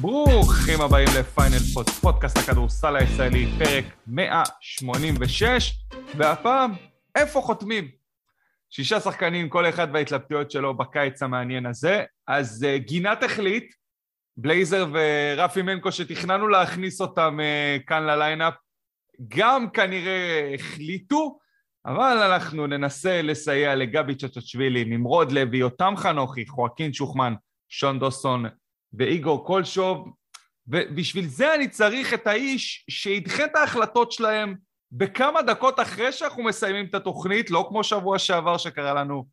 ברוכים 0.00 0.80
הבאים 0.80 1.08
לפיינל 1.20 1.58
פור, 1.74 1.90
פודקאסט 1.90 2.36
הכדורסל 2.36 2.96
הישראלי, 2.96 3.46
פרק 3.58 3.84
186, 4.06 5.72
והפעם, 6.16 6.72
איפה 7.14 7.40
חותמים? 7.40 7.88
שישה 8.70 9.00
שחקנים, 9.00 9.48
כל 9.48 9.68
אחד 9.68 9.88
וההתלבטויות 9.92 10.50
שלו 10.50 10.76
בקיץ 10.76 11.22
המעניין 11.22 11.66
הזה. 11.66 12.04
אז 12.26 12.66
אה, 12.66 12.78
גינת 12.78 13.22
החליט, 13.22 13.74
בלייזר 14.36 14.86
ורפי 14.92 15.62
מנקו 15.62 15.92
שתכננו 15.92 16.48
להכניס 16.48 17.00
אותם 17.00 17.38
אה, 17.40 17.86
כאן 17.86 18.02
ל 18.02 18.08
line-up, 18.08 18.54
גם 19.28 19.70
כנראה 19.70 20.54
החליטו, 20.54 21.38
אבל 21.86 22.32
אנחנו 22.32 22.66
ננסה 22.66 23.22
לסייע 23.22 23.74
לגבי 23.74 24.14
צ'צ'צ'ווילי, 24.14 24.84
נמרוד 24.84 25.32
לוי, 25.32 25.58
יותם 25.58 25.94
חנוכי, 25.96 26.46
חואקין 26.46 26.92
שוחמן, 26.92 27.34
שון 27.68 27.98
דוסון 27.98 28.44
ואיגור 28.92 29.46
קולשוב, 29.46 30.12
ובשביל 30.66 31.26
זה 31.26 31.54
אני 31.54 31.68
צריך 31.68 32.14
את 32.14 32.26
האיש 32.26 32.86
שידחה 32.90 33.44
את 33.44 33.56
ההחלטות 33.56 34.12
שלהם 34.12 34.54
בכמה 34.92 35.42
דקות 35.42 35.80
אחרי 35.80 36.12
שאנחנו 36.12 36.42
מסיימים 36.44 36.86
את 36.86 36.94
התוכנית, 36.94 37.50
לא 37.50 37.66
כמו 37.68 37.84
שבוע 37.84 38.18
שעבר 38.18 38.56
שקרה 38.56 38.94
לנו 38.94 39.26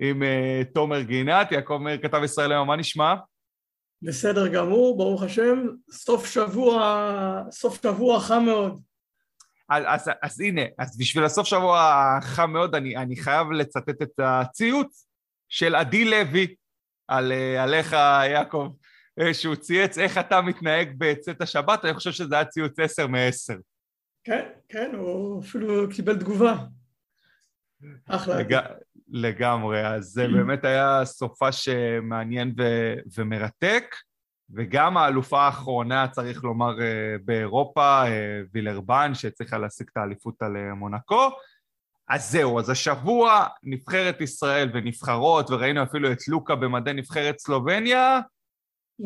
עם 0.00 0.22
uh, 0.22 0.74
תומר 0.74 1.02
גינת, 1.02 1.52
יעקב 1.52 1.76
מאיר 1.76 2.02
כתב 2.02 2.20
ישראל 2.24 2.52
היום, 2.52 2.68
מה 2.68 2.76
נשמע? 2.76 3.14
בסדר 4.02 4.48
גמור, 4.48 4.98
ברוך 4.98 5.22
השם, 5.22 5.66
סוף 5.90 6.26
שבוע, 6.26 7.42
סוף 7.50 7.82
שבוע 7.82 8.20
חם 8.20 8.42
מאוד. 8.46 8.80
אז, 9.68 9.84
אז, 9.86 10.10
אז 10.22 10.40
הנה, 10.40 10.62
אז 10.78 10.98
בשביל 10.98 11.24
הסוף 11.24 11.46
שבוע 11.46 12.18
חם 12.22 12.52
מאוד, 12.52 12.74
אני, 12.74 12.96
אני 12.96 13.16
חייב 13.16 13.52
לצטט 13.52 14.02
את 14.02 14.20
הציוץ 14.22 15.06
של 15.48 15.74
עדי 15.74 16.04
לוי 16.04 16.54
על, 17.08 17.32
אה, 17.32 17.62
עליך, 17.62 17.92
יעקב, 18.30 18.68
שהוא 19.32 19.54
צייץ 19.54 19.98
איך 19.98 20.18
אתה 20.18 20.40
מתנהג 20.40 20.94
בצאת 20.98 21.40
השבת, 21.40 21.84
אני 21.84 21.94
חושב 21.94 22.12
שזה 22.12 22.34
היה 22.34 22.44
ציוץ 22.44 22.78
עשר 22.78 23.06
מעשר. 23.06 23.56
כן, 24.24 24.48
כן, 24.68 24.90
הוא 24.94 25.40
אפילו 25.40 25.90
קיבל 25.90 26.18
תגובה. 26.18 26.56
אחלה. 28.08 28.38
לג... 28.38 28.58
לגמרי, 29.08 29.86
אז 29.86 30.04
זה 30.04 30.28
באמת 30.28 30.64
היה 30.64 31.04
סופש 31.04 31.68
מעניין 32.02 32.54
ו... 32.58 32.62
ומרתק, 33.16 33.96
וגם 34.54 34.96
האלופה 34.96 35.42
האחרונה, 35.42 36.08
צריך 36.08 36.44
לומר, 36.44 36.80
אה, 36.80 37.16
באירופה, 37.24 38.04
אה, 38.06 38.40
וילרבן, 38.54 39.14
שהצליחה 39.14 39.58
להשיג 39.58 39.86
את 39.92 39.96
האליפות 39.96 40.42
על 40.42 40.56
מונקו. 40.72 41.30
אז 42.08 42.30
זהו, 42.30 42.58
אז 42.58 42.70
השבוע 42.70 43.46
נבחרת 43.62 44.20
ישראל 44.20 44.70
ונבחרות, 44.74 45.50
וראינו 45.50 45.82
אפילו 45.82 46.12
את 46.12 46.28
לוקה 46.28 46.54
במדי 46.54 46.92
נבחרת 46.92 47.38
סלובניה, 47.38 48.20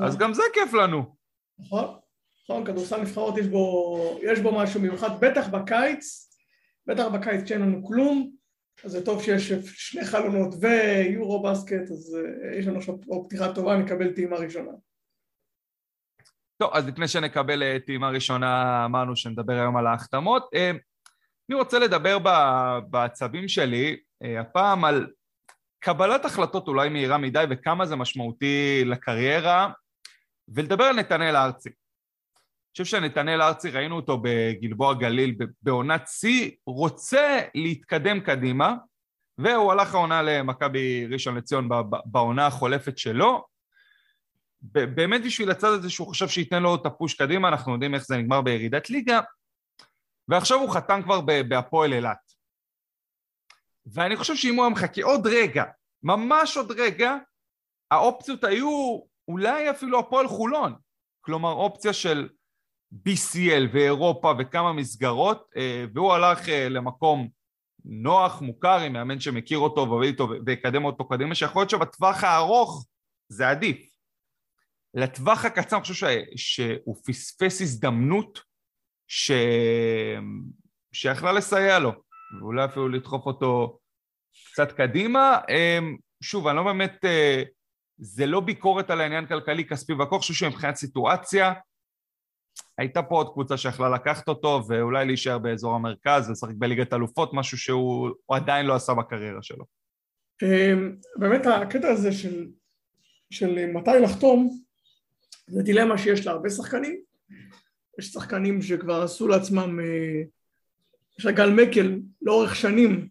אז 0.05 0.19
גם 0.19 0.35
זה 0.35 0.43
כיף 0.55 0.75
לנו. 0.75 1.17
נכון, 1.59 1.99
נכון, 2.45 2.65
כדורסל 2.65 3.01
נבחרות 3.01 3.39
יש 3.39 3.47
בו, 3.47 4.19
יש 4.23 4.41
בו 4.41 4.59
משהו 4.59 4.81
מיוחד, 4.81 5.21
בטח 5.21 5.49
בקיץ, 5.49 6.31
בטח 6.87 7.05
בקיץ 7.07 7.43
כשאין 7.45 7.61
לנו 7.61 7.85
כלום, 7.87 8.37
אז 8.85 8.91
זה 8.93 9.05
טוב 9.05 9.23
שיש 9.23 9.53
שני 9.63 10.05
חלונות 10.05 10.55
ויורו 10.61 11.43
בסקט, 11.43 11.91
אז 11.91 12.19
אה, 12.19 12.59
יש 12.59 12.67
לנו 12.67 12.79
עכשיו 12.79 12.95
פתיחה 13.27 13.55
טובה, 13.55 13.77
נקבל 13.77 14.13
טעימה 14.13 14.37
ראשונה. 14.37 14.71
טוב, 16.59 16.71
אז 16.75 16.89
לפני 16.89 17.09
שנקבל 17.09 17.63
אה, 17.63 17.77
טעימה 17.87 18.09
ראשונה, 18.09 18.85
אמרנו 18.85 19.17
שנדבר 19.17 19.53
היום 19.53 19.77
על 19.77 19.87
ההחתמות. 19.87 20.49
אה, 20.55 20.71
אני 21.51 21.59
רוצה 21.59 21.79
לדבר 21.79 22.19
בעצבים 22.91 23.49
שלי, 23.49 23.97
הפעם 24.41 24.85
על 24.85 25.07
קבלת 25.87 26.25
החלטות 26.25 26.69
אולי 26.69 26.89
מהירה 26.89 27.19
מדי 27.19 27.45
וכמה 27.51 27.87
זה 27.87 27.97
משמעותי 27.97 28.83
לקריירה, 28.87 29.71
ולדבר 30.49 30.85
על 30.85 30.97
נתנאל 30.97 31.37
ארצי. 31.37 31.69
אני 31.69 32.73
חושב 32.73 32.85
שנתנאל 32.85 33.43
ארצי, 33.43 33.71
ראינו 33.71 33.97
אותו 33.97 34.23
בגלבוע 34.23 34.95
גליל 34.95 35.35
בעונת 35.63 36.03
שיא, 36.09 36.51
רוצה 36.67 37.41
להתקדם 37.55 38.21
קדימה, 38.21 38.75
והוא 39.39 39.73
הלך 39.73 39.95
העונה 39.95 40.23
למכבי 40.23 41.07
ראשון 41.07 41.37
לציון 41.37 41.69
בעונה 42.05 42.47
החולפת 42.47 42.99
שלו. 42.99 43.45
באמת 44.63 45.25
בשביל 45.25 45.51
הצד 45.51 45.69
הזה 45.69 45.91
שהוא 45.91 46.09
חושב 46.09 46.29
שייתן 46.29 46.63
לו 46.63 46.75
את 46.75 46.87
הפוש 46.87 47.15
קדימה, 47.15 47.49
אנחנו 47.49 47.73
יודעים 47.73 47.95
איך 47.95 48.07
זה 48.07 48.17
נגמר 48.17 48.41
בירידת 48.41 48.91
ליגה, 48.91 49.21
ועכשיו 50.29 50.59
הוא 50.59 50.71
חתם 50.71 51.01
כבר 51.03 51.21
בהפועל 51.21 51.93
אילת. 51.93 52.26
ואני 53.87 54.17
חושב 54.17 54.35
שאם 54.37 54.55
הוא 54.55 54.65
היה 54.65 54.75
מחכה 54.75 55.03
עוד 55.03 55.27
רגע, 55.27 55.65
ממש 56.03 56.57
עוד 56.57 56.73
רגע, 56.73 57.17
האופציות 57.91 58.45
היו 58.45 59.01
אולי 59.29 59.71
אפילו 59.71 59.99
הפועל 59.99 60.29
חולון. 60.29 60.75
כלומר, 61.21 61.53
אופציה 61.53 61.93
של 61.93 62.29
BCL 62.95 63.69
ואירופה 63.73 64.33
וכמה 64.39 64.73
מסגרות, 64.73 65.51
אה, 65.57 65.85
והוא 65.95 66.13
הלך 66.13 66.49
אה, 66.49 66.69
למקום 66.69 67.29
נוח, 67.85 68.41
מוכר, 68.41 68.79
עם 68.79 68.93
מאמן 68.93 69.21
שמכיר 69.21 69.59
אותו 69.59 69.81
ועובד 69.81 70.07
איתו 70.07 70.29
ויקדם 70.47 70.85
אותו 70.85 71.09
קדימה, 71.09 71.35
שיכול 71.35 71.61
להיות 71.61 71.71
שבטווח 71.71 72.25
הארוך 72.25 72.87
זה 73.29 73.49
עדיף. 73.49 73.97
לטווח 74.95 75.45
הקצר 75.45 75.77
אני 75.77 75.83
חושב 75.83 76.07
שהוא 76.37 76.97
פספס 77.07 77.61
הזדמנות 77.61 78.41
ש... 79.09 79.31
שיכלה 80.93 81.33
לסייע 81.33 81.79
לו. 81.79 81.93
ואולי 82.41 82.65
אפילו 82.65 82.89
לדחוף 82.89 83.27
אותו 83.27 83.79
קצת 84.53 84.73
קדימה. 84.73 85.39
אמ, 85.49 85.97
שוב, 86.23 86.47
אני 86.47 86.57
לא 86.57 86.63
באמת, 86.63 87.05
אה, 87.05 87.43
זה 87.99 88.27
לא 88.27 88.41
ביקורת 88.41 88.91
על 88.91 89.01
העניין 89.01 89.27
כלכלי, 89.27 89.65
כספי 89.65 89.93
אני 89.93 90.19
חושב 90.19 90.35
שמבחינת 90.35 90.77
סיטואציה, 90.77 91.53
הייתה 92.79 93.03
פה 93.03 93.15
עוד 93.15 93.33
קבוצה 93.33 93.57
שיכלה 93.57 93.89
לקחת 93.89 94.29
אותו 94.29 94.63
ואולי 94.69 95.07
להישאר 95.07 95.39
באזור 95.39 95.75
המרכז 95.75 96.29
ולשחק 96.29 96.55
בליגת 96.59 96.93
אלופות, 96.93 97.31
משהו 97.35 97.59
שהוא 97.59 98.11
עדיין 98.31 98.67
לא 98.67 98.75
עשה 98.75 98.95
בקריירה 98.95 99.43
שלו. 99.43 99.65
אמ, 100.43 100.97
באמת 101.17 101.47
הקטע 101.47 101.89
הזה 101.89 102.13
של, 102.13 102.49
של 103.31 103.67
מתי 103.67 103.91
לחתום, 104.03 104.59
זה 105.49 105.63
דילמה 105.63 105.99
שיש 105.99 106.27
להרבה 106.27 106.51
שחקנים. 106.51 107.01
יש 107.99 108.07
שחקנים 108.07 108.63
שכבר 108.63 109.03
עשו 109.03 109.29
לעצמם 109.29 109.81
אה, 109.81 110.23
שגל 111.19 111.51
מקל 111.51 111.99
לאורך 112.23 112.57
שנים 112.57 113.09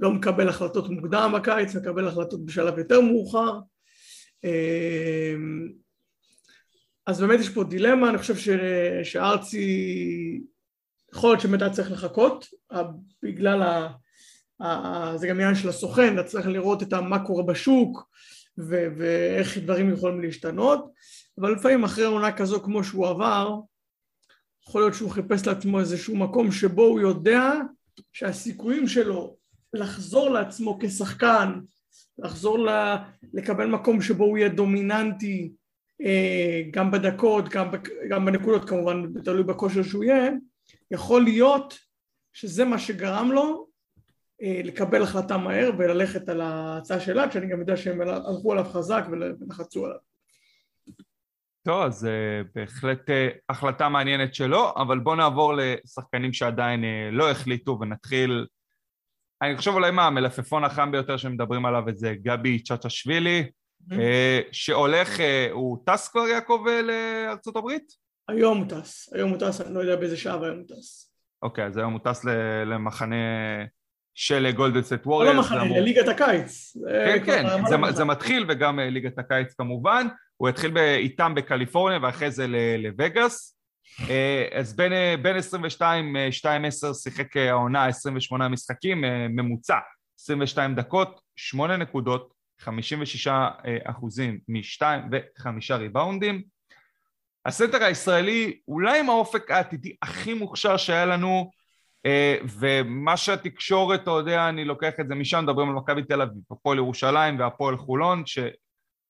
לא 0.00 0.10
מקבל 0.10 0.48
החלטות 0.48 0.90
מוקדם 0.90 1.32
בקיץ, 1.34 1.74
מקבל 1.76 2.08
החלטות 2.08 2.46
בשלב 2.46 2.78
יותר 2.78 3.00
מאוחר. 3.00 3.58
אמ, 4.44 5.68
אז 7.06 7.20
באמת 7.20 7.40
יש 7.40 7.48
פה 7.48 7.64
דילמה, 7.64 8.10
אני 8.10 8.18
חושב 8.18 8.36
ש... 8.36 8.48
שארצי, 9.02 10.40
יכול 11.14 11.30
להיות 11.30 11.40
שבאמת 11.40 11.62
היה 11.62 11.70
צריך 11.70 11.92
לחכות, 11.92 12.46
בגלל 13.22 13.62
ה... 13.62 13.88
ה... 14.62 15.16
זה 15.16 15.26
גם 15.26 15.36
עניין 15.36 15.54
של 15.54 15.68
הסוכן, 15.68 16.18
אתה 16.18 16.28
צריך 16.28 16.46
לראות 16.46 16.82
את 16.82 16.94
מה 16.94 17.26
קורה 17.26 17.42
בשוק 17.42 18.08
ו... 18.58 18.86
ואיך 18.96 19.58
דברים 19.58 19.92
יכולים 19.92 20.20
להשתנות, 20.20 20.92
אבל 21.38 21.52
לפעמים 21.52 21.84
אחרי 21.84 22.04
עונה 22.04 22.32
כזו 22.32 22.62
כמו 22.62 22.84
שהוא 22.84 23.06
עבר, 23.06 23.60
יכול 24.68 24.80
להיות 24.80 24.94
שהוא 24.94 25.10
חיפש 25.10 25.46
לעצמו 25.46 25.80
איזשהו 25.80 26.16
מקום 26.16 26.52
שבו 26.52 26.82
הוא 26.82 27.00
יודע 27.00 27.52
שהסיכויים 28.12 28.86
שלו 28.86 29.36
לחזור 29.72 30.30
לעצמו 30.30 30.78
כשחקן, 30.82 31.60
לחזור 32.18 32.58
ל... 32.58 32.68
לקבל 33.34 33.66
מקום 33.66 34.02
שבו 34.02 34.24
הוא 34.24 34.38
יהיה 34.38 34.48
דומיננטי 34.48 35.52
אה, 36.02 36.62
גם 36.70 36.90
בדקות, 36.90 37.48
גם, 37.48 37.70
גם 38.08 38.24
בנקודות 38.24 38.68
כמובן, 38.68 39.20
תלוי 39.24 39.42
בכושר 39.42 39.82
שהוא 39.82 40.04
יהיה, 40.04 40.30
יכול 40.90 41.22
להיות 41.22 41.78
שזה 42.32 42.64
מה 42.64 42.78
שגרם 42.78 43.32
לו 43.32 43.66
אה, 44.42 44.60
לקבל 44.64 45.02
החלטה 45.02 45.36
מהר 45.36 45.70
וללכת 45.78 46.28
על 46.28 46.40
ההצעה 46.40 47.00
שלה, 47.00 47.28
כשאני 47.28 47.46
גם 47.46 47.60
יודע 47.60 47.76
שהם 47.76 48.00
הלכו 48.00 48.52
עליו 48.52 48.64
חזק 48.64 49.04
ולחצו 49.10 49.84
עליו. 49.84 50.13
טוב, 51.64 51.82
אז 51.82 52.04
uh, 52.04 52.48
בהחלט 52.54 53.10
uh, 53.10 53.12
החלטה 53.48 53.88
מעניינת 53.88 54.34
שלו, 54.34 54.72
אבל 54.76 54.98
בואו 54.98 55.16
נעבור 55.16 55.54
לשחקנים 55.56 56.32
שעדיין 56.32 56.84
uh, 56.84 56.86
לא 57.12 57.30
החליטו 57.30 57.78
ונתחיל, 57.80 58.46
אני 59.42 59.56
חושב 59.56 59.70
אולי 59.70 59.90
מה, 59.90 60.06
המלפפון 60.06 60.64
החם 60.64 60.90
ביותר 60.90 61.16
שמדברים 61.16 61.66
עליו 61.66 61.82
זה 61.92 62.14
גבי 62.22 62.62
צ'צ'שווילי, 62.62 63.50
שהולך, 64.52 65.10
הוא 65.50 65.78
טס 65.86 66.08
כבר 66.08 66.26
יעקב 66.26 66.64
לארצות 66.82 67.56
הברית? 67.56 67.92
היום 68.28 68.58
הוא 68.58 68.66
טס, 68.68 69.12
היום 69.14 69.30
הוא 69.30 69.38
טס, 69.38 69.60
אני 69.60 69.74
לא 69.74 69.80
יודע 69.80 69.96
באיזה 69.96 70.16
שעה, 70.16 70.34
אבל 70.34 70.44
היום 70.44 70.58
הוא 70.58 70.68
טס. 70.68 71.12
אוקיי, 71.42 71.64
אז 71.66 71.76
היום 71.76 71.92
הוא 71.92 72.00
טס 72.04 72.24
למחנה 72.66 73.16
של 74.14 74.50
גולדן 74.50 74.78
סטייט 74.78 75.06
ווריורס. 75.06 75.36
לא 75.36 75.40
מחנה, 75.40 75.80
לליגת 75.80 76.08
הקיץ. 76.08 76.76
כן, 77.04 77.24
כן, 77.26 77.46
זה, 77.68 77.76
זה 77.92 78.04
מתחיל 78.04 78.46
וגם 78.48 78.78
ליגת 78.78 79.18
הקיץ 79.18 79.54
כמובן. 79.54 80.06
הוא 80.36 80.48
התחיל 80.48 80.78
איתם 80.78 81.34
בקליפורניה 81.34 81.98
ואחרי 82.02 82.30
זה 82.30 82.46
לווגאס. 82.78 83.58
אה, 84.10 84.48
אז 84.52 84.76
בין, 84.76 84.92
אה, 84.92 85.14
בין 85.22 85.36
22, 85.36 86.16
2-10 86.30 86.94
שיחק 86.94 87.36
אה, 87.36 87.50
העונה 87.50 87.86
28 87.86 88.48
משחקים, 88.48 89.04
ממוצע 89.28 89.78
22 90.20 90.74
דקות, 90.74 91.20
8 91.36 91.76
נקודות, 91.76 92.34
56 92.60 93.28
אחוזים 93.84 94.38
מ-2 94.48 94.82
ו-5 95.12 95.74
ריבאונדים. 95.74 96.42
הסנטר 97.46 97.84
הישראלי 97.84 98.58
אולי 98.68 99.00
עם 99.00 99.10
האופק 99.10 99.50
העתידי 99.50 99.96
הכי 100.02 100.34
מוכשר 100.34 100.76
שהיה 100.76 101.06
לנו, 101.06 101.50
אה, 102.06 102.36
ומה 102.58 103.16
שהתקשורת, 103.16 104.02
אתה 104.02 104.10
יודע, 104.10 104.48
אני 104.48 104.64
לוקח 104.64 104.92
את 105.00 105.08
זה 105.08 105.14
משם, 105.14 105.42
מדברים 105.42 105.68
על 105.68 105.74
מכבי 105.74 106.02
תל 106.02 106.22
אביב, 106.22 106.42
הפועל 106.50 106.78
ירושלים 106.78 107.38
והפועל 107.38 107.76
חולון, 107.76 108.26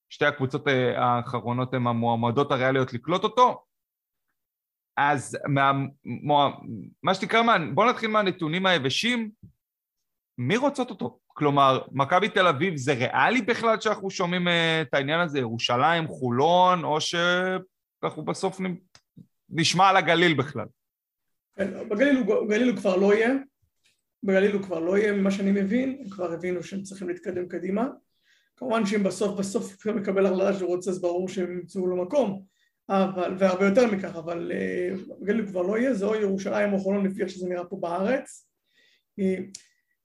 ששתי 0.08 0.24
הקבוצות 0.24 0.68
אה, 0.68 1.04
האחרונות 1.04 1.74
הן 1.74 1.86
המועמדות 1.86 2.52
הריאליות 2.52 2.92
לקלוט 2.92 3.24
אותו. 3.24 3.64
אז 4.96 5.38
מה, 5.48 5.72
מה 7.02 7.14
שתקרא, 7.14 7.42
בואו 7.74 7.90
נתחיל 7.90 8.10
מהנתונים 8.10 8.66
היבשים, 8.66 9.30
מי 10.38 10.56
רוצות 10.56 10.90
אותו? 10.90 11.18
כלומר, 11.26 11.82
מכבי 11.92 12.28
תל 12.28 12.46
אביב 12.46 12.76
זה 12.76 12.92
ריאלי 12.92 13.42
בכלל 13.42 13.80
שאנחנו 13.80 14.10
שומעים 14.10 14.48
אה, 14.48 14.82
את 14.82 14.94
העניין 14.94 15.20
הזה, 15.20 15.38
ירושלים, 15.38 16.08
חולון, 16.08 16.84
או 16.84 16.98
שאנחנו 17.00 18.24
בסוף 18.24 18.60
נשמע 19.48 19.88
על 19.88 19.96
הגליל 19.96 20.34
בכלל? 20.34 20.66
כן, 21.56 21.88
בגליל 21.88 22.16
הוא, 22.16 22.46
בגליל 22.46 22.68
הוא 22.68 22.76
כבר 22.76 22.96
לא 22.96 23.14
יהיה, 23.14 23.34
בגליל 24.22 24.52
הוא 24.52 24.62
כבר 24.62 24.78
לא 24.78 24.98
יהיה 24.98 25.12
ממה 25.12 25.30
שאני 25.30 25.52
מבין, 25.52 25.98
הם 26.00 26.10
כבר 26.10 26.32
הבינו 26.32 26.62
שהם 26.62 26.82
צריכים 26.82 27.08
להתקדם 27.08 27.48
קדימה. 27.48 27.88
כמובן 28.56 28.86
שאם 28.86 29.02
בסוף 29.02 29.38
בסוף 29.38 29.86
הוא 29.86 29.94
מקבל 29.94 30.26
החלטה 30.26 30.58
שהוא 30.58 30.68
רוצה 30.68 30.90
אז 30.90 31.00
ברור 31.00 31.28
שהם 31.28 31.52
ימצאו 31.52 31.86
לו 31.86 32.04
מקום, 32.04 32.42
אבל, 32.88 33.34
והרבה 33.38 33.64
יותר 33.64 33.86
מכך, 33.86 34.16
אבל 34.16 34.52
בגליל 35.20 35.46
כבר 35.46 35.62
לא 35.62 35.78
יהיה, 35.78 35.94
זה 35.94 36.06
או 36.06 36.14
ירושלים 36.14 36.72
או 36.72 36.78
חולון 36.78 37.06
לפי 37.06 37.22
איך 37.22 37.30
שזה 37.30 37.48
נראה 37.48 37.64
פה 37.64 37.76
בארץ. 37.76 38.48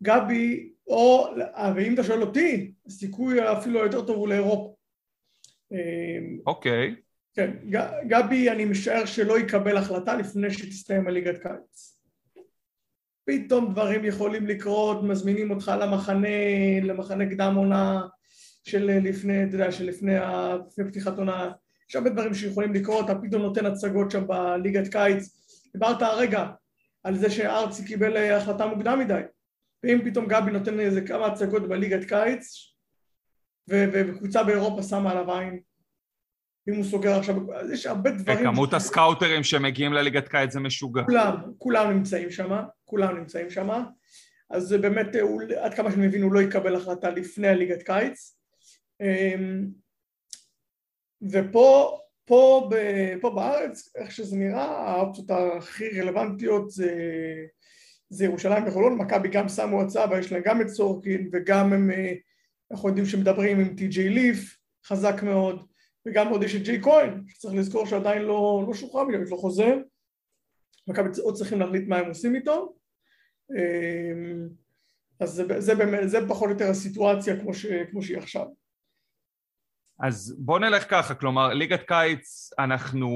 גבי, 0.04 0.74
או, 0.88 1.28
ואם 1.76 1.94
אתה 1.94 2.04
שואל 2.04 2.22
אותי, 2.22 2.74
הסיכוי 2.88 3.52
אפילו 3.52 3.80
יותר 3.80 4.06
טוב 4.06 4.18
הוא 4.18 4.28
לאירופה. 4.28 4.76
אוקיי. 6.46 6.96
Okay. 6.98 7.02
כן, 7.34 7.58
גבי 8.08 8.50
אני 8.50 8.66
משער 8.66 9.06
שלא 9.06 9.40
יקבל 9.40 9.78
החלטה 9.78 10.16
לפני 10.16 10.52
שתסתיים 10.52 11.08
הליגת 11.08 11.38
קיץ. 11.38 12.00
פתאום 13.26 13.72
דברים 13.72 14.06
יכולים 14.06 14.48
לקרות, 14.48 15.04
מזמינים 15.04 15.52
אותך 15.52 15.72
למחנה, 15.82 16.28
למחנה 16.84 17.26
קדם 17.26 17.56
עונה 17.56 18.08
של 18.64 19.00
לפני, 19.04 19.44
אתה 19.44 19.56
יודע, 19.56 19.72
שלפני 19.72 20.16
לפני 20.68 20.88
פתיחת 20.88 21.18
עונה, 21.18 21.52
יש 21.90 21.96
הרבה 21.96 22.10
דברים 22.10 22.34
שיכולים 22.34 22.74
לקרות, 22.74 23.06
אתה 23.06 23.20
פתאום 23.22 23.42
נותן 23.42 23.66
הצגות 23.66 24.12
שם 24.12 24.28
בליגת 24.28 24.88
קיץ. 24.88 25.30
דיברת 25.74 26.02
הרגע 26.02 26.48
על 27.04 27.18
זה 27.18 27.30
שארצי 27.30 27.86
קיבל 27.86 28.18
החלטה 28.18 28.66
מוקדם 28.66 29.00
מדי, 29.00 29.22
ואם 29.84 30.00
פתאום 30.06 30.26
גבי 30.28 30.52
נותן 30.52 30.80
איזה 30.80 31.02
כמה 31.02 31.26
הצגות 31.26 31.68
בליגת 31.68 32.06
קיץ, 32.10 32.74
וקבוצה 33.68 34.44
באירופה 34.44 34.84
שמה 34.84 35.12
עליו 35.12 35.32
עין, 35.32 35.60
אם 36.70 36.76
הוא 36.76 36.84
סוגר 36.84 37.20
עכשיו, 37.20 37.54
אז 37.54 37.72
יש 37.72 37.86
הרבה 37.86 38.12
דברים... 38.12 38.50
וכמות 38.50 38.74
הסקאוטרים 38.74 39.44
שמגיעים 39.44 39.94
לליגת 39.94 40.28
קיץ 40.28 40.54
זה 40.54 40.60
משוגע. 40.60 41.04
כולם, 41.06 41.36
כולם 41.58 41.92
נמצאים 41.92 42.32
שם, 42.32 42.64
כולם 42.86 43.18
נמצאים 43.18 43.50
שם, 43.50 43.70
אז 44.50 44.74
באמת, 44.74 45.16
הוא, 45.22 45.42
עד 45.62 45.74
כמה 45.74 45.92
שאני 45.92 46.08
מבין, 46.08 46.22
הוא 46.22 46.34
לא 46.34 46.42
יקבל 46.42 46.76
החלטה 46.76 47.10
לפני 47.10 47.48
הליגת 47.48 47.84
קיץ. 47.84 48.39
אמ, 49.02 49.68
ופה 51.32 52.00
פה, 52.30 52.70
פה 53.22 53.30
בארץ, 53.30 53.92
איך 53.96 54.12
שזה 54.12 54.38
נראה, 54.38 54.66
האופציות 54.66 55.32
הכי 55.32 56.02
רלוונטיות 56.02 56.70
זה, 56.70 56.96
זה 58.10 58.26
ירושלים 58.26 58.68
וחולון, 58.68 58.98
מכבי 58.98 59.28
גם 59.30 59.50
שמו 59.50 59.82
הצעה 59.82 60.12
ויש 60.12 60.32
להם 60.32 60.42
גם 60.46 60.62
את 60.62 60.68
סורקין 60.68 61.30
וגם 61.34 61.74
הם, 61.74 61.92
אה, 61.92 62.14
אנחנו 62.72 62.90
יודעים 62.90 63.06
שמדברים 63.06 63.60
עם 63.60 63.76
טי.ג'יי 63.76 64.10
ליף, 64.10 64.58
חזק 64.86 65.24
מאוד, 65.24 65.68
וגם 66.06 66.28
עוד 66.28 66.44
יש 66.44 66.56
את 66.56 66.62
ג'יי 66.62 66.82
כהן, 66.82 67.24
שצריך 67.28 67.56
לזכור 67.56 67.86
שעדיין 67.86 68.22
לא, 68.22 68.64
לא 68.68 68.74
שוחרר 68.74 69.22
יש 69.24 69.30
לו 69.30 69.38
חוזה, 69.38 69.76
מכבי 70.88 71.10
עוד 71.22 71.36
צריכים 71.36 71.60
להחליט 71.60 71.88
מה 71.88 71.98
הם 71.98 72.08
עושים 72.08 72.36
איתו, 72.36 72.76
אמ, 73.52 74.50
אז 75.20 75.30
זה, 75.30 75.62
זה, 75.62 75.76
באמת, 75.76 76.10
זה 76.10 76.18
פחות 76.28 76.46
או 76.46 76.54
יותר 76.54 76.70
הסיטואציה 76.70 77.40
כמו, 77.40 77.54
ש, 77.54 77.66
כמו 77.66 78.02
שהיא 78.04 78.18
עכשיו. 78.18 78.46
אז 80.00 80.36
בוא 80.40 80.60
נלך 80.60 80.90
ככה, 80.90 81.16
כלומר 81.16 81.48
ליגת 81.48 81.82
קיץ 81.88 82.50
אנחנו 82.60 83.10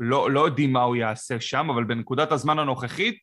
לא, 0.00 0.30
לא 0.30 0.40
יודעים 0.40 0.72
מה 0.72 0.82
הוא 0.82 0.96
יעשה 0.96 1.40
שם, 1.40 1.70
אבל 1.70 1.84
בנקודת 1.84 2.32
הזמן 2.32 2.58
הנוכחית, 2.58 3.18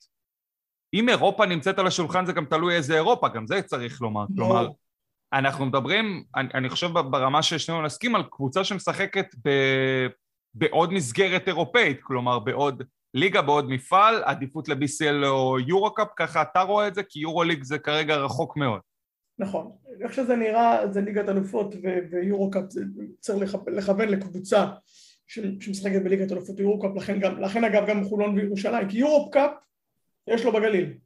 אם 0.94 1.10
אירופה 1.10 1.46
נמצאת 1.46 1.80
על 1.80 1.88
השולחן 1.88 2.26
זה 2.26 2.34
גם 2.34 2.46
תלוי 2.46 2.76
איזה 2.76 2.96
אירופה, 2.96 3.28
גם 3.30 3.48
זה 3.48 3.62
צריך 3.62 4.02
לומר, 4.02 4.26
כלומר 4.36 4.68
אנחנו 5.34 5.66
מדברים, 5.66 6.24
אני, 6.36 6.50
אני 6.54 6.70
חושב 6.70 6.88
ברמה 6.88 7.44
ששנינו 7.44 7.82
נסכים 7.82 8.16
על 8.16 8.24
קבוצה 8.32 8.64
שמשחקת 8.64 9.26
ב, 9.46 9.50
בעוד 10.54 10.94
מסגרת 10.94 11.48
אירופאית, 11.48 12.04
כלומר 12.04 12.40
בעוד 12.40 12.84
ליגה, 13.14 13.42
בעוד 13.42 13.70
מפעל, 13.70 14.24
עדיפות 14.24 14.70
ל-BCL 14.70 15.26
או 15.26 15.60
יורו-קאפ, 15.60 16.08
ככה 16.16 16.42
אתה 16.42 16.62
רואה 16.62 16.88
את 16.88 16.96
זה? 16.96 17.04
כי 17.04 17.20
יורו-ליג 17.20 17.64
זה 17.64 17.80
כרגע 17.80 18.16
רחוק 18.16 18.58
מאוד. 18.58 18.80
נכון, 19.40 19.72
איך 20.02 20.14
שזה 20.14 20.36
נראה 20.36 20.92
זה 20.92 21.02
ליגת 21.02 21.30
אלופות 21.30 21.76
ויורו-קאפ, 22.12 22.64
צריך 23.20 23.56
לכוון 23.68 24.10
לקבוצה 24.10 24.66
שמשחקת 25.28 26.02
בליגת 26.04 26.32
אלופות 26.32 26.60
ויורו-קאפ, 26.60 26.92
לכן, 26.96 27.20
לכן 27.20 27.64
אגב 27.64 27.88
גם 27.88 28.04
חולון 28.04 28.36
וירושלים, 28.36 28.90
כי 28.90 28.98
יורו-קאפ 28.98 29.52
יש 30.28 30.44
לו 30.44 30.52
בגליל. 30.52 30.98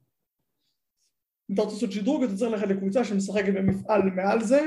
אם 1.50 1.54
אתה 1.54 1.62
רוצה 1.62 1.74
לעשות 1.74 1.92
שדרוג 1.92 2.22
אתה 2.22 2.36
צריך 2.36 2.52
ללכת 2.52 2.68
לקבוצה 2.68 3.04
שמשחקת 3.04 3.54
במפעל 3.54 4.02
מעל 4.02 4.42
זה. 4.42 4.66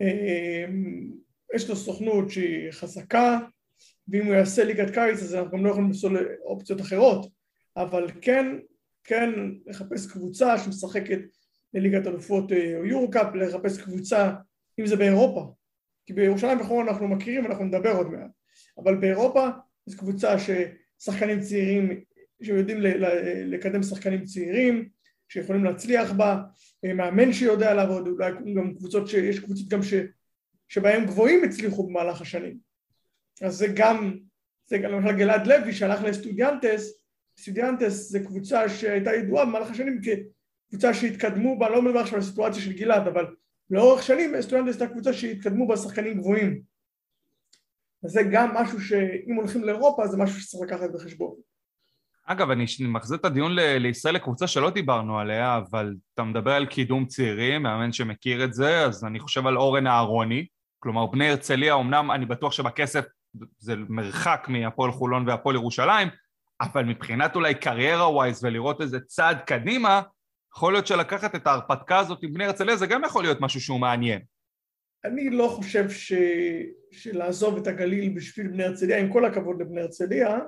אמ, 0.00 1.12
יש 1.54 1.68
לו 1.68 1.76
סוכנות 1.76 2.30
שהיא 2.30 2.70
חזקה 2.70 3.38
ואם 4.08 4.26
הוא 4.26 4.34
יעשה 4.34 4.64
ליגת 4.64 4.94
קיץ 4.94 5.22
אז 5.22 5.34
אנחנו 5.34 5.50
גם 5.50 5.64
לא 5.64 5.70
יכולים 5.70 5.90
לפסול 5.90 6.28
אופציות 6.44 6.80
אחרות. 6.80 7.30
אבל 7.76 8.10
כן, 8.20 8.46
כן 9.04 9.30
לחפש 9.66 10.12
קבוצה 10.12 10.58
שמשחקת 10.58 11.18
לליגת 11.74 12.06
אלופות 12.06 12.52
אה, 12.52 12.78
או 12.78 12.84
יורו-קאפ, 12.84 13.34
לחפש 13.34 13.82
קבוצה 13.82 14.32
אם 14.80 14.86
זה 14.86 14.96
באירופה. 14.96 15.54
כי 16.06 16.12
בירושלים 16.12 16.60
וחולון 16.60 16.88
אנחנו 16.88 17.08
מכירים 17.08 17.46
אנחנו 17.46 17.64
נדבר 17.64 17.96
עוד 17.96 18.10
מעט. 18.10 18.30
אבל 18.78 18.94
באירופה 18.94 19.48
זו 19.86 19.98
קבוצה 19.98 20.36
ששחקנים 20.38 21.40
צעירים 21.40 22.00
שיודעים 22.42 22.78
לקדם 23.46 23.82
שחקנים 23.82 24.24
צעירים 24.24 24.88
שיכולים 25.28 25.64
להצליח 25.64 26.12
בה, 26.12 26.42
אה, 26.84 26.94
מאמן 26.94 27.32
שיודע 27.32 27.74
לעבוד, 27.74 28.08
אולי 28.08 28.32
גם 28.56 28.74
קבוצות, 28.74 29.08
שיש 29.08 29.40
קבוצות 29.40 29.68
גם 29.68 29.82
ש, 29.82 29.94
שבהם 30.68 31.06
גבוהים 31.06 31.44
הצליחו 31.44 31.86
במהלך 31.86 32.20
השנים. 32.20 32.58
אז 33.42 33.54
זה 33.54 33.66
גם, 33.74 34.18
זה 34.66 34.78
גם 34.78 34.92
למשל 34.92 35.16
גלעד 35.16 35.46
לוי 35.46 35.72
שהלך 35.72 36.02
לסטודיאנטס, 36.02 36.92
סטודיאנטס 37.38 38.10
זה 38.10 38.20
קבוצה 38.20 38.68
שהייתה 38.68 39.14
ידועה 39.14 39.44
במהלך 39.44 39.70
השנים 39.70 40.00
כקבוצה 40.68 40.94
שהתקדמו 40.94 41.58
בה, 41.58 41.68
לא 41.68 41.82
מדבר 41.82 41.98
עכשיו 41.98 42.14
על 42.14 42.20
הסיטואציה 42.20 42.62
של 42.62 42.72
גלעד, 42.72 43.08
אבל 43.08 43.26
לאורך 43.70 44.02
שנים 44.02 44.42
סטודיאנטס 44.42 44.80
הייתה 44.80 44.92
קבוצה 44.92 45.12
שהתקדמו 45.12 45.68
בה 45.68 45.76
שחקנים 45.76 46.18
גבוהים. 46.18 46.60
אז 48.04 48.10
זה 48.10 48.22
גם 48.32 48.54
משהו 48.54 48.80
שאם 48.80 49.34
הולכים 49.34 49.64
לאירופה 49.64 50.06
זה 50.06 50.16
משהו 50.16 50.40
שצריך 50.40 50.70
לקחת 50.70 50.90
בחשבון. 50.94 51.34
אגב, 52.26 52.50
אני 52.50 52.64
מחזיר 52.80 53.16
את 53.16 53.24
הדיון 53.24 53.54
ל- 53.54 53.76
לישראל 53.78 54.14
לקבוצה 54.14 54.46
שלא 54.46 54.70
דיברנו 54.70 55.18
עליה, 55.18 55.56
אבל 55.56 55.94
אתה 56.14 56.22
מדבר 56.22 56.52
על 56.52 56.66
קידום 56.66 57.06
צעירים, 57.06 57.62
מאמן 57.62 57.92
שמכיר 57.92 58.44
את 58.44 58.54
זה, 58.54 58.80
אז 58.80 59.04
אני 59.04 59.20
חושב 59.20 59.46
על 59.46 59.56
אורן 59.56 59.86
אהרוני, 59.86 60.46
כלומר 60.78 61.06
בני 61.06 61.28
הרצליה, 61.28 61.74
אמנם 61.74 62.10
אני 62.10 62.26
בטוח 62.26 62.52
שבכסף 62.52 63.04
זה 63.58 63.76
מרחק 63.88 64.46
מהפועל 64.48 64.92
חולון 64.92 65.28
והפועל 65.28 65.56
ירושלים, 65.56 66.08
אבל 66.60 66.84
מבחינת 66.84 67.36
אולי 67.36 67.54
קריירה 67.54 68.10
ווייז 68.10 68.44
ולראות 68.44 68.80
איזה 68.80 69.00
צעד 69.00 69.40
קדימה, 69.40 70.02
יכול 70.56 70.72
להיות 70.72 70.86
שלקחת 70.86 71.34
את 71.34 71.46
ההרפתקה 71.46 71.98
הזאת 71.98 72.22
עם 72.22 72.32
בני 72.32 72.44
הרצליה 72.44 72.76
זה 72.76 72.86
גם 72.86 73.04
יכול 73.04 73.22
להיות 73.22 73.40
משהו 73.40 73.60
שהוא 73.60 73.80
מעניין. 73.80 74.20
אני 75.04 75.30
לא 75.30 75.48
חושב 75.48 75.90
ש... 75.90 76.12
שלעזוב 76.90 77.56
את 77.56 77.66
הגליל 77.66 78.12
בשביל 78.16 78.48
בני 78.48 78.64
הרצליה, 78.64 78.98
עם 78.98 79.12
כל 79.12 79.24
הכבוד 79.24 79.60
לבני 79.60 79.80
הרצליה, 79.80 80.38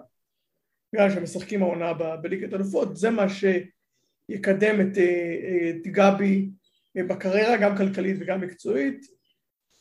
בגלל 0.93 1.11
שהם 1.11 1.23
משחקים 1.23 1.63
העונה 1.63 1.93
בליגת 2.23 2.55
אלופות, 2.55 2.97
זה 2.97 3.11
מה 3.11 3.27
שיקדם 3.29 4.81
את, 4.81 4.99
אה, 4.99 5.71
את 5.71 5.87
גבי 5.87 6.51
אה, 6.97 7.03
בקריירה, 7.03 7.57
גם 7.57 7.77
כלכלית 7.77 8.17
וגם 8.21 8.41
מקצועית. 8.41 9.01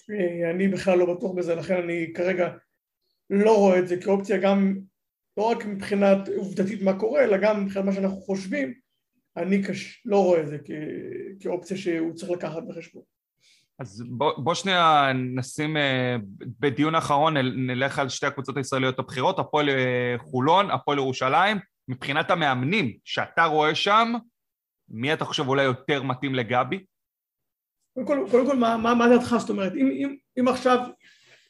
אה, 0.10 0.51
אני 0.51 0.67
בכלל 0.67 0.98
לא 0.98 1.15
בטוח 1.15 1.31
בזה, 1.31 1.55
לכן 1.55 1.75
אני 1.84 2.13
כרגע 2.13 2.50
לא 3.29 3.57
רואה 3.57 3.79
את 3.79 3.88
זה 3.88 3.98
כאופציה, 4.01 4.38
גם 4.38 4.79
לא 5.38 5.43
רק 5.43 5.65
מבחינת 5.65 6.27
עובדתית 6.38 6.81
מה 6.81 7.00
קורה, 7.00 7.24
אלא 7.24 7.38
גם 7.38 7.63
מבחינת 7.63 7.86
מה 7.86 7.93
שאנחנו 7.93 8.17
חושבים, 8.17 8.87
אני 9.38 9.63
קש... 9.63 10.01
לא 10.06 10.24
רואה 10.24 10.41
את 10.41 10.48
זה 10.48 10.58
כ... 10.65 10.70
כאופציה 11.39 11.77
שהוא 11.77 12.13
צריך 12.13 12.32
לקחת 12.32 12.63
בחשבון. 12.67 13.03
אז 13.79 14.03
בוא, 14.10 14.32
בוא 14.38 14.53
שנייה 14.53 15.12
נשים 15.36 15.77
uh, 15.77 15.79
בדיון 16.60 16.96
האחרון 16.96 17.38
נלך 17.38 18.00
על 18.00 18.10
שתי 18.10 18.25
הקבוצות 18.25 18.58
הישראליות 18.58 19.00
הבכירות, 19.00 19.39
הפועל 19.39 19.70
אה, 19.70 20.15
חולון, 20.20 20.72
הפועל 20.72 20.98
ירושלים, 20.98 21.58
מבחינת 21.88 22.32
המאמנים 22.32 22.98
שאתה 23.03 23.46
רואה 23.46 23.75
שם, 23.75 24.13
מי 24.89 25.13
אתה 25.13 25.25
חושב 25.25 25.48
אולי 25.48 25.63
יותר 25.63 26.03
מתאים 26.03 26.36
לגבי? 26.36 26.86
קודם 27.94 28.08
כל, 28.08 28.32
קודם 28.32 28.48
כל 28.48 28.56
מה, 28.56 28.77
מה, 28.77 28.96
מה 28.96 29.08
דעתך? 29.10 29.36
זאת 29.39 29.50
אומרת, 29.50 29.74
אם, 29.74 29.91
אם, 29.91 30.15
אם 30.39 30.48
עכשיו 30.48 30.79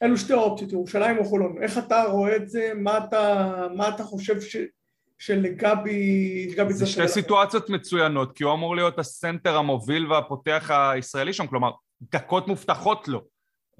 אלו 0.02 0.16
שתי 0.16 0.32
אופציות, 0.32 0.72
ירושלים 0.72 1.18
או 1.18 1.24
חולון. 1.24 1.62
איך 1.62 1.78
אתה 1.78 2.04
רואה 2.04 2.36
את 2.36 2.48
זה? 2.48 2.72
מה 2.76 2.98
אתה, 2.98 3.66
מה 3.76 3.88
אתה 3.88 4.02
חושב 4.02 4.40
ש, 4.40 4.56
שלגבי... 5.18 6.48
זה 6.68 6.86
שתי 6.86 7.08
סיטואציות 7.08 7.70
מצוינות, 7.70 8.32
כי 8.32 8.44
הוא 8.44 8.54
אמור 8.54 8.76
להיות 8.76 8.98
הסנטר 8.98 9.56
המוביל 9.56 10.12
והפותח 10.12 10.70
הישראלי 10.70 11.32
שם, 11.32 11.46
כלומר, 11.46 11.70
דקות 12.02 12.48
מובטחות 12.48 13.08
לו. 13.08 13.24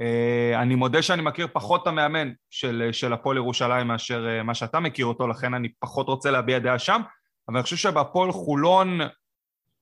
אה, 0.00 0.62
אני 0.62 0.74
מודה 0.74 1.02
שאני 1.02 1.22
מכיר 1.22 1.48
פחות 1.52 1.82
את 1.82 1.86
המאמן 1.86 2.32
של, 2.50 2.88
של 2.92 3.12
הפועל 3.12 3.36
ירושלים 3.36 3.86
מאשר 3.86 4.28
אה, 4.28 4.42
מה 4.42 4.54
שאתה 4.54 4.80
מכיר 4.80 5.06
אותו, 5.06 5.28
לכן 5.28 5.54
אני 5.54 5.68
פחות 5.78 6.08
רוצה 6.08 6.30
להביע 6.30 6.58
דעה 6.58 6.78
שם, 6.78 7.00
אבל 7.48 7.56
אני 7.56 7.62
חושב 7.62 7.76
שבהפועל 7.76 8.32
חולון 8.32 9.00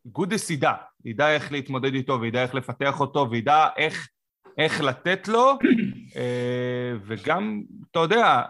גודס 0.06 0.50
ידע, 0.50 0.72
ידע 1.04 1.34
איך 1.34 1.52
להתמודד 1.52 1.94
איתו 1.94 2.20
וידע 2.20 2.42
איך 2.42 2.54
לפתח 2.54 3.00
אותו 3.00 3.30
וידע 3.30 3.66
איך, 3.76 4.08
איך 4.58 4.80
לתת 4.80 5.28
לו, 5.28 5.52
אה, 6.16 6.92
וגם, 7.06 7.62
אתה 7.90 7.98
יודע, 7.98 8.42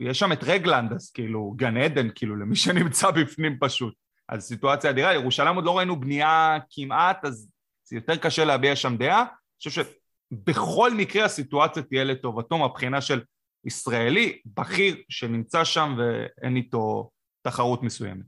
יש 0.00 0.18
שם 0.18 0.32
את 0.32 0.38
רגלנד, 0.42 0.92
אז 0.92 1.10
כאילו, 1.10 1.54
גן 1.56 1.76
עדן, 1.76 2.08
כאילו, 2.14 2.36
למי 2.36 2.56
שנמצא 2.56 3.10
בפנים 3.10 3.56
פשוט. 3.60 3.94
אז 4.28 4.42
סיטואציה 4.42 4.90
אדירה, 4.90 5.14
ירושלים 5.14 5.56
עוד 5.56 5.64
לא 5.64 5.78
ראינו 5.78 6.00
בנייה 6.00 6.58
כמעט, 6.70 7.24
אז 7.24 7.50
זה 7.84 7.96
יותר 7.96 8.16
קשה 8.16 8.44
להביע 8.44 8.76
שם 8.76 8.96
דעה. 8.96 9.20
אני 9.20 9.70
חושב 9.70 9.82
שבכל 9.82 10.94
מקרה 10.94 11.24
הסיטואציה 11.24 11.82
תהיה 11.82 12.04
לטובתו 12.04 12.58
מהבחינה 12.58 13.00
של 13.00 13.22
ישראלי 13.64 14.38
בכיר 14.46 14.96
שנמצא 15.08 15.64
שם 15.64 15.96
ואין 15.98 16.56
איתו 16.56 17.10
תחרות 17.42 17.82
מסוימת. 17.82 18.24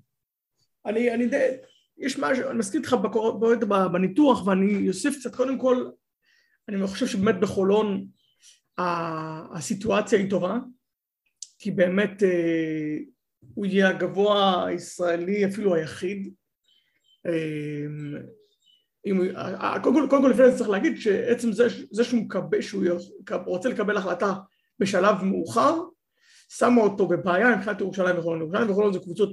אני, 0.86 1.14
אני 1.14 1.26
די, 1.26 1.48
יש 1.98 2.18
משהו, 2.18 2.50
אני 2.50 2.58
מסכים 2.58 2.80
איתך 2.80 2.96
בניתוח 3.92 4.46
ואני 4.46 4.88
אוסיף 4.88 5.16
קצת, 5.18 5.34
קודם 5.34 5.58
כל, 5.58 5.90
אני 6.68 6.86
חושב 6.86 7.06
שבאמת 7.06 7.40
בחולון 7.40 8.06
הסיטואציה 8.78 10.18
היא 10.18 10.30
טובה, 10.30 10.58
כי 11.60 11.70
באמת 11.70 12.22
אה, 12.22 12.96
הוא 13.54 13.66
יהיה 13.66 13.88
הגבוה 13.88 14.66
הישראלי 14.66 15.46
אפילו 15.46 15.74
היחיד. 15.74 16.34
אה, 17.26 17.86
אם, 19.06 19.20
קודם 19.82 19.94
כל, 19.94 20.06
קודם 20.10 20.22
כל 20.22 20.28
לפני 20.28 20.50
זה 20.50 20.58
צריך 20.58 20.70
להגיד 20.70 21.00
שעצם 21.00 21.52
זה, 21.52 21.66
זה 21.90 22.04
שהוא, 22.04 22.20
מקבל, 22.20 22.60
שהוא 22.60 22.84
רוצה 23.46 23.68
לקבל 23.68 23.96
החלטה 23.96 24.34
בשלב 24.78 25.22
מאוחר, 25.22 25.74
שמה 26.48 26.80
אותו 26.80 27.08
בבעיה 27.08 27.56
מבחינת 27.56 27.80
ירושלים 27.80 28.18
וחולון. 28.18 28.40
ירושלים 28.40 28.70
וחולון 28.70 28.92
זה 28.92 28.98
קבוצות, 28.98 29.30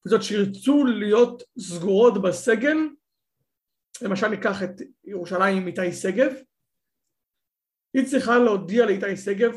קבוצות 0.00 0.22
שירצו 0.22 0.84
להיות 0.84 1.42
סגורות 1.58 2.22
בסגל, 2.22 2.76
למשל 4.02 4.28
ניקח 4.28 4.62
את 4.62 4.82
ירושלים 5.04 5.56
עם 5.56 5.66
איתי 5.66 5.92
שגב, 5.92 6.32
היא 7.94 8.06
צריכה 8.06 8.38
להודיע 8.38 8.86
לאיתי 8.86 9.16
שגב 9.16 9.52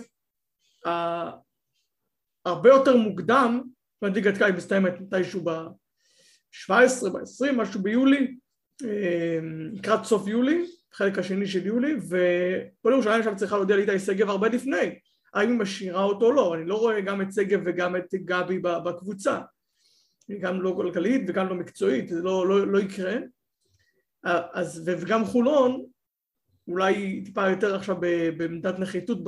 הרבה 2.49 2.69
יותר 2.69 2.97
מוקדם, 2.97 3.61
ליגת 4.01 4.37
קיץ 4.37 4.55
מסתיימת 4.55 4.93
מתישהו 5.01 5.41
ב-17, 5.43 7.09
ב-20, 7.09 7.51
משהו 7.55 7.81
ביולי, 7.81 8.37
אה, 8.85 9.39
לקראת 9.73 10.03
סוף 10.05 10.27
יולי, 10.27 10.65
חלק 10.93 11.19
השני 11.19 11.47
של 11.47 11.65
יולי, 11.65 11.95
וכל 11.95 12.89
ירושלים 12.91 13.19
עכשיו 13.19 13.35
צריכה 13.35 13.55
להודיע 13.55 13.75
לאיתי 13.75 13.99
שגב 13.99 14.29
הרבה 14.29 14.47
לפני, 14.47 14.99
האם 15.33 15.49
היא 15.49 15.59
משאירה 15.59 16.03
אותו 16.03 16.25
או 16.25 16.31
לא, 16.31 16.55
אני 16.55 16.65
לא 16.65 16.75
רואה 16.75 17.01
גם 17.01 17.21
את 17.21 17.33
שגב 17.33 17.61
וגם 17.65 17.95
את 17.95 18.13
גבי 18.13 18.59
בקבוצה, 18.59 19.39
גם 20.39 20.61
לא 20.61 20.73
כלכלית 20.77 21.21
וגם 21.27 21.47
לא 21.49 21.55
מקצועית, 21.55 22.09
זה 22.09 22.21
לא, 22.21 22.47
לא, 22.47 22.67
לא 22.67 22.79
יקרה, 22.79 23.15
אז, 24.53 24.91
וגם 25.01 25.25
חולון, 25.25 25.85
אולי 26.67 27.21
טיפה 27.25 27.49
יותר 27.49 27.75
עכשיו 27.75 27.95
בעמדת 28.37 28.79
נחיתות 28.79 29.23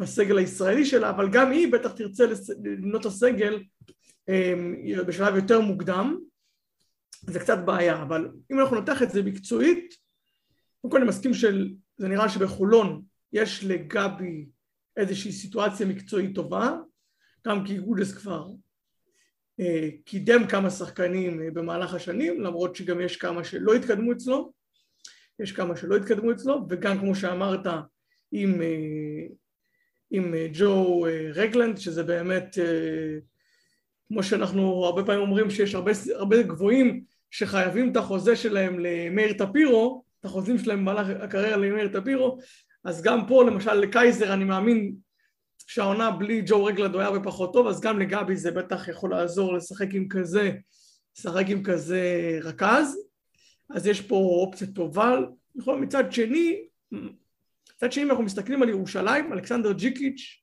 בסגל 0.00 0.38
הישראלי 0.38 0.84
שלה, 0.84 1.10
אבל 1.10 1.28
גם 1.32 1.50
היא 1.50 1.72
בטח 1.72 1.92
תרצה 1.92 2.24
לבנות 2.62 3.00
את 3.00 3.06
הסגל 3.06 3.62
אמ, 4.28 4.74
בשלב 5.06 5.36
יותר 5.36 5.60
מוקדם, 5.60 6.18
זה 7.22 7.40
קצת 7.40 7.58
בעיה, 7.64 8.02
אבל 8.02 8.28
אם 8.52 8.60
אנחנו 8.60 8.76
נותח 8.76 9.02
את 9.02 9.10
זה 9.10 9.22
מקצועית, 9.22 9.94
קודם 10.80 10.92
כל 10.92 10.98
אני 10.98 11.08
מסכים 11.08 11.34
שזה 11.34 12.08
נראה 12.08 12.28
שבחולון 12.28 13.02
יש 13.32 13.64
לגבי 13.64 14.46
איזושהי 14.96 15.32
סיטואציה 15.32 15.86
מקצועית 15.86 16.34
טובה, 16.34 16.76
גם 17.46 17.66
כי 17.66 17.78
גודס 17.78 18.12
כבר 18.12 18.50
אה, 19.60 19.88
קידם 20.04 20.46
כמה 20.46 20.70
שחקנים 20.70 21.42
אה, 21.42 21.50
במהלך 21.50 21.94
השנים, 21.94 22.40
למרות 22.40 22.76
שגם 22.76 23.00
יש 23.00 23.16
כמה 23.16 23.44
שלא 23.44 23.74
התקדמו 23.74 24.12
אצלו, 24.12 24.52
יש 25.38 25.52
כמה 25.52 25.76
שלא 25.76 25.96
התקדמו 25.96 26.32
אצלו, 26.32 26.66
וגם 26.70 26.98
כמו 26.98 27.14
שאמרת 27.14 27.66
עם 28.32 28.62
אה, 28.62 29.26
עם 30.10 30.34
אה, 30.34 30.46
ג'ו 30.52 31.06
אה, 31.06 31.30
רגלנד, 31.34 31.78
שזה 31.78 32.02
באמת, 32.02 32.58
אה, 32.58 33.18
כמו 34.08 34.22
שאנחנו 34.22 34.84
הרבה 34.84 35.04
פעמים 35.04 35.20
אומרים 35.20 35.50
שיש 35.50 35.74
הרבה, 35.74 35.92
הרבה 36.14 36.42
גבוהים 36.42 37.04
שחייבים 37.30 37.92
את 37.92 37.96
החוזה 37.96 38.36
שלהם 38.36 38.78
למאיר 38.78 39.32
טפירו, 39.32 40.04
את 40.20 40.24
החוזים 40.24 40.58
שלהם 40.58 40.78
במהלך 40.78 41.06
הקריירה 41.20 41.56
למאיר 41.56 41.88
טפירו, 41.88 42.38
אז 42.84 43.02
גם 43.02 43.26
פה 43.26 43.44
למשל 43.44 43.74
לקייזר 43.74 44.34
אני 44.34 44.44
מאמין 44.44 44.94
שהעונה 45.66 46.10
בלי 46.10 46.42
ג'ו 46.46 46.64
רגלנד 46.64 46.94
הוא 46.94 47.00
היה 47.00 47.08
הרבה 47.08 47.24
פחות 47.24 47.52
טוב, 47.52 47.66
אז 47.66 47.80
גם 47.80 47.98
לגבי 47.98 48.36
זה 48.36 48.50
בטח 48.50 48.88
יכול 48.88 49.10
לעזור 49.10 49.54
לשחק 49.54 49.88
עם 49.92 50.08
כזה, 50.08 50.52
לשחק 51.18 51.44
עם 51.48 51.62
כזה 51.62 52.38
רכז, 52.42 52.98
אז 53.70 53.86
יש 53.86 54.00
פה 54.00 54.16
אופציה 54.16 54.66
טובה, 54.66 55.18
מצד 55.66 56.12
שני 56.12 56.62
מצד 57.76 57.92
שני, 57.92 58.02
אם 58.04 58.10
אנחנו 58.10 58.24
מסתכלים 58.24 58.62
על 58.62 58.68
ירושלים, 58.68 59.32
אלכסנדר 59.32 59.72
ג'יקיץ', 59.72 60.42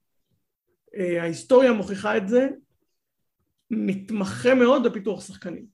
אה, 0.95 1.21
ההיסטוריה 1.21 1.73
מוכיחה 1.73 2.17
את 2.17 2.27
זה, 2.27 2.47
מתמחה 3.71 4.55
מאוד 4.55 4.87
בפיתוח 4.87 5.27
שחקנים. 5.27 5.65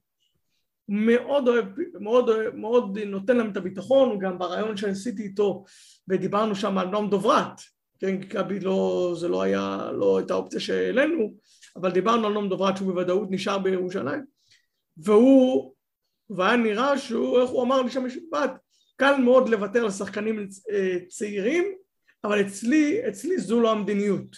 מאוד 0.90 1.48
אוהב, 1.48 1.66
מאוד, 2.00 2.30
מאוד 2.54 3.00
נותן 3.00 3.38
להם 3.38 3.52
את 3.52 3.58
הביטחון, 3.58 4.10
הוא 4.10 4.20
גם 4.20 4.40
ברעיון 4.40 4.78
שעשיתי 4.78 5.24
איתו 5.24 5.64
ודיברנו 6.08 6.56
שם 6.56 6.78
על 6.78 6.88
נועם 6.88 7.10
דוברת, 7.10 7.62
כן, 8.00 8.16
גבי 8.16 8.60
לא, 8.60 9.14
זה 9.20 9.28
לא 9.28 9.42
היה, 9.42 9.92
לא 9.94 10.18
הייתה 10.18 10.34
אופציה 10.34 10.60
שהעלינו, 10.60 11.34
אבל 11.76 11.92
דיברנו 11.92 12.28
על 12.28 12.34
נועם 12.34 12.50
דוברת 12.50 12.78
שהוא 12.78 12.94
בוודאות 12.94 13.28
נשאר 13.32 13.60
בירושלים, 13.60 14.26
והוא, 14.98 15.74
והיה 16.30 16.58
נראה 16.58 16.98
שהוא, 16.98 17.42
איך 17.42 17.50
הוא 17.50 17.64
אמר 17.64 17.82
לי 17.82 17.92
שם 17.92 18.06
משפט, 18.06 18.52
קל 18.96 19.16
מאוד 19.22 19.50
לוותר 19.50 19.84
על 19.84 19.92
שחקנים 19.92 20.48
אה, 20.72 20.98
צעירים, 21.08 21.64
אבל 22.24 22.42
אצלי, 22.42 23.08
אצלי 23.10 23.38
זו 23.38 23.62
לא 23.62 23.72
המדיניות. 23.72 24.36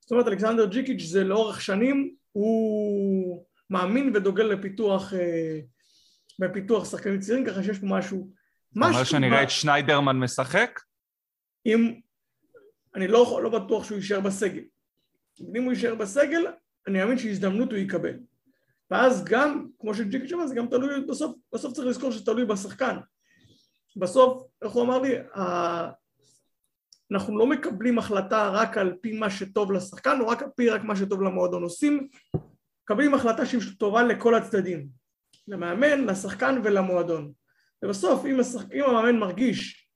זאת 0.00 0.10
אומרת, 0.10 0.28
אלכסנדר 0.28 0.66
ג'יקיץ' 0.66 1.02
זה 1.02 1.24
לאורך 1.24 1.60
שנים, 1.60 2.14
הוא 2.32 3.44
מאמין 3.70 4.16
ודוגל 4.16 4.44
לפיתוח, 4.44 5.14
אה, 5.14 5.60
בפיתוח 6.38 6.90
שחקנים 6.90 7.20
צעירים, 7.20 7.46
ככה 7.46 7.62
שיש 7.62 7.78
פה 7.78 7.86
משהו... 7.86 8.30
אתה 8.72 8.86
אומר 8.86 9.04
שנראה 9.04 9.42
את 9.42 9.50
שניידרמן 9.50 10.18
משחק? 10.18 10.80
אם... 11.66 11.94
אני 12.94 13.08
לא, 13.08 13.40
לא 13.42 13.50
בטוח 13.50 13.84
שהוא 13.84 13.96
יישאר 13.96 14.20
בסגל. 14.20 14.62
אם 15.56 15.62
הוא 15.62 15.72
יישאר 15.72 15.94
בסגל, 15.94 16.46
אני 16.88 16.98
מאמין 16.98 17.18
שהזדמנות 17.18 17.70
הוא 17.70 17.78
יקבל. 17.78 18.14
ואז 18.90 19.24
גם, 19.24 19.66
כמו 19.78 19.94
שג'יקיץ' 19.94 20.32
אמר, 20.32 20.46
זה 20.46 20.54
גם 20.54 20.66
תלוי, 20.68 21.06
בסוף, 21.08 21.36
בסוף 21.54 21.72
צריך 21.72 21.88
לזכור 21.88 22.10
שזה 22.10 22.24
תלוי 22.24 22.44
בשחקן. 22.44 22.96
בסוף, 23.96 24.46
איך 24.62 24.72
הוא 24.72 24.82
אמר 24.82 24.98
לי, 24.98 25.14
אנחנו 27.12 27.38
לא 27.38 27.46
מקבלים 27.46 27.98
החלטה 27.98 28.48
רק 28.48 28.78
על 28.78 28.96
פי 29.00 29.18
מה 29.18 29.30
שטוב 29.30 29.72
לשחקן 29.72 30.20
או 30.20 30.28
רק 30.28 30.42
על 30.42 30.48
פי 30.56 30.70
רק 30.70 30.84
מה 30.84 30.96
שטוב 30.96 31.22
למועדון, 31.22 31.62
עושים, 31.62 32.08
מקבלים 32.84 33.14
החלטה 33.14 33.46
שהיא 33.46 33.60
טובה 33.78 34.02
לכל 34.02 34.34
הצדדים, 34.34 34.88
למאמן, 35.48 36.04
לשחקן 36.04 36.60
ולמועדון. 36.64 37.32
ובסוף 37.84 38.26
אם, 38.26 38.40
השחק... 38.40 38.72
אם 38.72 38.84
המאמן 38.84 39.18
מרגיש 39.18 39.88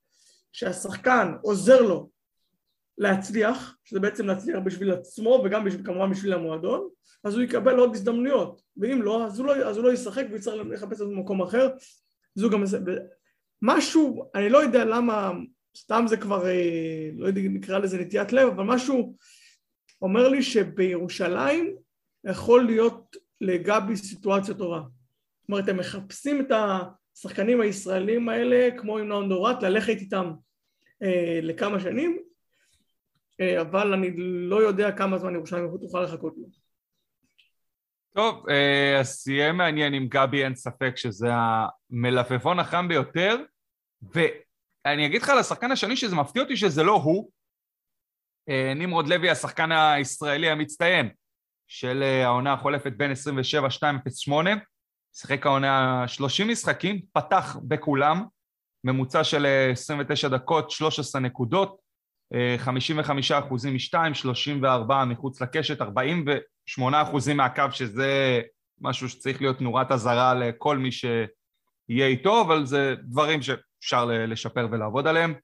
שהשחקן 0.52 1.34
עוזר 1.42 1.82
לו 1.82 2.10
להצליח, 2.98 3.76
שזה 3.84 4.00
בעצם 4.00 4.26
להצליח 4.26 4.58
בשביל 4.64 4.90
עצמו 4.90 5.42
וגם 5.44 5.64
בשביל, 5.64 5.86
כמובן 5.86 6.10
בשביל 6.10 6.32
המועדון, 6.32 6.88
אז 7.24 7.34
הוא 7.34 7.42
יקבל 7.42 7.78
עוד 7.78 7.94
הזדמנויות, 7.94 8.62
ואם 8.76 9.02
לא, 9.02 9.26
אז 9.26 9.38
הוא 9.38 9.46
לא, 9.46 9.68
אז 9.68 9.76
הוא 9.76 9.84
לא 9.84 9.92
ישחק 9.92 10.24
ויצטרך 10.32 10.66
לחפש 10.70 10.92
את 10.92 10.96
זה 10.98 11.04
במקום 11.04 11.42
אחר. 11.42 11.68
זו 12.34 12.50
גם, 12.50 12.64
משהו, 13.62 14.30
אני 14.34 14.48
לא 14.48 14.58
יודע 14.58 14.84
למה, 14.84 15.32
סתם 15.76 16.04
זה 16.08 16.16
כבר, 16.16 16.46
אה, 16.46 17.10
לא 17.16 17.26
יודע, 17.26 17.40
נקרא 17.40 17.78
לזה 17.78 17.98
נטיית 17.98 18.32
לב, 18.32 18.48
אבל 18.48 18.64
משהו 18.64 19.16
אומר 20.02 20.28
לי 20.28 20.42
שבירושלים 20.42 21.76
יכול 22.24 22.64
להיות 22.64 23.16
לגבי 23.40 23.96
סיטואציה 23.96 24.54
טובה. 24.54 24.80
זאת 24.80 25.48
אומרת, 25.48 25.68
הם 25.68 25.76
מחפשים 25.76 26.40
את 26.40 26.52
השחקנים 27.16 27.60
הישראלים 27.60 28.28
האלה, 28.28 28.68
כמו 28.78 28.98
עם 28.98 29.08
נאון 29.08 29.28
דורת, 29.28 29.62
ללכת 29.62 29.96
איתם 29.96 30.32
אה, 31.02 31.40
לכמה 31.42 31.80
שנים, 31.80 32.18
אה, 33.40 33.60
אבל 33.60 33.92
אני 33.92 34.10
לא 34.48 34.62
יודע 34.62 34.92
כמה 34.92 35.18
זמן 35.18 35.34
ירושלים 35.34 35.68
תוכל 35.80 36.02
לחכות 36.02 36.34
לו. 36.36 36.63
טוב, 38.16 38.48
אה, 38.48 39.00
אז 39.00 39.28
יהיה 39.28 39.52
מעניין 39.52 39.94
עם 39.94 40.08
גבי, 40.08 40.44
אין 40.44 40.54
ספק 40.54 40.96
שזה 40.96 41.28
המלפפון 41.32 42.58
החם 42.58 42.88
ביותר. 42.88 43.36
ואני 44.12 45.06
אגיד 45.06 45.22
לך 45.22 45.28
על 45.28 45.38
השחקן 45.38 45.72
השני 45.72 45.96
שזה 45.96 46.16
מפתיע 46.16 46.42
אותי 46.42 46.56
שזה 46.56 46.82
לא 46.82 46.92
הוא, 46.92 47.30
נמרוד 48.76 49.08
לוי, 49.08 49.30
השחקן 49.30 49.72
הישראלי 49.72 50.50
המצטיין 50.50 51.10
של 51.68 52.02
העונה 52.02 52.52
החולפת 52.52 52.92
בין 52.92 53.12
27-208, 54.30 54.32
שיחק 55.14 55.46
העונה 55.46 56.04
30 56.08 56.48
משחקים, 56.48 57.00
פתח 57.12 57.56
בכולם, 57.68 58.24
ממוצע 58.84 59.24
של 59.24 59.46
29 59.72 60.28
דקות, 60.28 60.70
13 60.70 61.20
נקודות, 61.20 61.83
55 62.58 63.32
אחוזים 63.32 63.74
משתיים, 63.74 64.14
34 64.14 65.04
מחוץ 65.04 65.42
לקשת, 65.42 65.82
48 65.82 67.02
אחוזים 67.02 67.36
מהקו, 67.36 67.62
שזה 67.70 68.40
משהו 68.80 69.08
שצריך 69.08 69.40
להיות 69.40 69.60
נורת 69.60 69.92
אזהרה 69.92 70.34
לכל 70.34 70.78
מי 70.78 70.92
שיהיה 70.92 72.06
איתו, 72.06 72.42
אבל 72.42 72.66
זה 72.66 72.94
דברים 73.02 73.42
שאפשר 73.42 74.10
לשפר 74.10 74.68
ולעבוד 74.70 75.06
עליהם. 75.06 75.34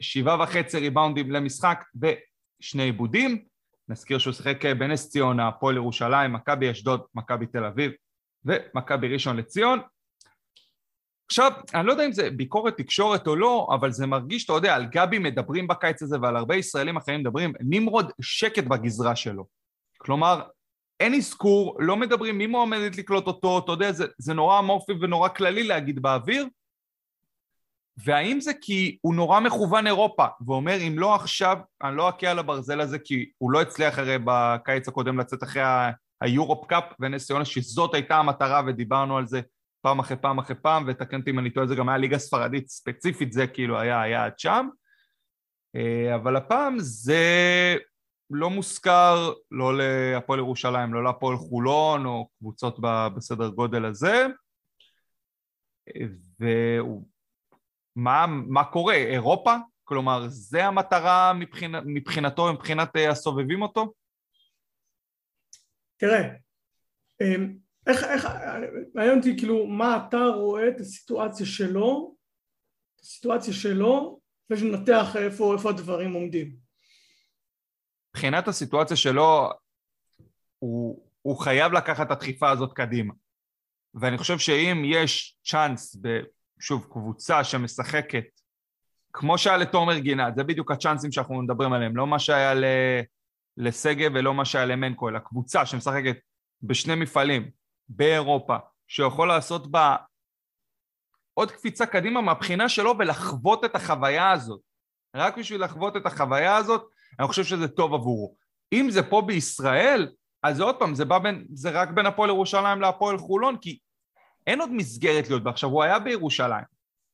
שבעה 0.00 0.42
וחצי 0.42 0.78
ריבאונדים 0.78 1.30
למשחק 1.30 1.84
ושני 2.02 2.82
עיבודים. 2.82 3.44
נזכיר 3.88 4.18
שהוא 4.18 4.32
שיחק 4.32 4.66
בנס 4.66 5.10
ציונה, 5.10 5.48
הפועל 5.48 5.76
ירושלים, 5.76 6.32
מכבי 6.32 6.70
אשדוד, 6.70 7.00
מכבי 7.14 7.46
תל 7.46 7.64
אביב 7.64 7.92
ומכבי 8.44 9.08
ראשון 9.08 9.36
לציון. 9.36 9.80
עכשיו, 11.26 11.52
אני 11.74 11.86
לא 11.86 11.92
יודע 11.92 12.06
אם 12.06 12.12
זה 12.12 12.30
ביקורת 12.30 12.76
תקשורת 12.76 13.26
או 13.26 13.36
לא, 13.36 13.68
אבל 13.74 13.92
זה 13.92 14.06
מרגיש, 14.06 14.44
אתה 14.44 14.52
יודע, 14.52 14.74
על 14.74 14.86
גבי 14.86 15.18
מדברים 15.18 15.66
בקיץ 15.66 16.02
הזה 16.02 16.16
ועל 16.22 16.36
הרבה 16.36 16.56
ישראלים 16.56 16.96
אחרים 16.96 17.20
מדברים, 17.20 17.52
נמרוד 17.60 18.12
שקט 18.20 18.64
בגזרה 18.64 19.16
שלו. 19.16 19.46
כלומר, 19.98 20.42
אין 21.00 21.14
אזכור, 21.14 21.76
לא 21.80 21.96
מדברים 21.96 22.38
מי 22.38 22.46
מועמדת 22.46 22.98
לקלוט 22.98 23.26
אותו, 23.26 23.58
אתה 23.58 23.72
יודע, 23.72 23.92
זה, 23.92 24.04
זה 24.18 24.34
נורא 24.34 24.58
אמורפי 24.58 24.92
ונורא 25.00 25.28
כללי 25.28 25.62
להגיד 25.62 26.02
באוויר. 26.02 26.46
והאם 27.96 28.40
זה 28.40 28.52
כי 28.60 28.98
הוא 29.00 29.14
נורא 29.14 29.40
מכוון 29.40 29.86
אירופה, 29.86 30.26
ואומר 30.46 30.76
אם 30.88 30.98
לא 30.98 31.14
עכשיו, 31.14 31.58
אני 31.82 31.96
לא 31.96 32.08
אכה 32.08 32.30
על 32.30 32.38
הברזל 32.38 32.80
הזה 32.80 32.98
כי 32.98 33.30
הוא 33.38 33.50
לא 33.50 33.60
הצליח 33.60 33.98
הרי 33.98 34.16
בקיץ 34.24 34.88
הקודם 34.88 35.18
לצאת 35.18 35.42
אחרי 35.42 35.62
היורופ 36.20 36.66
קאפ 36.66 36.84
ונס 37.00 37.26
ציונה, 37.26 37.44
שזאת 37.44 37.94
הייתה 37.94 38.16
המטרה 38.16 38.62
ודיברנו 38.66 39.16
על 39.18 39.26
זה 39.26 39.40
פעם 39.84 39.98
אחרי 39.98 40.16
פעם 40.16 40.38
אחרי 40.38 40.56
פעם, 40.56 40.84
ותקן 40.86 41.20
אותי 41.20 41.30
אם 41.30 41.38
אני 41.38 41.50
טועה, 41.50 41.66
זה 41.66 41.74
גם 41.74 41.88
היה 41.88 41.98
ליגה 41.98 42.18
ספרדית 42.18 42.68
ספציפית, 42.68 43.32
זה 43.32 43.46
כאילו 43.46 43.80
היה 43.80 44.02
היעד 44.02 44.38
שם. 44.38 44.68
אה, 45.76 46.14
אבל 46.14 46.36
הפעם 46.36 46.76
זה 46.78 47.76
לא 48.30 48.50
מוזכר 48.50 49.32
לא 49.50 49.78
להפועל 49.78 50.38
ירושלים, 50.38 50.94
לא 50.94 51.04
להפועל 51.04 51.36
חולון 51.36 52.06
או 52.06 52.28
קבוצות 52.38 52.78
בסדר 53.16 53.48
גודל 53.48 53.84
הזה. 53.84 54.26
ומה 57.96 58.64
קורה? 58.72 58.94
אירופה? 58.94 59.54
כלומר, 59.84 60.24
זה 60.28 60.66
המטרה 60.66 61.32
מבחינת, 61.32 61.82
מבחינתו, 61.86 62.52
מבחינת 62.52 62.96
אה, 62.96 63.10
הסובבים 63.10 63.62
אותו? 63.62 63.92
תראה, 65.96 66.28
אמ, 67.22 67.63
איך, 67.86 68.04
איך, 68.04 68.28
מעניין 68.94 69.18
אותי 69.18 69.38
כאילו 69.38 69.66
מה 69.66 70.06
אתה 70.08 70.24
רואה 70.26 70.68
את 70.68 70.80
הסיטואציה 70.80 71.46
שלו, 71.46 72.14
את 72.96 73.00
הסיטואציה 73.00 73.54
שלו, 73.54 74.20
ושננתח 74.50 75.16
איפה, 75.16 75.54
איפה 75.54 75.70
הדברים 75.70 76.12
עומדים. 76.12 76.56
מבחינת 78.10 78.48
הסיטואציה 78.48 78.96
שלו, 78.96 79.50
הוא, 80.58 81.04
הוא 81.22 81.38
חייב 81.38 81.72
לקחת 81.72 82.06
את 82.06 82.10
הדחיפה 82.10 82.50
הזאת 82.50 82.72
קדימה. 82.72 83.14
ואני 83.94 84.18
חושב 84.18 84.38
שאם 84.38 84.82
יש 84.86 85.38
צ'אנס, 85.44 85.96
שוב, 86.60 86.86
קבוצה 86.90 87.44
שמשחקת, 87.44 88.24
כמו 89.12 89.38
שהיה 89.38 89.56
לתומר 89.56 89.98
גינת, 89.98 90.36
זה 90.36 90.44
בדיוק 90.44 90.70
הצ'אנסים 90.70 91.12
שאנחנו 91.12 91.42
מדברים 91.42 91.72
עליהם, 91.72 91.96
לא 91.96 92.06
מה 92.06 92.18
שהיה 92.18 92.54
לשגב 93.56 94.10
ולא 94.14 94.34
מה 94.34 94.44
שהיה 94.44 94.66
למנקו, 94.66 95.08
אלא 95.08 95.18
קבוצה 95.18 95.66
שמשחקת 95.66 96.16
בשני 96.62 96.94
מפעלים, 96.94 97.50
באירופה, 97.88 98.56
שיכול 98.88 99.28
לעשות 99.28 99.70
בה 99.70 99.96
עוד 101.34 101.50
קפיצה 101.50 101.86
קדימה 101.86 102.20
מהבחינה 102.20 102.68
שלו 102.68 102.94
ולחוות 102.98 103.64
את 103.64 103.74
החוויה 103.74 104.30
הזאת. 104.30 104.60
רק 105.16 105.38
בשביל 105.38 105.64
לחוות 105.64 105.96
את 105.96 106.06
החוויה 106.06 106.56
הזאת, 106.56 106.84
אני 107.18 107.26
חושב 107.26 107.44
שזה 107.44 107.68
טוב 107.68 107.94
עבורו. 107.94 108.36
אם 108.72 108.90
זה 108.90 109.02
פה 109.02 109.22
בישראל, 109.26 110.12
אז 110.42 110.60
עוד 110.60 110.78
פעם, 110.78 110.94
זה, 110.94 111.04
בין, 111.04 111.46
זה 111.52 111.70
רק 111.70 111.88
בין 111.88 112.06
הפועל 112.06 112.30
ירושלים 112.30 112.80
להפועל 112.80 113.18
חולון, 113.18 113.56
כי 113.56 113.78
אין 114.46 114.60
עוד 114.60 114.70
מסגרת 114.72 115.28
להיות 115.28 115.42
בה. 115.42 115.50
עכשיו, 115.50 115.70
הוא 115.70 115.82
היה 115.82 115.98
בירושלים, 115.98 116.64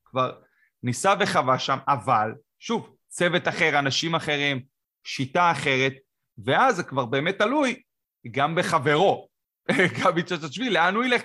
כבר 0.04 0.40
ניסה 0.83 1.14
וחווה 1.20 1.59
שם, 1.59 1.78
אבל, 1.88 2.35
שוב, 2.59 2.96
צוות 3.09 3.48
אחר, 3.48 3.78
אנשים 3.78 4.14
אחרים, 4.14 4.62
שיטה 5.04 5.50
אחרת, 5.50 5.92
ואז 6.44 6.76
זה 6.76 6.83
כבר 6.83 7.04
באמת 7.04 7.38
תלוי 7.38 7.83
גם 8.30 8.54
בחברו. 8.54 9.29
גבי 10.00 10.22
צ'צ'צ'בי, 10.22 10.70
לאן 10.70 10.94
הוא 10.94 11.04
ילך? 11.04 11.22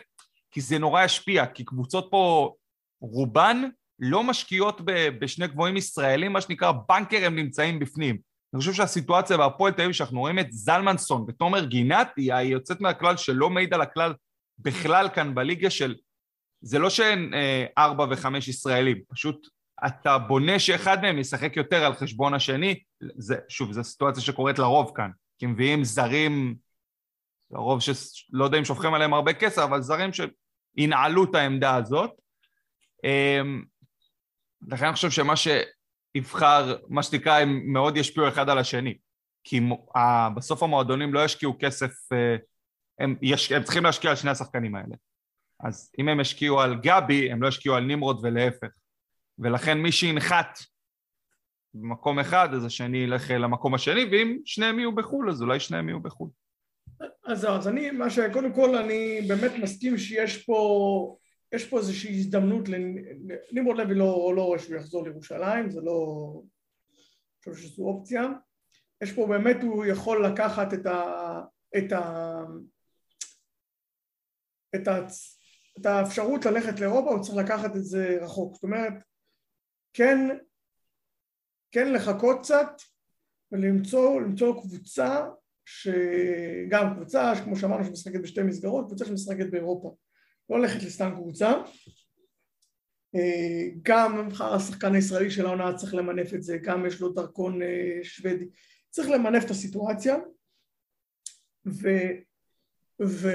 כי 0.51 0.61
זה 0.61 0.79
נורא 0.79 1.03
ישפיע, 1.03 1.45
כי 1.45 1.65
קבוצות 1.65 2.07
פה, 2.11 2.53
רובן 3.01 3.61
לא 3.99 4.23
משקיעות 4.23 4.81
בשני 5.19 5.47
גבוהים 5.47 5.77
ישראלים, 5.77 6.33
מה 6.33 6.41
שנקרא 6.41 6.71
בנקר 6.89 7.25
הם 7.25 7.35
נמצאים 7.35 7.79
בפנים. 7.79 8.17
אני 8.53 8.59
חושב 8.59 8.73
שהסיטואציה 8.73 9.37
בהפועל 9.37 9.73
תל 9.73 9.81
אביב, 9.81 9.93
שאנחנו 9.93 10.19
רואים 10.19 10.39
את 10.39 10.47
זלמנסון 10.51 11.25
ותומר 11.27 11.65
גינת, 11.65 12.11
היא 12.17 12.33
יוצאת 12.33 12.81
מהכלל 12.81 13.17
שלא 13.17 13.49
מעיד 13.49 13.73
על 13.73 13.81
הכלל 13.81 14.13
בכלל 14.59 15.09
כאן 15.09 15.35
בליגה 15.35 15.69
של... 15.69 15.95
זה 16.61 16.79
לא 16.79 16.89
שאין 16.89 17.33
אה, 17.33 17.65
ארבע 17.77 18.05
וחמש 18.09 18.47
ישראלים, 18.47 18.97
פשוט 19.09 19.47
אתה 19.85 20.17
בונה 20.17 20.59
שאחד 20.59 21.01
מהם 21.01 21.19
ישחק 21.19 21.57
יותר 21.57 21.85
על 21.85 21.93
חשבון 21.93 22.33
השני, 22.33 22.79
זה, 23.17 23.35
שוב, 23.49 23.71
זו 23.71 23.83
סיטואציה 23.83 24.23
שקורית 24.23 24.59
לרוב 24.59 24.91
כאן, 24.95 25.09
כי 25.39 25.45
מביאים 25.45 25.83
זרים 25.83 26.55
לרוב 27.51 27.79
שלא 27.79 28.43
יודע 28.43 28.57
אם 28.57 28.65
שופכים 28.65 28.93
עליהם 28.93 29.13
הרבה 29.13 29.33
כסף, 29.33 29.61
אבל 29.61 29.81
זרים 29.81 30.09
שינעלו 30.13 31.23
את 31.23 31.35
העמדה 31.35 31.75
הזאת. 31.75 32.11
אמ, 33.03 33.63
לכן 34.67 34.85
אני 34.85 34.93
חושב 34.93 35.11
שמה 35.11 35.33
שיבחר, 35.35 36.77
מה 36.89 37.03
שנקרא, 37.03 37.39
הם 37.39 37.61
מאוד 37.73 37.97
ישפיעו 37.97 38.27
אחד 38.27 38.49
על 38.49 38.57
השני. 38.57 38.97
כי 39.43 39.59
בסוף 40.35 40.63
המועדונים 40.63 41.13
לא 41.13 41.25
ישקיעו 41.25 41.55
כסף, 41.59 41.91
אה, 42.13 42.35
הם, 42.99 43.15
יש, 43.21 43.51
הם 43.51 43.63
צריכים 43.63 43.83
להשקיע 43.83 44.09
על 44.09 44.15
שני 44.15 44.31
השחקנים 44.31 44.75
האלה. 44.75 44.95
אז 45.59 45.91
אם 45.99 46.09
הם 46.09 46.19
ישקיעו 46.19 46.61
על 46.61 46.75
גבי, 46.75 47.31
הם 47.31 47.43
לא 47.43 47.47
ישקיעו 47.47 47.75
על 47.75 47.83
נמרוד 47.83 48.19
ולהפך. 48.23 48.67
ולכן 49.39 49.77
מי 49.77 49.91
שינחת 49.91 50.59
במקום 51.73 52.19
אחד, 52.19 52.53
אז 52.53 52.65
השני 52.65 52.97
ילך 52.97 53.31
למקום 53.31 53.73
השני, 53.73 54.05
ואם 54.11 54.37
שניהם 54.45 54.79
יהיו 54.79 54.95
בחו"ל, 54.95 55.29
אז 55.29 55.41
אולי 55.41 55.59
שניהם 55.59 55.89
יהיו 55.89 55.99
בחו"ל. 55.99 56.29
אז 57.25 57.45
אז 57.45 57.67
אני, 57.67 57.91
מה 57.91 58.09
שקודם 58.09 58.53
כל 58.53 58.75
אני 58.75 59.21
באמת 59.27 59.51
מסכים 59.61 59.97
שיש 59.97 60.45
פה, 60.45 61.17
יש 61.51 61.69
פה 61.69 61.77
איזושהי 61.77 62.19
הזדמנות, 62.19 62.69
נמרוד 63.51 63.77
לוי 63.77 63.95
לא, 63.95 64.33
לא 64.35 64.41
רואה 64.41 64.59
שהוא 64.59 64.75
יחזור 64.75 65.03
לירושלים, 65.03 65.69
זה 65.69 65.81
לא, 65.81 66.41
אני 67.47 67.53
חושב 67.53 67.67
שזו 67.67 67.83
אופציה, 67.83 68.23
יש 69.03 69.11
פה 69.11 69.27
באמת, 69.27 69.57
הוא 69.61 69.85
יכול 69.85 70.25
לקחת 70.25 70.73
את 70.73 70.85
ה... 70.85 71.41
את 71.77 71.91
ה... 71.91 72.43
את, 74.75 74.87
ה, 74.87 74.99
את 75.79 75.85
האפשרות 75.85 76.45
ללכת 76.45 76.79
לאירופה, 76.79 77.09
הוא 77.09 77.23
צריך 77.23 77.37
לקחת 77.37 77.75
את 77.75 77.83
זה 77.83 78.17
רחוק. 78.21 78.53
זאת 78.53 78.63
אומרת, 78.63 78.93
כן, 79.93 80.17
כן 81.71 81.93
לחכות 81.93 82.39
קצת 82.39 82.67
ולמצוא 83.51 84.61
קבוצה 84.61 85.25
שגם 85.65 86.93
קבוצה, 86.95 87.33
כמו 87.43 87.55
שאמרנו, 87.55 87.85
שמשחקת 87.85 88.19
בשתי 88.21 88.43
מסגרות, 88.43 88.85
קבוצה 88.87 89.05
שמשחקת 89.05 89.51
באירופה. 89.51 89.95
לא 90.49 90.55
הולכת 90.55 90.83
לסתם 90.83 91.11
קבוצה. 91.15 91.53
אה, 93.15 93.67
גם 93.81 94.29
השחקן 94.39 94.95
הישראלי 94.95 95.31
של 95.31 95.45
העונה 95.45 95.73
צריך 95.73 95.93
למנף 95.93 96.33
את 96.33 96.43
זה, 96.43 96.57
גם 96.57 96.85
יש 96.85 97.01
לו 97.01 97.09
דרכון 97.09 97.61
אה, 97.61 97.99
שוודי. 98.03 98.45
צריך 98.89 99.09
למנף 99.09 99.45
את 99.45 99.49
הסיטואציה. 99.49 100.15
ו... 101.67 101.87
ו... 103.01 103.29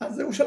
אז 0.00 0.14
זהו 0.14 0.32
של... 0.32 0.44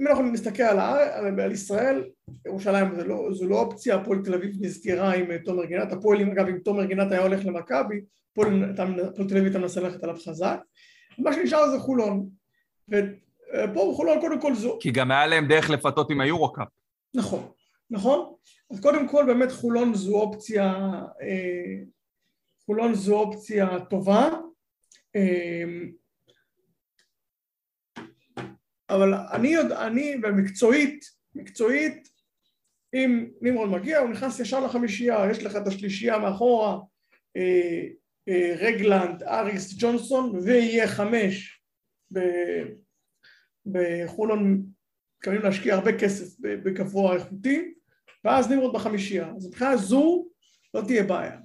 אם 0.00 0.06
אנחנו 0.06 0.24
נסתכל 0.24 0.62
על, 0.62 0.78
האר... 0.78 1.42
על 1.42 1.52
ישראל, 1.52 2.04
ירושלים 2.46 2.94
זה 2.94 3.04
לא, 3.04 3.28
זו 3.32 3.48
לא 3.48 3.60
אופציה, 3.60 3.96
הפועל 3.96 4.18
תל 4.24 4.34
אביב 4.34 4.56
נסגרה 4.60 5.14
עם 5.14 5.30
אה, 5.30 5.38
תומר 5.38 5.64
גינת, 5.64 5.92
הפועל 5.92 6.20
אגב 6.20 6.48
אם 6.48 6.58
תומר 6.58 6.84
גינת 6.84 7.12
היה 7.12 7.22
הולך 7.22 7.44
למכבי, 7.44 8.00
הפועל 8.32 8.74
תל 9.14 9.22
אביב 9.22 9.44
הייתה 9.44 9.58
מנסה 9.58 9.80
ללכת 9.80 10.04
עליו 10.04 10.16
חזק, 10.16 10.60
מה 11.18 11.32
שנשאר 11.32 11.70
זה 11.70 11.78
חולון, 11.78 12.28
ופה 12.88 13.90
בחולון 13.92 14.20
קודם 14.20 14.40
כל 14.40 14.54
זו... 14.54 14.78
כי 14.80 14.90
גם 14.90 15.10
היה 15.10 15.26
להם 15.26 15.48
דרך 15.48 15.70
לפתות 15.70 16.10
עם 16.10 16.20
היורו-קאפ. 16.20 16.68
נכון, 17.14 17.48
נכון, 17.90 18.34
אז 18.70 18.80
קודם 18.80 19.08
כל 19.08 19.24
באמת 19.26 19.52
חולון 19.52 19.94
זו 19.94 20.16
אופציה, 20.16 20.74
אה, 21.22 21.76
חולון 22.66 22.94
זו 22.94 23.18
אופציה 23.18 23.80
טובה, 23.80 24.28
אה, 25.16 25.64
אבל 28.90 29.14
אני, 29.14 29.48
יודע, 29.48 29.86
אני, 29.86 30.16
ומקצועית, 30.22 31.04
מקצועית, 31.34 32.08
אם 32.94 33.28
נמרוד 33.40 33.68
מגיע 33.68 33.98
הוא 33.98 34.10
נכנס 34.10 34.40
ישר 34.40 34.60
לחמישייה, 34.60 35.26
יש 35.30 35.42
לך 35.42 35.56
את 35.56 35.66
השלישייה 35.66 36.18
מאחורה, 36.18 36.78
אה, 37.36 37.86
אה, 38.28 38.54
רגלנד, 38.58 39.22
אריס, 39.22 39.74
ג'ונסון, 39.78 40.38
ויהיה 40.44 40.88
חמש 40.88 41.62
בחולון, 43.66 44.62
מתכוונים 45.16 45.42
להשקיע 45.42 45.74
הרבה 45.74 45.98
כסף 45.98 46.40
בגבוה 46.40 47.14
איכותי, 47.14 47.74
ואז 48.24 48.50
נמרוד 48.50 48.72
בחמישייה. 48.72 49.32
אז 49.36 49.46
מבחינה 49.46 49.76
זו 49.76 50.26
לא 50.74 50.82
תהיה 50.86 51.02
בעיה. 51.02 51.38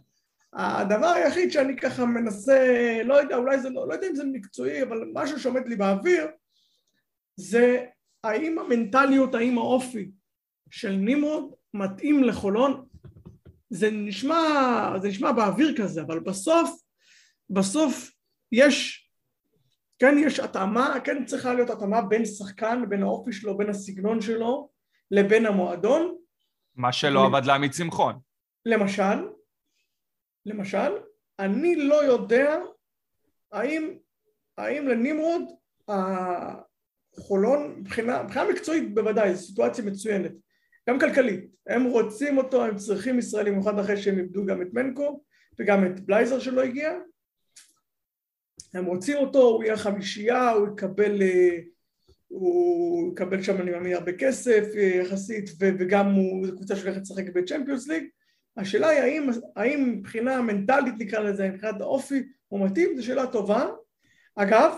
הדבר 0.53 1.07
היחיד 1.07 1.51
שאני 1.51 1.77
ככה 1.77 2.05
מנסה, 2.05 3.01
לא 3.03 3.13
יודע, 3.13 3.35
אולי 3.35 3.59
זה 3.59 3.69
לא, 3.69 3.87
לא 3.87 3.93
יודע 3.93 4.07
אם 4.07 4.15
זה 4.15 4.23
מקצועי, 4.23 4.83
אבל 4.83 5.09
משהו 5.13 5.39
שעומד 5.39 5.67
לי 5.67 5.75
באוויר, 5.75 6.27
זה 7.35 7.85
האם 8.23 8.59
המנטליות, 8.59 9.35
האם 9.35 9.57
האופי 9.57 10.11
של 10.69 10.91
נמרוד 10.91 11.53
מתאים 11.73 12.23
לחולון, 12.23 12.85
זה 13.69 13.91
נשמע, 13.91 14.43
זה 15.01 15.07
נשמע 15.07 15.31
באוויר 15.31 15.75
כזה, 15.77 16.01
אבל 16.01 16.19
בסוף, 16.19 16.81
בסוף 17.49 18.11
יש, 18.51 19.09
כן 19.99 20.15
יש 20.19 20.39
התאמה, 20.39 20.95
כן 21.03 21.25
צריכה 21.25 21.53
להיות 21.53 21.69
התאמה 21.69 22.01
בין 22.01 22.25
שחקן, 22.25 22.89
בין 22.89 23.03
האופי 23.03 23.33
שלו, 23.33 23.57
בין 23.57 23.69
הסגנון 23.69 24.21
שלו, 24.21 24.69
לבין 25.11 25.45
המועדון. 25.45 26.17
מה 26.75 26.91
שלא 26.91 27.25
עבד 27.25 27.45
לעמית 27.45 27.73
שמחון. 27.73 28.19
למשל, 28.65 29.27
למשל, 30.45 30.91
אני 31.39 31.75
לא 31.75 32.03
יודע 32.03 32.59
האם, 33.51 33.97
האם 34.57 34.87
לנמרוד 34.87 35.43
החולון, 37.17 37.75
מבחינה, 37.79 38.23
מבחינה 38.23 38.45
מקצועית 38.49 38.95
בוודאי, 38.95 39.35
זו 39.35 39.47
סיטואציה 39.47 39.85
מצוינת, 39.85 40.31
גם 40.89 40.99
כלכלית, 40.99 41.45
הם 41.67 41.83
רוצים 41.83 42.37
אותו, 42.37 42.65
הם 42.65 42.75
צריכים 42.75 43.19
ישראלים, 43.19 43.53
במיוחד 43.53 43.79
אחרי 43.79 43.97
שהם 43.97 44.17
איבדו 44.17 44.45
גם 44.45 44.61
את 44.61 44.67
מנקו 44.73 45.23
וגם 45.59 45.85
את 45.85 45.99
בלייזר 45.99 46.39
שלא 46.39 46.61
הגיע, 46.63 46.93
הם 48.73 48.85
רוצים 48.85 49.17
אותו, 49.17 49.41
הוא 49.41 49.63
יהיה 49.63 49.77
חמישייה, 49.77 50.49
הוא 50.49 50.67
יקבל, 50.67 51.21
אה, 51.21 51.59
הוא 52.27 53.13
יקבל 53.13 53.43
שם 53.43 53.61
אני 53.61 53.71
מאמין 53.71 53.93
הרבה 53.93 54.11
כסף 54.13 54.63
אה, 54.75 54.81
יחסית 54.81 55.49
וגם 55.59 56.11
הוא, 56.11 56.47
זו 56.47 56.55
קבוצה 56.55 56.75
שהולכת 56.75 57.01
לשחק 57.01 57.23
בצ'מפיונס 57.35 57.87
ליג. 57.87 58.03
השאלה 58.57 58.87
היא 58.87 58.99
האם, 58.99 59.29
האם 59.55 59.93
מבחינה 59.97 60.41
מנטלית 60.41 60.93
נקרא 60.99 61.19
לזה, 61.19 61.49
מבחינת 61.49 61.81
האופי 61.81 62.23
הוא 62.47 62.65
מתאים, 62.65 62.97
זו 62.97 63.05
שאלה 63.05 63.27
טובה. 63.27 63.67
אגב, 64.35 64.77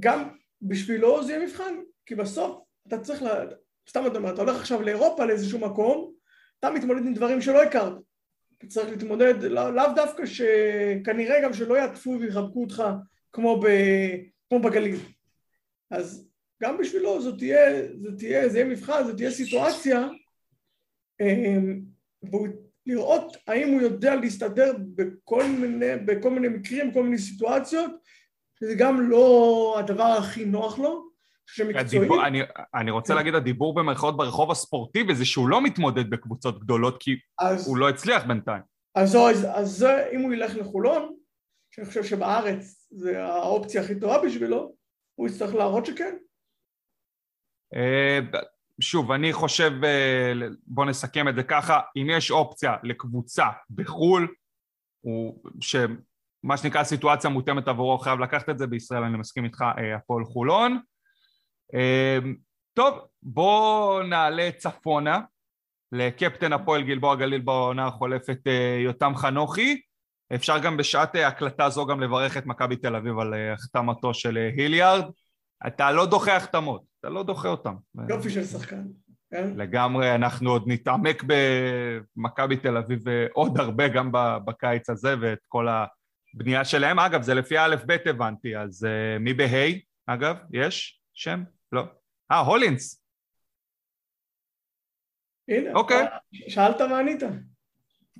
גם 0.00 0.28
בשבילו 0.62 1.24
זה 1.24 1.32
יהיה 1.32 1.46
מבחן, 1.46 1.74
כי 2.06 2.14
בסוף 2.14 2.62
אתה 2.88 2.98
צריך, 2.98 3.22
לה... 3.22 3.44
סתם 3.88 4.06
אתה 4.06 4.18
אומר, 4.18 4.34
אתה 4.34 4.42
הולך 4.42 4.56
עכשיו 4.56 4.82
לאירופה 4.82 5.24
לאיזשהו 5.24 5.58
מקום, 5.58 6.12
אתה 6.58 6.70
מתמודד 6.70 7.06
עם 7.06 7.14
דברים 7.14 7.40
שלא 7.40 7.62
הכרת. 7.62 7.92
אתה 8.58 8.66
צריך 8.66 8.90
להתמודד, 8.90 9.42
לא, 9.42 9.74
לאו 9.74 9.84
דווקא 9.94 10.26
שכנראה 10.26 11.42
גם 11.42 11.52
שלא 11.52 11.74
יעטפו 11.74 12.16
ויחבקו 12.20 12.60
אותך 12.60 12.82
כמו, 13.32 13.60
ב... 13.60 13.66
כמו 14.48 14.58
בגליל. 14.58 14.98
אז 15.90 16.28
גם 16.62 16.78
בשבילו 16.78 17.22
זאת 17.22 17.38
תהיה, 17.38 17.82
זה 18.02 18.08
תהיה, 18.18 18.48
זה 18.48 18.58
יהיה 18.58 18.68
מבחן, 18.68 19.04
זאת 19.04 19.16
תהיה 19.16 19.30
סיטואציה 19.30 20.08
אמ, 21.20 21.80
לראות 22.86 23.36
האם 23.46 23.68
הוא 23.68 23.80
יודע 23.80 24.14
להסתדר 24.14 24.72
בכל 24.94 25.44
מיני, 25.44 25.96
בכל 26.04 26.30
מיני 26.30 26.48
מקרים, 26.48 26.90
בכל 26.90 27.02
מיני 27.02 27.18
סיטואציות, 27.18 27.90
שזה 28.62 28.74
גם 28.78 29.10
לא 29.10 29.76
הדבר 29.78 30.02
הכי 30.02 30.44
נוח 30.44 30.78
לו, 30.78 31.12
הדיבור, 31.74 32.26
אני, 32.26 32.40
אני 32.74 32.90
רוצה. 32.90 33.14
להגיד, 33.14 33.34
הדיבור 33.34 33.74
במרכאות 33.74 34.16
ברחוב 34.16 34.50
הספורטיבי 34.50 35.14
זה 35.14 35.24
שהוא 35.24 35.48
לא 35.48 35.62
מתמודד 35.62 36.10
בקבוצות 36.10 36.60
גדולות 36.60 37.02
כי 37.02 37.10
אז, 37.40 37.68
הוא 37.68 37.76
לא 37.76 37.88
הצליח 37.88 38.24
בינתיים. 38.24 38.62
אז, 38.94 39.16
אז, 39.16 39.46
אז 39.54 39.86
אם 40.12 40.20
הוא 40.20 40.32
ילך 40.32 40.56
לחולון, 40.56 41.16
שאני 41.70 41.86
חושב 41.86 42.04
שבארץ 42.04 42.88
זה 42.90 43.24
האופציה 43.24 43.82
הכי 43.82 44.00
טובה 44.00 44.22
בשבילו, 44.24 44.74
הוא 45.14 45.28
יצטרך 45.28 45.54
להראות 45.54 45.86
שכן. 45.86 46.16
אה, 47.74 48.18
שוב, 48.80 49.12
אני 49.12 49.32
חושב, 49.32 49.70
אה, 49.84 50.32
בוא 50.66 50.84
נסכם 50.84 51.28
את 51.28 51.34
זה 51.34 51.42
ככה, 51.42 51.80
אם 51.96 52.06
יש 52.10 52.30
אופציה 52.30 52.76
לקבוצה 52.82 53.46
בחו"ל, 53.70 54.34
הוא, 55.00 55.42
שמה 56.42 56.56
שנקרא 56.56 56.84
סיטואציה 56.84 57.30
מותאמת 57.30 57.68
עבורו, 57.68 57.98
חייב 57.98 58.20
לקחת 58.20 58.48
את 58.48 58.58
זה, 58.58 58.66
בישראל 58.66 59.02
אני 59.02 59.18
מסכים 59.18 59.44
איתך, 59.44 59.64
אה, 59.78 59.96
הפועל 59.96 60.24
חולון. 60.24 60.80
אה, 61.74 62.18
טוב, 62.74 62.98
בואו 63.22 64.02
נעלה 64.02 64.50
צפונה 64.56 65.20
לקפטן 65.92 66.52
הפועל 66.52 66.82
גלבוע 66.82 67.16
גליל 67.16 67.40
בעונה 67.40 67.86
החולפת 67.86 68.38
יותם 68.84 69.12
חנוכי. 69.16 69.80
אפשר 70.34 70.58
גם 70.58 70.76
בשעת 70.76 71.14
הקלטה 71.14 71.68
זו 71.68 71.86
גם 71.86 72.00
לברך 72.00 72.36
את 72.36 72.46
מכבי 72.46 72.76
תל 72.76 72.96
אביב 72.96 73.18
על 73.18 73.34
החתמתו 73.34 74.14
של 74.14 74.36
היליארד. 74.56 75.04
אתה 75.66 75.92
לא 75.92 76.06
דוחה 76.06 76.36
החתמות, 76.36 76.82
אתה 77.00 77.08
לא 77.08 77.22
דוחה 77.22 77.48
אותן. 77.48 77.74
יופי 78.08 78.30
של 78.30 78.44
שחקן. 78.44 78.82
כן? 79.30 79.52
לגמרי, 79.56 80.14
אנחנו 80.14 80.50
עוד 80.50 80.64
נתעמק 80.66 81.24
במכבי 81.26 82.56
תל 82.56 82.76
אביב 82.76 83.04
עוד 83.32 83.58
הרבה 83.60 83.88
גם 83.88 84.10
בקיץ 84.44 84.90
הזה 84.90 85.14
ואת 85.20 85.38
כל 85.48 85.68
הבנייה 86.34 86.64
שלהם. 86.64 86.98
אגב, 86.98 87.22
זה 87.22 87.34
לפי 87.34 87.58
א' 87.58 87.76
ב' 87.86 88.08
הבנתי, 88.08 88.56
אז 88.56 88.84
uh, 88.84 89.18
מי 89.18 89.34
בה', 89.34 89.68
אגב? 90.06 90.36
יש 90.52 91.02
שם? 91.14 91.42
לא. 91.72 91.84
אה, 92.30 92.38
הולינס. 92.38 93.02
הנה, 95.48 95.72
אוקיי. 95.72 96.06
שאלת 96.48 96.80
וענית. 96.80 97.22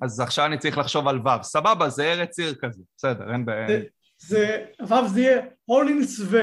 אז 0.01 0.19
עכשיו 0.19 0.45
אני 0.45 0.57
צריך 0.57 0.77
לחשוב 0.77 1.07
על 1.07 1.19
ו'. 1.19 1.43
סבבה, 1.43 1.89
זה 1.89 2.03
ארץ 2.03 2.39
עיר 2.39 2.55
כזה. 2.61 2.83
בסדר, 2.97 3.33
אין 3.33 3.45
בעיה. 3.45 3.81
זה, 4.17 4.65
ו' 4.81 5.07
זה 5.07 5.21
יהיה 5.21 5.41
הולינס 5.65 6.19
ו... 6.19 6.37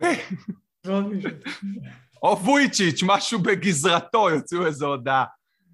או 2.22 2.38
וויצ'יץ', 2.38 3.00
משהו 3.06 3.38
בגזרתו, 3.38 4.30
יוציאו 4.30 4.66
איזו 4.66 4.86
הודעה. 4.86 5.24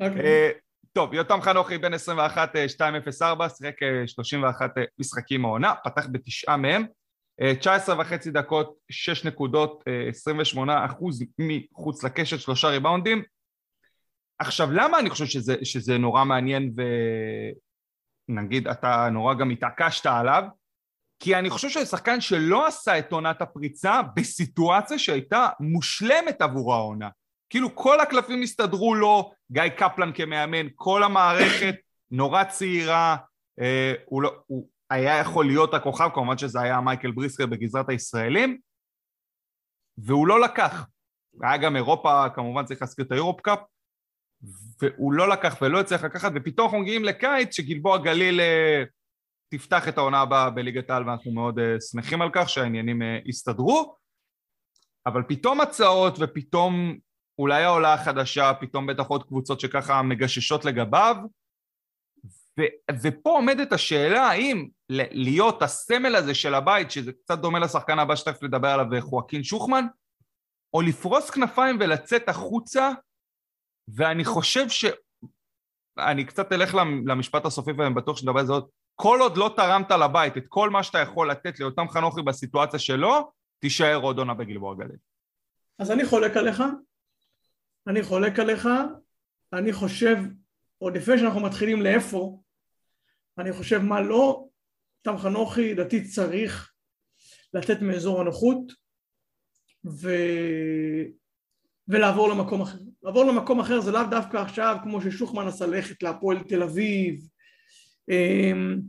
אוקיי. 0.00 0.52
אה, 0.90 1.02
טוב, 1.02 1.14
יותם 1.14 1.40
חנוכי 1.42 1.78
בן 1.78 1.94
21, 1.94 2.56
204, 2.56 3.44
אה, 3.44 3.48
שיחק 3.50 3.76
31 4.06 4.78
אה, 4.78 4.84
משחקים 4.98 5.44
העונה, 5.44 5.74
פתח 5.84 6.06
בתשעה 6.12 6.56
מהם, 6.56 6.86
19 7.58 8.00
וחצי 8.00 8.30
דקות, 8.30 8.76
6 8.90 9.24
נקודות, 9.24 9.84
28 10.08 10.86
אחוז 10.86 11.24
מחוץ 11.38 12.04
לקשת, 12.04 12.40
שלושה 12.40 12.68
ריבאונדים. 12.68 13.22
עכשיו, 14.38 14.70
למה 14.72 14.98
אני 14.98 15.10
חושב 15.10 15.26
שזה, 15.26 15.56
שזה 15.62 15.98
נורא 15.98 16.24
מעניין 16.24 16.72
ונגיד 18.28 18.68
אתה 18.68 19.08
נורא 19.12 19.34
גם 19.34 19.50
התעקשת 19.50 20.06
עליו? 20.06 20.42
כי 21.18 21.36
אני 21.36 21.50
חושב 21.50 21.68
שזה 21.68 21.86
שחקן 21.86 22.20
שלא 22.20 22.66
עשה 22.66 22.98
את 22.98 23.12
עונת 23.12 23.42
הפריצה 23.42 24.00
בסיטואציה 24.16 24.98
שהייתה 24.98 25.48
מושלמת 25.60 26.42
עבור 26.42 26.74
העונה. 26.74 27.08
כאילו 27.50 27.76
כל 27.76 28.00
הקלפים 28.00 28.42
הסתדרו 28.42 28.94
לו, 28.94 29.32
גיא 29.52 29.68
קפלן 29.68 30.12
כמאמן, 30.12 30.66
כל 30.74 31.02
המערכת 31.02 31.74
נורא 32.10 32.44
צעירה, 32.44 33.16
אה, 33.60 33.94
הוא, 34.04 34.22
לא, 34.22 34.42
הוא 34.46 34.68
היה 34.90 35.18
יכול 35.18 35.46
להיות 35.46 35.74
הכוכב, 35.74 36.08
כמובן 36.14 36.38
שזה 36.38 36.60
היה 36.60 36.80
מייקל 36.80 37.10
בריסקר 37.10 37.46
בגזרת 37.46 37.88
הישראלים, 37.88 38.58
והוא 39.98 40.26
לא 40.26 40.40
לקח. 40.40 40.86
היה 41.42 41.56
גם 41.56 41.76
אירופה, 41.76 42.24
כמובן 42.34 42.64
צריך 42.64 42.82
להזכיר 42.82 43.04
את 43.04 43.12
האירופ 43.12 43.40
קאפ, 43.40 43.58
והוא 44.82 45.12
לא 45.12 45.28
לקח 45.28 45.56
ולא 45.62 45.80
הצליח 45.80 46.04
לקחת, 46.04 46.32
ופתאום 46.34 46.66
אנחנו 46.66 46.80
מגיעים 46.80 47.04
לקיץ 47.04 47.54
שגלבוע 47.54 47.98
גליל 47.98 48.40
אה, 48.40 48.84
תפתח 49.50 49.88
את 49.88 49.98
העונה 49.98 50.20
הבאה 50.20 50.50
בליגת 50.50 50.90
העל 50.90 51.08
ואנחנו 51.08 51.32
מאוד 51.32 51.58
uh, 51.58 51.62
שמחים 51.90 52.22
על 52.22 52.30
כך 52.32 52.48
שהעניינים 52.48 53.02
uh, 53.02 53.28
הסתדרו 53.28 53.96
אבל 55.06 55.22
פתאום 55.28 55.60
הצעות 55.60 56.14
ופתאום 56.20 56.98
אולי 57.40 57.64
העולה 57.64 57.94
החדשה, 57.94 58.52
פתאום 58.60 58.86
בטח 58.86 59.06
עוד 59.06 59.22
קבוצות 59.24 59.60
שככה 59.60 60.02
מגששות 60.02 60.64
לגביו 60.64 61.16
ו- 62.58 62.94
ופה 63.02 63.30
עומדת 63.30 63.72
השאלה 63.72 64.22
האם 64.22 64.68
להיות 64.90 65.62
הסמל 65.62 66.16
הזה 66.16 66.34
של 66.34 66.54
הבית 66.54 66.90
שזה 66.90 67.12
קצת 67.12 67.38
דומה 67.38 67.58
לשחקן 67.58 67.98
הבא 67.98 68.16
שתכף 68.16 68.42
לדבר 68.42 68.68
עליו 68.68 69.00
חואקין 69.00 69.42
שוחמן 69.42 69.84
או 70.74 70.82
לפרוס 70.82 71.30
כנפיים 71.30 71.76
ולצאת 71.80 72.28
החוצה 72.28 72.90
ואני 73.88 74.24
חושב 74.24 74.68
ש... 74.68 74.84
אני 75.98 76.24
קצת 76.24 76.52
אלך 76.52 76.74
למשפט 77.06 77.44
הסופי 77.44 77.72
ואני 77.72 77.94
בטוח 77.94 78.16
שנדבר 78.16 78.40
על 78.40 78.46
זה 78.46 78.52
עוד 78.52 78.68
כל 78.94 79.18
עוד 79.20 79.36
לא 79.36 79.54
תרמת 79.56 79.90
לבית 79.90 80.36
את 80.36 80.44
כל 80.48 80.70
מה 80.70 80.82
שאתה 80.82 80.98
יכול 80.98 81.30
לתת 81.30 81.58
ליותם 81.58 81.88
חנוכי 81.88 82.22
בסיטואציה 82.22 82.78
שלו, 82.78 83.32
תישאר 83.58 83.96
עוד 83.96 84.18
עונה 84.18 84.34
בגלבוע 84.34 84.74
גליל. 84.74 84.96
אז 85.78 85.90
אני 85.90 86.04
חולק 86.04 86.36
עליך, 86.36 86.62
אני 87.90 88.02
חולק 88.02 88.38
עליך, 88.38 88.68
אני 89.52 89.72
חושב, 89.72 90.16
עוד 90.78 90.96
לפני 90.96 91.18
שאנחנו 91.18 91.40
מתחילים 91.40 91.82
לאיפה, 91.82 92.40
אני 93.38 93.52
חושב 93.52 93.78
מה 93.78 94.00
לא, 94.00 94.46
יותם 95.06 95.18
חנוכי 95.18 95.74
לדעתי 95.74 96.04
צריך 96.04 96.72
לתת 97.54 97.82
מאזור 97.82 98.20
הנוחות, 98.20 98.72
ו... 99.86 100.08
ולעבור 101.88 102.28
למקום 102.28 102.60
אחר. 102.60 102.78
לעבור 103.02 103.24
למקום 103.24 103.60
אחר 103.60 103.80
זה 103.80 103.90
לאו 103.92 104.10
דווקא 104.10 104.36
עכשיו 104.36 104.76
כמו 104.82 105.02
ששוחמן 105.02 105.46
עשה 105.46 105.66
ללכת 105.66 106.02
להפועל 106.02 106.42
תל 106.42 106.62
אביב 106.62 107.28
אמ, 108.10 108.80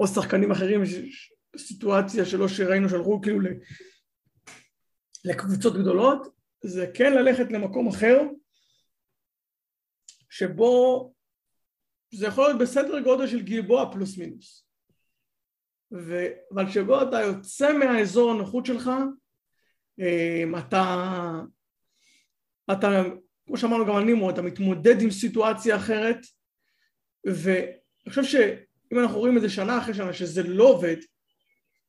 או 0.00 0.06
שחקנים 0.06 0.50
אחרים, 0.50 0.82
סיטואציה 1.56 2.24
שלא 2.24 2.48
שראינו 2.48 2.88
שהלכו 2.88 3.20
כאילו 3.20 3.38
לקבוצות 5.24 5.74
גדולות, 5.74 6.33
זה 6.64 6.86
כן 6.94 7.12
ללכת 7.12 7.52
למקום 7.52 7.88
אחר 7.88 8.20
שבו 10.30 11.12
זה 12.14 12.26
יכול 12.26 12.44
להיות 12.44 12.60
בסדר 12.60 13.00
גודל 13.00 13.26
של 13.26 13.42
גלבוע 13.42 13.92
פלוס 13.92 14.18
מינוס. 14.18 14.66
ו... 15.92 16.26
אבל 16.54 16.70
שבו 16.70 17.02
אתה 17.02 17.20
יוצא 17.20 17.78
מהאזור 17.78 18.30
הנוחות 18.30 18.66
שלך, 18.66 18.90
אמ, 19.98 20.54
אתה, 20.58 20.84
אתה, 22.72 23.02
כמו 23.46 23.56
שאמרנו 23.56 23.86
גם 23.86 23.96
על 23.96 24.04
נימו, 24.04 24.30
אתה 24.30 24.42
מתמודד 24.42 25.02
עם 25.02 25.10
סיטואציה 25.10 25.76
אחרת, 25.76 26.18
ואני 27.26 28.08
חושב 28.08 28.24
שאם 28.24 28.98
אנחנו 28.98 29.18
רואים 29.18 29.36
את 29.36 29.42
זה 29.42 29.48
שנה 29.48 29.78
אחרי 29.78 29.94
שנה 29.94 30.12
שזה 30.12 30.42
לא 30.42 30.64
עובד, 30.64 30.96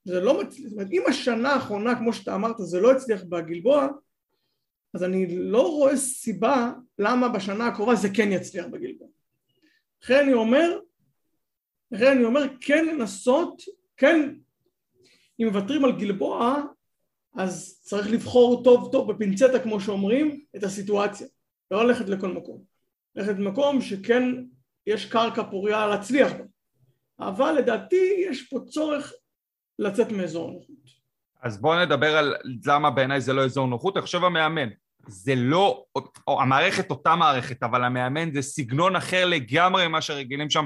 זה 0.06 0.20
לא 0.20 0.42
מצליח, 0.42 0.70
זאת 0.70 0.78
אומרת 0.78 0.92
אם 0.92 1.04
השנה 1.10 1.54
האחרונה 1.54 1.96
כמו 1.96 2.14
שאתה 2.14 2.36
אמרת 2.36 2.56
זה 2.58 2.80
לא 2.80 2.92
הצליח 2.92 3.24
בגלבוע, 3.24 3.88
אז 4.96 5.04
אני 5.04 5.36
לא 5.36 5.68
רואה 5.68 5.98
סיבה 5.98 6.72
למה 7.00 7.30
בשנה 7.30 7.68
הקרובה 7.68 7.96
זה 7.96 8.10
כן 8.14 8.32
יצליח 8.32 8.66
בגלבוע. 8.66 9.08
לכן 10.04 10.20
אני 10.24 10.34
אומר, 10.34 10.80
לכן 11.92 12.12
אני 12.12 12.24
אומר 12.24 12.42
כן 12.62 12.86
לנסות, 12.86 13.62
כן, 13.98 14.36
אם 15.40 15.48
מוותרים 15.48 15.86
על 15.86 16.00
גלבוע, 16.00 16.64
אז 17.38 17.80
צריך 17.84 18.12
לבחור 18.12 18.64
טוב 18.64 18.92
טוב 18.92 19.12
בפינצטה 19.12 19.60
כמו 19.60 19.82
שאומרים 19.82 20.42
את 20.56 20.64
הסיטואציה, 20.64 21.28
לא 21.72 21.88
ללכת 21.88 22.10
לכל 22.10 22.28
מקום, 22.28 22.64
ללכת 23.16 23.40
למקום 23.40 23.82
שכן 23.82 24.24
יש 24.88 25.06
קרקע 25.06 25.44
פוריה 25.52 25.88
להצליח 25.88 26.32
בה, 26.32 26.44
אבל 27.20 27.52
לדעתי 27.52 28.26
יש 28.30 28.50
פה 28.50 28.60
צורך 28.70 29.14
לצאת 29.80 30.12
מאזור 30.12 30.50
הנוחות. 30.50 30.86
אז 31.42 31.62
בואו 31.62 31.86
נדבר 31.86 32.18
על 32.18 32.36
למה 32.66 32.92
בעיניי 32.92 33.22
זה 33.22 33.34
לא 33.34 33.46
אזור 33.46 33.68
נוחות, 33.68 33.98
חושב 33.98 34.24
המאמן, 34.24 34.70
זה 35.08 35.36
לא, 35.36 35.84
או 36.28 36.42
המערכת 36.42 36.90
אותה 36.90 37.16
מערכת, 37.16 37.64
אבל 37.64 37.84
המאמן 37.84 38.34
זה 38.34 38.42
סגנון 38.42 38.96
אחר 38.96 39.26
לגמרי 39.26 39.88
ממה 39.88 40.02
שרגילים 40.02 40.50
שם 40.50 40.66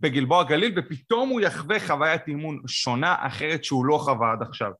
בגלבוע 0.00 0.44
גליל, 0.44 0.72
ופתאום 0.76 1.28
הוא 1.28 1.40
יחווה 1.40 1.80
חוויית 1.80 2.28
אימון 2.28 2.60
שונה 2.66 3.16
אחרת 3.18 3.64
שהוא 3.64 3.86
לא 3.86 3.98
חווה 3.98 4.32
עד 4.32 4.42
עכשיו. 4.42 4.70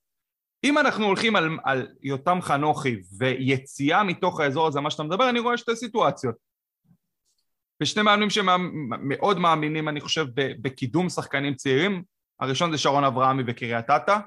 אם 0.64 0.78
אנחנו 0.78 1.04
הולכים 1.04 1.36
על, 1.36 1.58
על 1.64 1.88
יותם 2.02 2.38
חנוכי 2.42 2.96
ויציאה 3.18 4.02
מתוך 4.02 4.40
האזור 4.40 4.66
הזה, 4.66 4.80
מה 4.80 4.90
שאתה 4.90 5.02
מדבר, 5.02 5.30
אני 5.30 5.40
רואה 5.40 5.56
שתי 5.56 5.76
סיטואציות. 5.76 6.34
ושני 7.82 8.02
מאמנים 8.02 8.30
שמאוד 8.30 9.38
מאמינים, 9.38 9.88
אני 9.88 10.00
חושב, 10.00 10.26
בקידום 10.34 11.08
שחקנים 11.08 11.54
צעירים. 11.54 12.02
הראשון 12.40 12.72
זה 12.72 12.78
שרון 12.78 13.04
אברהמי 13.04 13.42
בקריית 13.42 13.90
אתא, 13.90 14.18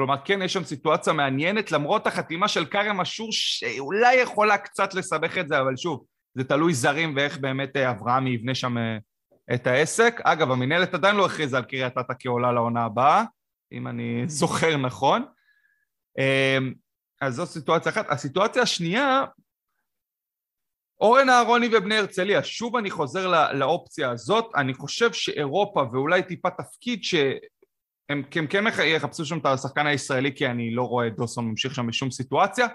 כלומר, 0.00 0.16
כן, 0.24 0.42
יש 0.42 0.52
שם 0.52 0.64
סיטואציה 0.64 1.12
מעניינת, 1.12 1.72
למרות 1.72 2.06
החתימה 2.06 2.48
של 2.48 2.64
כרם 2.64 3.00
אשור, 3.00 3.28
שאולי 3.32 4.14
יכולה 4.14 4.58
קצת 4.58 4.94
לסבך 4.94 5.38
את 5.38 5.48
זה, 5.48 5.60
אבל 5.60 5.76
שוב, 5.76 6.04
זה 6.34 6.44
תלוי 6.44 6.74
זרים 6.74 7.16
ואיך 7.16 7.38
באמת 7.38 7.76
אה, 7.76 7.90
אברהם 7.90 8.26
יבנה 8.26 8.54
שם 8.54 8.78
אה, 8.78 8.98
את 9.54 9.66
העסק. 9.66 10.20
אגב, 10.24 10.50
המינהלת 10.50 10.94
עדיין 10.94 11.16
לא 11.16 11.26
הכריזה 11.26 11.56
על 11.56 11.64
קריית 11.64 11.98
אתא 11.98 12.12
כעולה 12.18 12.52
לעונה 12.52 12.84
הבאה, 12.84 13.24
אם 13.72 13.88
אני 13.88 14.22
זוכר 14.26 14.76
נכון. 14.76 15.24
אמ, 16.18 16.74
אז 17.20 17.34
זו 17.34 17.46
סיטואציה 17.46 17.92
אחת. 17.92 18.06
הסיטואציה 18.10 18.62
השנייה, 18.62 19.24
אורן 21.00 21.28
אהרוני 21.28 21.68
ובני 21.72 21.96
הרצליה, 21.96 22.44
שוב 22.44 22.76
אני 22.76 22.90
חוזר 22.90 23.26
לא, 23.26 23.52
לאופציה 23.52 24.10
הזאת, 24.10 24.46
אני 24.56 24.74
חושב 24.74 25.12
שאירופה 25.12 25.84
ואולי 25.92 26.22
טיפה 26.22 26.50
תפקיד 26.50 27.04
ש... 27.04 27.14
הם, 28.10 28.22
הם 28.36 28.46
כן 28.46 28.64
יחפשו 28.84 29.24
שם 29.24 29.38
את 29.38 29.46
השחקן 29.46 29.86
הישראלי 29.86 30.34
כי 30.34 30.46
אני 30.46 30.70
לא 30.70 30.82
רואה 30.82 31.06
את 31.06 31.16
דוסון 31.16 31.48
ממשיך 31.48 31.74
שם 31.74 31.86
בשום 31.86 32.10
סיטואציה. 32.10 32.66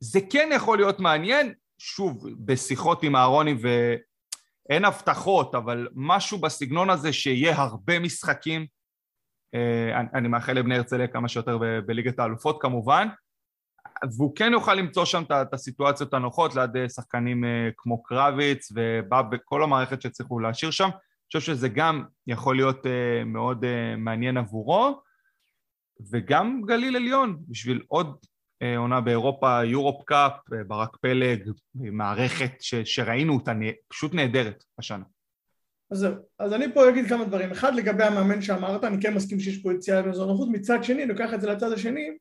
זה 0.00 0.20
כן 0.30 0.48
יכול 0.54 0.78
להיות 0.78 1.00
מעניין, 1.00 1.52
שוב, 1.78 2.26
בשיחות 2.44 3.02
עם 3.02 3.16
אהרוני 3.16 3.54
ואין 3.60 4.84
הבטחות, 4.84 5.54
אבל 5.54 5.88
משהו 5.94 6.38
בסגנון 6.38 6.90
הזה 6.90 7.12
שיהיה 7.12 7.56
הרבה 7.56 7.98
משחקים. 7.98 8.66
אה, 9.54 10.00
אני, 10.00 10.08
אני 10.14 10.28
מאחל 10.28 10.52
לבני 10.52 10.76
הרצליה 10.76 11.08
כמה 11.08 11.28
שיותר 11.28 11.58
ב, 11.58 11.64
בליגת 11.86 12.18
האלופות 12.18 12.62
כמובן, 12.62 13.08
והוא 14.16 14.36
כן 14.36 14.52
יוכל 14.52 14.74
למצוא 14.74 15.04
שם 15.04 15.22
את 15.42 15.54
הסיטואציות 15.54 16.14
הנוחות 16.14 16.54
ליד 16.54 16.76
אה, 16.76 16.88
שחקנים 16.88 17.44
אה, 17.44 17.68
כמו 17.76 18.02
קרביץ 18.02 18.72
ובא 18.74 19.22
בכל 19.22 19.62
המערכת 19.62 20.02
שהצליחו 20.02 20.38
להשאיר 20.38 20.70
שם. 20.70 20.88
חושב 21.36 21.52
שזה 21.52 21.68
גם 21.68 22.04
יכול 22.26 22.56
להיות 22.56 22.86
uh, 22.86 23.24
מאוד 23.26 23.64
uh, 23.64 23.96
מעניין 23.96 24.36
עבורו, 24.36 25.02
וגם 26.10 26.62
גליל 26.66 26.96
עליון, 26.96 27.38
בשביל 27.48 27.82
עוד 27.88 28.16
uh, 28.16 28.78
עונה 28.78 29.00
באירופה, 29.00 29.64
יורופ 29.64 30.04
קאפ, 30.04 30.32
uh, 30.32 30.64
ברק 30.66 30.96
פלג, 30.96 31.50
מערכת 31.74 32.52
ש, 32.60 32.74
שראינו 32.74 33.34
אותה 33.34 33.52
פשוט 33.88 34.14
נהדרת 34.14 34.64
השנה. 34.78 35.04
אז 35.90 36.06
אז 36.38 36.52
אני 36.52 36.74
פה 36.74 36.88
אגיד 36.88 37.08
כמה 37.08 37.24
דברים. 37.24 37.50
אחד, 37.50 37.74
לגבי 37.74 38.04
המאמן 38.04 38.42
שאמרת, 38.42 38.84
אני 38.84 39.02
כן 39.02 39.14
מסכים 39.14 39.40
שיש 39.40 39.62
פה 39.62 39.72
יציאה 39.72 40.02
באזור 40.02 40.26
נוחות. 40.26 40.48
מצד 40.52 40.84
שני, 40.84 41.02
אני 41.02 41.12
לוקח 41.12 41.34
את 41.34 41.40
זה 41.40 41.46
לצד 41.46 41.72
השני, 41.72 42.16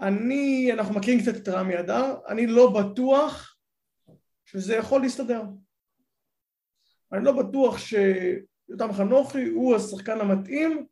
אני, 0.00 0.70
אנחנו 0.72 0.94
מכירים 0.94 1.20
קצת 1.20 1.36
את 1.36 1.48
רמי 1.48 1.80
אדר, 1.80 2.14
אני 2.28 2.46
לא 2.46 2.72
בטוח 2.72 3.56
שזה 4.44 4.76
יכול 4.76 5.00
להסתדר. 5.00 5.42
אני 7.12 7.24
לא 7.24 7.32
בטוח 7.32 7.78
שיותם 7.78 8.92
חנוכי 8.92 9.44
הוא 9.46 9.76
השחקן 9.76 10.20
המתאים 10.20 10.86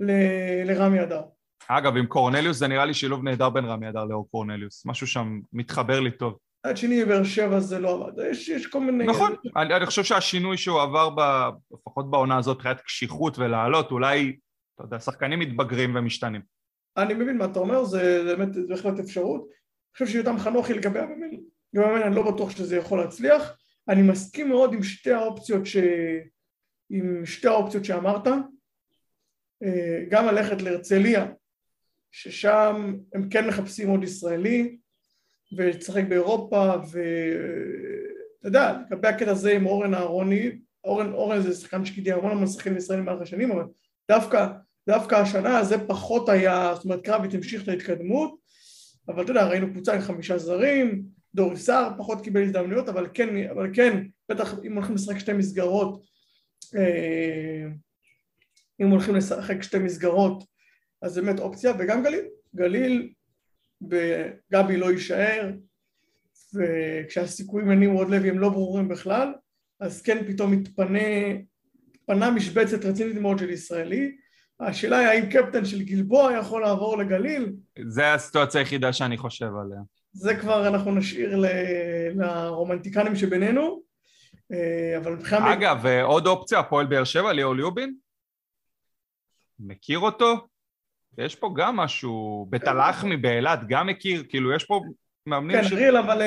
ל- 0.00 0.62
לרמי 0.64 1.02
אדר. 1.02 1.22
אגב, 1.68 1.96
עם 1.96 2.06
קורנליוס 2.06 2.56
זה 2.56 2.68
נראה 2.68 2.84
לי 2.84 2.94
שילוב 2.94 3.22
נהדר 3.24 3.48
בין 3.50 3.64
רמי 3.64 3.88
אדר 3.88 4.04
לאור 4.04 4.28
קורנליוס. 4.30 4.86
משהו 4.86 5.06
שם 5.06 5.40
מתחבר 5.52 6.00
לי 6.00 6.10
טוב. 6.10 6.38
עד 6.62 6.76
שני 6.76 7.04
בבאר 7.04 7.24
שבע 7.24 7.60
זה 7.60 7.78
לא 7.78 7.94
עבד, 7.94 8.22
יש, 8.30 8.48
יש 8.48 8.66
כל 8.66 8.80
מיני... 8.80 9.06
נכון, 9.06 9.34
אני, 9.56 9.76
אני 9.76 9.86
חושב 9.86 10.04
שהשינוי 10.04 10.56
שהוא 10.56 10.80
עבר, 10.80 11.10
ב, 11.10 11.20
לפחות 11.74 12.10
בעונה 12.10 12.38
הזאת, 12.38 12.56
מבחינת 12.56 12.80
קשיחות 12.80 13.38
ולעלות, 13.38 13.90
אולי, 13.90 14.36
אתה 14.74 14.84
יודע, 14.84 15.00
שחקנים 15.00 15.38
מתבגרים 15.38 15.94
ומשתנים. 15.96 16.40
אני 16.96 17.14
מבין 17.14 17.38
מה 17.38 17.44
אתה 17.44 17.58
אומר, 17.58 17.84
זה 17.84 18.22
באמת 18.24 18.48
בהחלט 18.68 18.98
אפשרות. 18.98 19.40
אני 19.40 19.92
חושב 19.92 20.06
שיותם 20.06 20.38
חנוכי 20.38 20.74
לגבי 20.74 20.98
המאמן, 20.98 21.26
לגבי 21.74 21.86
המאמן 21.86 22.02
אני 22.02 22.14
לא 22.14 22.32
בטוח 22.32 22.50
שזה 22.50 22.76
יכול 22.76 22.98
להצליח. 22.98 23.56
אני 23.90 24.02
מסכים 24.02 24.48
מאוד 24.48 24.72
עם 24.72 24.82
שתי 24.82 25.12
האופציות, 25.12 25.66
ש... 25.66 25.76
עם 26.90 27.26
שתי 27.26 27.48
האופציות 27.48 27.84
שאמרת, 27.84 28.26
אה, 29.62 30.04
גם 30.08 30.26
ללכת 30.26 30.62
להרצליה, 30.62 31.26
ששם 32.10 32.96
הם 33.14 33.28
כן 33.28 33.48
מחפשים 33.48 33.88
עוד 33.88 34.02
ישראלי, 34.02 34.76
ולשחק 35.56 36.04
באירופה, 36.08 36.72
ואתה 36.76 38.48
יודע, 38.48 38.78
לגבי 38.90 39.08
הקטע 39.08 39.30
הזה 39.30 39.52
עם 39.52 39.66
אורן 39.66 39.94
אהרוני, 39.94 40.58
אורן, 40.84 41.12
אורן 41.12 41.40
זה 41.40 41.54
שחקן 41.54 41.84
שקידי 41.84 42.12
המון 42.12 42.30
המון 42.30 42.46
שחקנים 42.46 42.76
ישראלים 42.76 43.04
במהלך 43.04 43.22
השנים, 43.22 43.52
אבל 43.52 43.64
דווקא, 44.10 44.46
דווקא 44.88 45.14
השנה 45.14 45.64
זה 45.64 45.86
פחות 45.88 46.28
היה, 46.28 46.72
זאת 46.74 46.84
אומרת 46.84 47.04
קרביט 47.04 47.34
המשיך 47.34 47.62
את 47.62 47.68
ההתקדמות, 47.68 48.40
אבל 49.08 49.22
אתה 49.22 49.30
יודע, 49.30 49.46
ראינו 49.46 49.70
קבוצה 49.70 49.94
עם 49.94 50.00
חמישה 50.00 50.38
זרים, 50.38 51.02
דורי 51.34 51.56
סער 51.56 51.90
פחות 51.98 52.24
קיבל 52.24 52.42
הזדמנויות, 52.42 52.88
אבל 52.88 53.08
כן, 53.14 53.50
אבל 53.50 53.70
כן, 53.74 54.06
בטח 54.28 54.54
אם 54.64 54.74
הולכים 54.74 54.94
לשחק 54.94 55.18
שתי 55.18 55.32
מסגרות, 55.32 56.04
אה, 56.76 57.66
אם 58.80 58.88
הולכים 58.90 59.16
לשחק 59.16 59.62
שתי 59.62 59.78
מסגרות, 59.78 60.44
אז 61.02 61.18
באמת 61.18 61.40
אופציה, 61.40 61.72
וגם 61.78 62.02
גליל, 62.02 62.24
גליל, 62.54 63.12
גבי 64.52 64.76
לא 64.76 64.92
יישאר, 64.92 65.50
וכשהסיכויים 66.54 67.70
לנימרוד 67.70 68.10
לוי 68.10 68.28
הם 68.28 68.38
לא 68.38 68.48
ברורים 68.48 68.88
בכלל, 68.88 69.32
אז 69.80 70.02
כן 70.02 70.24
פתאום 70.26 70.52
מתפנה, 70.52 70.98
מתפנה 71.94 72.30
משבצת 72.30 72.84
רצינית 72.84 73.16
מאוד 73.16 73.38
של 73.38 73.50
ישראלי. 73.50 74.16
השאלה 74.60 74.98
היא 74.98 75.08
האם 75.08 75.30
קפטן 75.30 75.64
של 75.64 75.82
גלבוע 75.82 76.32
יכול 76.38 76.62
לעבור 76.62 76.98
לגליל? 76.98 77.52
זה 77.88 78.14
הסיטואציה 78.14 78.60
היחידה 78.60 78.92
שאני 78.92 79.16
חושב 79.16 79.46
עליה. 79.64 79.80
זה 80.12 80.36
כבר 80.36 80.68
אנחנו 80.68 80.94
נשאיר 80.94 81.36
ל... 81.36 81.46
לרומנטיקנים 82.14 83.16
שבינינו, 83.16 83.82
אה, 84.52 84.98
אבל 84.98 85.12
מבחינת... 85.12 85.42
אגב, 85.58 85.86
אה, 85.86 86.02
עוד 86.02 86.26
אופציה, 86.26 86.58
הפועל 86.58 86.86
באר 86.86 87.04
שבע, 87.04 87.32
ליאור 87.32 87.54
ליובין? 87.54 87.94
מכיר 89.60 89.98
אותו? 89.98 90.34
יש 91.18 91.34
פה 91.34 91.54
גם 91.56 91.76
משהו, 91.76 92.46
בית 92.50 92.68
הלחמי 92.68 93.16
באילת 93.16 93.60
גם 93.68 93.86
מכיר, 93.86 94.24
כאילו 94.28 94.52
יש 94.52 94.64
פה 94.64 94.80
מאמנים 95.26 95.56
כן, 95.56 95.64
ש... 95.64 95.70
כן, 95.70 95.76
ריאל, 95.76 95.96
אבל 95.96 96.22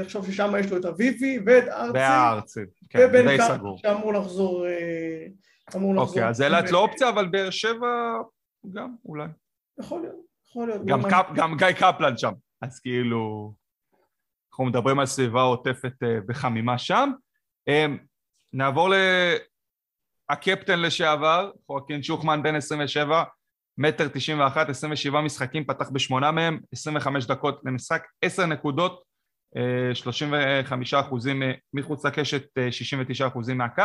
עכשיו 0.00 0.22
אה, 0.22 0.26
ששם 0.26 0.52
יש 0.60 0.70
לו 0.70 0.76
את 0.76 0.84
אביבי 0.84 1.38
ואת 1.46 1.68
ארצי. 1.68 1.98
והארצי, 1.98 2.60
כן, 2.90 3.12
די 3.12 3.36
סגור. 3.48 3.78
שאמור 3.78 4.12
לחזור... 4.12 4.66
אמור 5.76 5.94
לחזור. 5.94 6.08
אוקיי, 6.08 6.28
אז 6.28 6.42
אילת 6.42 6.70
לא 6.70 6.78
אופציה, 6.78 7.08
אבל 7.08 7.28
באר 7.28 7.50
שבע 7.50 8.18
גם, 8.72 8.94
אולי. 9.04 9.26
יכול 9.80 10.00
להיות, 10.00 10.16
יכול 10.48 10.68
להיות. 10.68 10.86
גם, 10.86 11.02
קפ, 11.02 11.26
גם 11.34 11.56
גיא 11.56 11.72
קפלן 11.72 12.16
שם. 12.16 12.32
אז 12.62 12.80
כאילו... 12.80 13.54
אנחנו 14.52 14.64
מדברים 14.64 14.98
על 14.98 15.06
סביבה 15.06 15.42
עוטפת 15.42 15.92
בחמימה 16.26 16.78
שם. 16.78 17.10
נעבור 18.52 18.88
לקפטן 20.32 20.80
לשעבר, 20.80 21.50
חואקין 21.66 22.02
שוחמן 22.02 22.42
בן 22.42 22.54
27, 22.54 23.24
מטר 23.78 24.08
91, 24.08 24.68
27 24.68 25.20
משחקים, 25.20 25.64
פתח 25.64 25.88
בשמונה 25.90 26.30
מהם, 26.30 26.60
25 26.72 27.26
דקות 27.26 27.60
למשחק, 27.64 28.06
10 28.22 28.46
נקודות, 28.46 29.02
35 29.94 30.94
אחוזים 30.94 31.42
מחוץ 31.74 32.04
לקשת, 32.04 32.44
69 32.70 33.26
אחוזים 33.26 33.58
מהקו, 33.58 33.84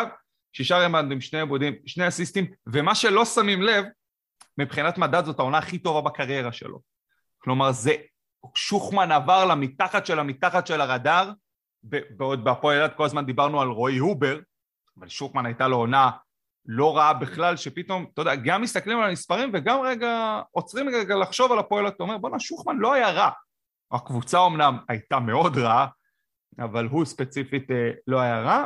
שישה 0.53 0.77
רמנדים, 0.77 1.21
שני 1.21 1.39
עבודים, 1.39 1.73
שני 1.85 2.07
אסיסטים, 2.07 2.45
ומה 2.67 2.95
שלא 2.95 3.25
שמים 3.25 3.61
לב, 3.61 3.85
מבחינת 4.57 4.97
מדד 4.97 5.25
זאת 5.25 5.39
העונה 5.39 5.57
הכי 5.57 5.77
טובה 5.77 6.01
בקריירה 6.01 6.51
שלו. 6.51 6.79
כלומר, 7.37 7.71
זה, 7.71 7.95
שוחמן 8.55 9.11
עבר 9.11 9.45
למתחת 9.45 10.05
של 10.05 10.19
המתחת 10.19 10.67
של 10.67 10.81
הרדאר, 10.81 11.31
בעוד 11.83 12.43
בהפועל 12.43 12.77
אילת 12.77 12.95
כל 12.95 13.05
הזמן 13.05 13.25
דיברנו 13.25 13.61
על 13.61 13.67
רועי 13.67 13.97
הובר, 13.97 14.39
אבל 14.97 15.09
שוחמן 15.09 15.45
הייתה 15.45 15.67
לו 15.67 15.77
עונה 15.77 16.11
לא 16.65 16.97
רעה 16.97 17.13
בכלל, 17.13 17.57
שפתאום, 17.57 18.05
אתה 18.13 18.21
יודע, 18.21 18.35
גם 18.35 18.61
מסתכלים 18.61 18.99
על 18.99 19.09
המספרים 19.09 19.51
וגם 19.53 19.81
רגע, 19.81 20.41
עוצרים 20.51 20.89
רגע 20.89 21.15
לחשוב 21.15 21.51
על 21.51 21.59
הפועל, 21.59 21.87
אתה 21.87 22.03
אומר, 22.03 22.17
בואנה, 22.17 22.39
שוחמן 22.39 22.77
לא 22.77 22.93
היה 22.93 23.11
רע. 23.11 23.29
הקבוצה 23.91 24.45
אמנם 24.45 24.77
הייתה 24.89 25.19
מאוד 25.19 25.57
רעה, 25.57 25.87
אבל 26.59 26.85
הוא 26.85 27.05
ספציפית 27.05 27.71
אה, 27.71 27.91
לא 28.07 28.19
היה 28.19 28.41
רע. 28.41 28.65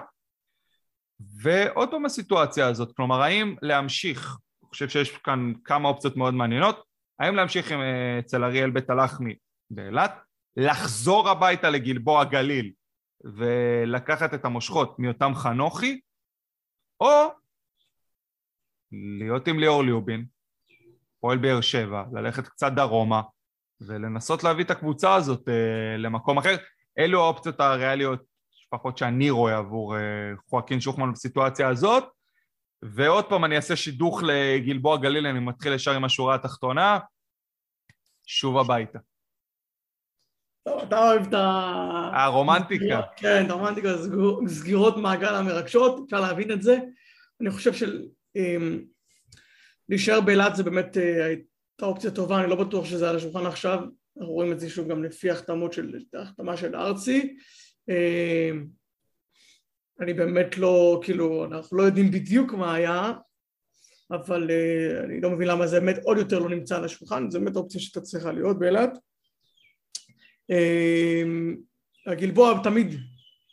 ועוד 1.42 1.92
פעם 1.92 2.06
הסיטואציה 2.06 2.68
הזאת, 2.68 2.96
כלומר, 2.96 3.22
האם 3.22 3.56
להמשיך, 3.62 4.38
אני 4.64 4.70
חושב 4.70 4.90
שיש 4.90 5.18
כאן 5.18 5.54
כמה 5.64 5.90
אופציות 5.90 6.18
מאוד 6.18 6.34
מעניינות, 6.34 6.84
האם 7.20 7.36
להמשיך 7.36 7.72
עם, 7.72 7.82
אה, 7.82 8.20
אצל 8.20 8.44
אריאל 8.44 8.70
בית 8.70 8.90
הלחמי 8.90 9.36
באילת, 9.70 10.20
לחזור 10.58 11.30
הביתה 11.30 11.70
לגלבוע 11.70 12.24
גליל 12.24 12.72
ולקחת 13.24 14.34
את 14.34 14.46
המושכות 14.46 15.00
מיותם 15.00 15.32
חנוכי, 15.36 16.00
או 17.00 17.28
להיות 18.92 19.48
עם 19.48 19.60
ליאור 19.60 19.84
ליובין, 19.84 20.26
פועל 21.20 21.38
באר 21.38 21.62
שבע, 21.62 22.04
ללכת 22.14 22.48
קצת 22.48 22.72
דרומה 22.72 23.22
ולנסות 23.82 24.44
להביא 24.44 24.64
את 24.64 24.72
הקבוצה 24.72 25.16
הזאת 25.16 25.50
אה, 25.50 25.98
למקום 25.98 26.38
אחר. 26.38 26.56
אלו 27.00 27.24
האופציות 27.24 27.60
הריאליות, 27.60 28.22
לפחות 28.66 28.98
שאני 28.98 29.30
רואה 29.30 29.58
עבור 29.58 29.98
אה, 29.98 30.02
חואקין 30.50 30.82
שוחמן 30.82 31.12
בסיטואציה 31.14 31.68
הזאת. 31.68 32.04
ועוד 32.82 33.30
פעם 33.30 33.46
אני 33.46 33.56
אעשה 33.56 33.76
שידוך 33.76 34.22
לגלבוע 34.24 34.98
גליל, 34.98 35.28
אני 35.28 35.40
מתחיל 35.40 35.74
ישר 35.74 35.92
עם 35.92 36.04
השורה 36.04 36.36
התחתונה, 36.36 37.00
שוב 38.26 38.58
הביתה. 38.58 39.00
אתה 40.84 41.00
אוהב 41.00 41.28
את 41.28 41.34
ה... 41.34 42.12
הרומנטיקה. 42.14 43.02
כן, 43.18 43.46
את 43.46 43.50
הרומנטיקה, 43.50 43.90
סגירות 44.48 44.98
מעגל 44.98 45.36
המרגשות, 45.36 46.00
אפשר 46.06 46.22
להבין 46.22 46.52
את 46.52 46.62
זה. 46.62 46.78
אני 47.42 47.52
חושב 47.52 47.72
אמ, 48.36 48.82
להישאר 49.90 50.22
באילת 50.22 50.56
זה 50.56 50.64
באמת 50.64 50.98
אה, 50.98 51.26
הייתה 51.26 51.86
אופציה 51.86 52.12
טובה, 52.12 52.42
אני 52.42 52.50
לא 52.50 52.56
בטוח 52.56 52.86
שזה 52.86 53.10
על 53.10 53.16
השולחן 53.16 53.46
עכשיו, 53.46 53.80
אנחנו 54.18 54.34
רואים 54.34 54.52
את 54.52 54.60
זה 54.60 54.70
שוב 54.70 54.88
גם 54.88 55.04
לפי 55.04 55.32
החתמות 55.32 55.74
של, 55.74 56.00
החתמה 56.14 56.58
של 56.58 56.76
ארצי. 56.76 57.38
אמ, 57.90 58.66
אני 60.00 60.14
באמת 60.14 60.58
לא, 60.58 61.02
כאילו, 61.04 61.46
אנחנו 61.46 61.78
לא 61.78 61.84
יודעים 61.84 62.12
בדיוק 62.12 62.54
מה 62.54 62.74
היה, 62.74 63.12
אבל 64.12 64.50
uh, 64.50 65.06
אני 65.06 65.22
לא 65.22 65.30
מבין 65.30 65.48
למה 65.48 65.68
זה 65.68 65.80
באמת 65.80 66.00
עוד 66.04 66.18
יותר 66.18 66.40
לא 66.40 66.50
נמצא 66.50 66.78
על 66.78 66.86
השולחן, 66.86 67.30
זה 67.30 67.40
באמת 67.40 67.56
אופציה 67.56 67.82
שאתה 67.82 68.02
צריכה 68.02 68.32
להיות 68.32 68.60
באילת. 68.60 68.98
Uh, 70.50 72.12
הגלבוע 72.12 72.60
תמיד 72.64 72.96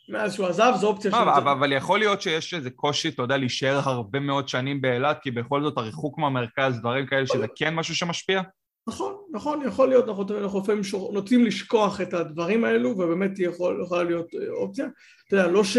מאז 0.09 0.33
שהוא 0.33 0.47
עזב 0.47 0.73
זו 0.75 0.87
אופציה 0.87 1.11
של... 1.11 1.17
אבל, 1.17 1.49
אבל 1.51 1.73
יכול 1.73 1.99
להיות 1.99 2.21
שיש 2.21 2.53
איזה 2.53 2.69
קושי, 2.69 3.09
אתה 3.09 3.21
יודע, 3.21 3.37
להישאר 3.37 3.79
הרבה 3.83 4.19
מאוד 4.19 4.47
שנים 4.49 4.81
באילת, 4.81 5.17
כי 5.21 5.31
בכל 5.31 5.63
זאת 5.63 5.77
הריחוק 5.77 6.17
מהמרכז, 6.17 6.79
דברים 6.79 7.05
כאלה, 7.05 7.27
שזה 7.27 7.45
כן 7.55 7.75
משהו 7.75 7.95
שמשפיע? 7.95 8.41
נכון, 8.87 9.15
נכון, 9.31 9.61
יכול 9.67 9.89
להיות, 9.89 10.07
אנחנו, 10.07 10.25
אנחנו 10.41 10.59
לפעמים 10.59 10.81
נוטים 11.13 11.45
לשכוח 11.45 12.01
את 12.01 12.13
הדברים 12.13 12.63
האלו, 12.63 12.89
ובאמת 12.89 13.39
יכול, 13.39 13.81
יכולה 13.85 14.03
להיות 14.03 14.27
אה, 14.35 14.49
אופציה. 14.49 14.87
אתה 15.27 15.35
יודע, 15.35 15.47
לא, 15.47 15.63
ש, 15.63 15.77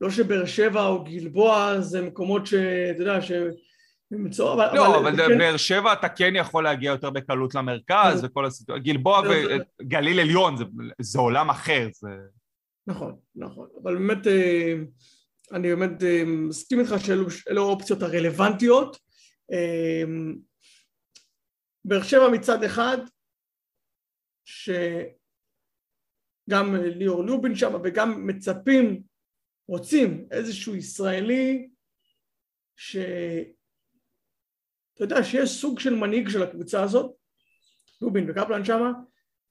לא 0.00 0.10
שבאר 0.10 0.46
שבע 0.46 0.86
או 0.86 1.04
גלבוע 1.04 1.80
זה 1.80 2.02
מקומות 2.02 2.46
שאתה 2.46 3.02
יודע, 3.02 3.22
ש... 3.22 3.32
למצוא, 4.10 4.54
אבל... 4.54 4.74
לא, 4.74 5.00
אבל 5.00 5.16
כן... 5.16 5.38
באר 5.38 5.56
שבע 5.56 5.92
אתה 5.92 6.08
כן 6.08 6.32
יכול 6.36 6.64
להגיע 6.64 6.90
יותר 6.90 7.10
בקלות 7.10 7.54
למרכז 7.54 8.24
וכל 8.24 8.44
הסיטואציה, 8.44 8.84
גלבוע 8.84 9.22
וגליל 9.80 10.20
עליון 10.20 10.56
זה, 10.56 10.64
זה 11.00 11.18
עולם 11.18 11.50
אחר, 11.50 11.88
זה... 11.92 12.08
נכון, 12.86 13.18
נכון, 13.36 13.68
אבל 13.82 13.94
באמת 13.94 14.26
אה, 14.26 14.74
אני 15.52 15.68
באמת 15.68 16.02
אה, 16.02 16.22
מסכים 16.26 16.80
איתך 16.80 16.94
שאלו 16.98 17.68
האופציות 17.68 18.02
הרלוונטיות. 18.02 18.98
אה, 19.52 20.02
באר 21.84 22.02
שבע 22.02 22.28
מצד 22.28 22.62
אחד, 22.62 22.98
שגם 24.44 25.14
ליאור 26.74 27.24
לובין 27.24 27.54
שם 27.54 27.72
וגם 27.84 28.26
מצפים, 28.26 29.02
רוצים 29.68 30.28
איזשהו 30.30 30.76
ישראלי 30.76 31.68
שאתה 34.98 35.14
יודע 35.14 35.24
שיש 35.24 35.50
סוג 35.50 35.80
של 35.80 35.94
מנהיג 35.94 36.28
של 36.28 36.42
הקבוצה 36.42 36.82
הזאת, 36.82 37.12
לובין 38.00 38.30
וקפלן 38.30 38.64
שמה, 38.64 38.92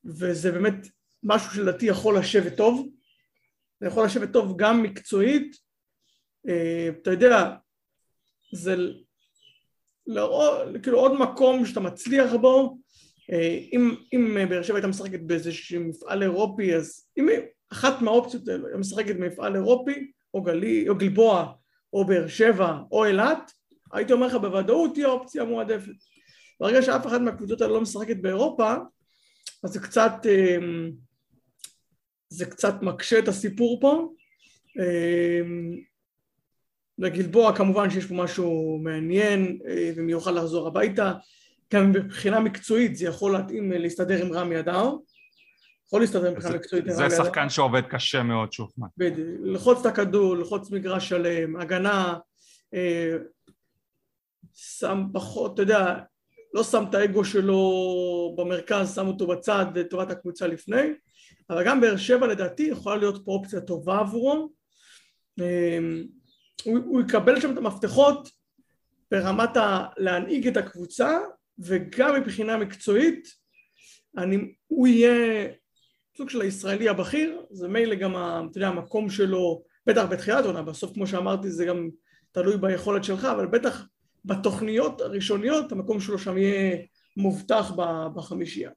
וזה 0.05 0.51
באמת 0.51 0.87
משהו 1.23 1.51
שלדעתי 1.51 1.85
יכול 1.85 2.17
לשבת 2.17 2.57
טוב. 2.57 2.89
זה 3.79 3.87
יכול 3.87 4.05
לשבת 4.05 4.33
טוב 4.33 4.57
גם 4.57 4.83
מקצועית, 4.83 5.57
אה, 6.47 6.89
אתה 7.01 7.11
יודע, 7.11 7.55
זה 8.53 8.75
לא, 10.07 10.61
כאילו 10.83 10.99
עוד 10.99 11.19
מקום 11.19 11.65
שאתה 11.65 11.79
מצליח 11.79 12.33
בו, 12.33 12.77
אה, 13.31 13.59
אם, 13.73 13.95
אם 14.13 14.37
באר 14.49 14.63
שבע 14.63 14.75
הייתה 14.75 14.87
משחקת 14.87 15.19
באיזשהו 15.19 15.81
מפעל 15.81 16.23
אירופי, 16.23 16.75
אז 16.75 17.09
אם 17.17 17.27
אחת 17.71 18.01
מהאופציות 18.01 18.47
האלו 18.47 18.65
הייתה 18.65 18.79
משחקת 18.79 19.15
במפעל 19.15 19.55
אירופי, 19.55 20.11
או, 20.33 20.41
גלי, 20.41 20.89
או 20.89 20.95
גלבוע, 20.95 21.53
או 21.93 22.05
באר 22.05 22.27
שבע, 22.27 22.77
או 22.91 23.05
אילת, 23.05 23.51
הייתי 23.93 24.13
אומר 24.13 24.27
לך 24.27 24.33
בוודאות 24.33 24.93
תהיה 24.93 25.07
האופציה 25.07 25.41
המועדפת. 25.41 25.91
ברגע 26.59 26.81
שאף 26.81 27.07
אחת 27.07 27.21
מהקבוצות 27.21 27.61
האלה 27.61 27.73
לא 27.73 27.81
משחקת 27.81 28.17
באירופה, 28.17 28.73
אז 29.63 29.71
זה 29.71 29.79
קצת... 29.79 30.11
אה, 30.25 30.57
זה 32.29 32.45
קצת 32.45 32.73
מקשה 32.81 33.19
את 33.19 33.27
הסיפור 33.27 33.79
פה. 33.81 34.13
לגלבוע 36.97 37.49
אמ, 37.49 37.55
כמובן 37.55 37.89
שיש 37.89 38.05
פה 38.05 38.13
משהו 38.13 38.79
מעניין 38.83 39.59
אה, 39.67 39.91
ומיוחד 39.95 40.33
לחזור 40.33 40.67
הביתה. 40.67 41.13
גם 41.73 41.91
מבחינה 41.91 42.39
מקצועית 42.39 42.95
זה 42.95 43.05
יכול 43.05 43.31
להתאים 43.31 43.73
אה, 43.73 43.77
להסתדר 43.77 44.25
עם 44.25 44.33
רמי 44.33 44.59
אדר. 44.59 44.91
יכול 45.87 46.01
להסתדר 46.01 46.31
מבחינה 46.31 46.55
מקצועית 46.55 46.85
עם 46.85 46.91
רמי 46.91 47.05
אדר. 47.05 47.09
זה 47.09 47.23
שחקן 47.23 47.49
שעובד 47.49 47.81
קשה 47.89 48.23
מאוד, 48.23 48.53
שופמן. 48.53 48.87
בדיוק. 48.97 49.27
ללחוץ 49.41 49.79
את 49.79 49.85
הכדור, 49.85 50.35
ללחוץ 50.35 50.71
מגרש 50.71 51.09
שלם, 51.09 51.55
הגנה, 51.55 52.17
אה, 52.73 53.15
שם 54.57 55.03
פחות, 55.13 55.53
אתה 55.53 55.61
יודע, 55.61 55.95
לא 56.53 56.63
שם 56.63 56.83
את 56.89 56.95
האגו 56.95 57.25
שלו 57.25 57.61
במרכז, 58.37 58.95
שם 58.95 59.07
אותו 59.07 59.27
בצד 59.27 59.65
לטובת 59.75 60.11
הקבוצה 60.11 60.47
לפני. 60.47 60.81
אבל 61.49 61.65
גם 61.65 61.81
באר 61.81 61.97
שבע 61.97 62.27
לדעתי 62.27 62.63
יכולה 62.63 62.95
להיות 62.95 63.25
פה 63.25 63.31
אופציה 63.31 63.61
טובה 63.61 63.99
עבורו. 63.99 64.49
אמ, 65.39 66.03
הוא, 66.63 66.79
הוא 66.85 67.01
יקבל 67.01 67.41
שם 67.41 67.53
את 67.53 67.57
המפתחות 67.57 68.29
ברמת 69.11 69.57
ה... 69.57 69.85
להנהיג 69.97 70.47
את 70.47 70.57
הקבוצה 70.57 71.19
וגם 71.59 72.15
מבחינה 72.15 72.57
מקצועית 72.57 73.27
אני, 74.17 74.53
הוא 74.67 74.87
יהיה 74.87 75.47
סוג 76.17 76.29
של 76.29 76.41
הישראלי 76.41 76.89
הבכיר, 76.89 77.41
זה 77.51 77.67
מילא 77.67 77.95
גם 77.95 78.11
אתה 78.15 78.57
יודע, 78.57 78.67
המקום 78.67 79.09
שלו, 79.09 79.63
בטח 79.85 80.05
בתחילת 80.05 80.45
עונה, 80.45 80.61
בסוף 80.61 80.93
כמו 80.93 81.07
שאמרתי 81.07 81.51
זה 81.51 81.65
גם 81.65 81.89
תלוי 82.31 82.57
ביכולת 82.57 83.03
שלך, 83.03 83.25
אבל 83.25 83.47
בטח 83.47 83.85
בתוכניות 84.27 85.01
הראשוניות 85.01 85.71
המקום 85.71 85.99
שלו 85.99 86.19
שם 86.19 86.37
יהיה 86.37 86.77
מובטח 87.17 87.71
בחמישייה. 88.15 88.71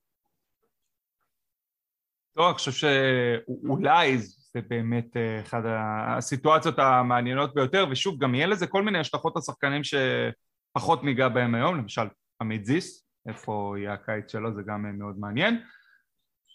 לא, 2.37 2.49
אני 2.49 2.55
חושב 2.55 2.73
שאולי 2.73 4.19
זה 4.19 4.61
באמת 4.69 5.17
אה, 5.17 5.41
אחת 5.41 5.63
הסיטואציות 5.67 6.79
המעניינות 6.79 7.55
ביותר, 7.55 7.87
ושוב, 7.91 8.19
גם 8.19 8.35
יהיה 8.35 8.47
לזה 8.47 8.67
כל 8.67 8.83
מיני 8.83 8.99
השלכות 8.99 9.37
לשחקנים 9.37 9.83
שפחות 9.85 11.05
ניגע 11.05 11.29
בהם 11.29 11.55
היום, 11.55 11.77
למשל 11.77 12.03
עמית 12.41 12.65
זיס, 12.65 13.07
איפה 13.29 13.75
יהיה 13.79 13.93
הקיץ 13.93 14.33
שלו, 14.33 14.55
זה 14.55 14.63
גם 14.67 14.99
מאוד 14.99 15.19
מעניין. 15.19 15.63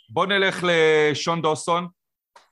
בואו 0.10 0.26
נלך 0.26 0.64
לשון 0.64 1.42
דוסון, 1.42 1.88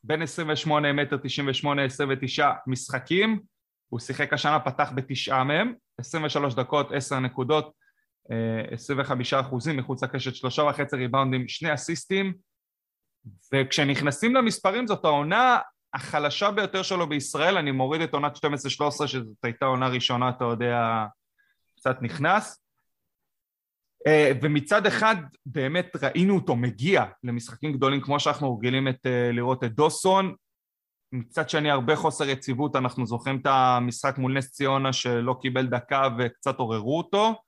בן 0.03 0.21
28 0.21 0.93
מטר 0.93 1.17
98, 1.17 1.83
29 1.85 2.51
משחקים, 2.67 3.39
הוא 3.93 3.99
שיחק 3.99 4.33
השנה, 4.33 4.59
פתח 4.59 4.91
בתשעה 4.95 5.43
מהם, 5.43 5.73
23 5.99 6.53
דקות, 6.53 6.91
10 6.91 7.19
נקודות, 7.19 7.73
25 8.71 9.33
אה, 9.33 9.39
אחוזים 9.39 9.77
מחוץ 9.77 10.03
לקשת, 10.03 10.35
שלושה 10.35 10.61
וחצי 10.61 10.95
ריבאונדים, 10.95 11.47
שני 11.47 11.73
אסיסטים, 11.73 12.33
וכשנכנסים 13.53 14.35
למספרים 14.35 14.87
זאת 14.87 15.05
העונה 15.05 15.57
החלשה 15.93 16.51
ביותר 16.51 16.83
שלו 16.83 17.09
בישראל, 17.09 17.57
אני 17.57 17.71
מוריד 17.71 18.01
את 18.01 18.13
עונת 18.13 18.37
12-13 18.37 18.39
שזאת 19.07 19.43
הייתה 19.43 19.65
עונה 19.65 19.87
ראשונה, 19.87 20.29
אתה 20.29 20.45
יודע, 20.45 21.05
קצת 21.77 21.97
נכנס. 22.01 22.63
אה, 24.07 24.31
ומצד 24.41 24.85
אחד 24.85 25.15
באמת 25.45 25.95
ראינו 26.03 26.35
אותו 26.35 26.55
מגיע 26.55 27.05
למשחקים 27.23 27.73
גדולים 27.73 28.01
כמו 28.01 28.19
שאנחנו 28.19 28.57
רגילים 28.57 28.87
את, 28.87 29.05
אה, 29.05 29.31
לראות 29.31 29.63
את 29.63 29.71
דוסון, 29.75 30.35
מצד 31.13 31.49
שני 31.49 31.71
הרבה 31.71 31.95
חוסר 31.95 32.29
יציבות, 32.29 32.75
אנחנו 32.75 33.05
זוכרים 33.05 33.39
את 33.41 33.45
המשחק 33.45 34.17
מול 34.17 34.37
נס 34.37 34.51
ציונה 34.51 34.93
שלא 34.93 35.35
קיבל 35.41 35.67
דקה 35.67 36.07
וקצת 36.19 36.59
עוררו 36.59 36.97
אותו 36.97 37.41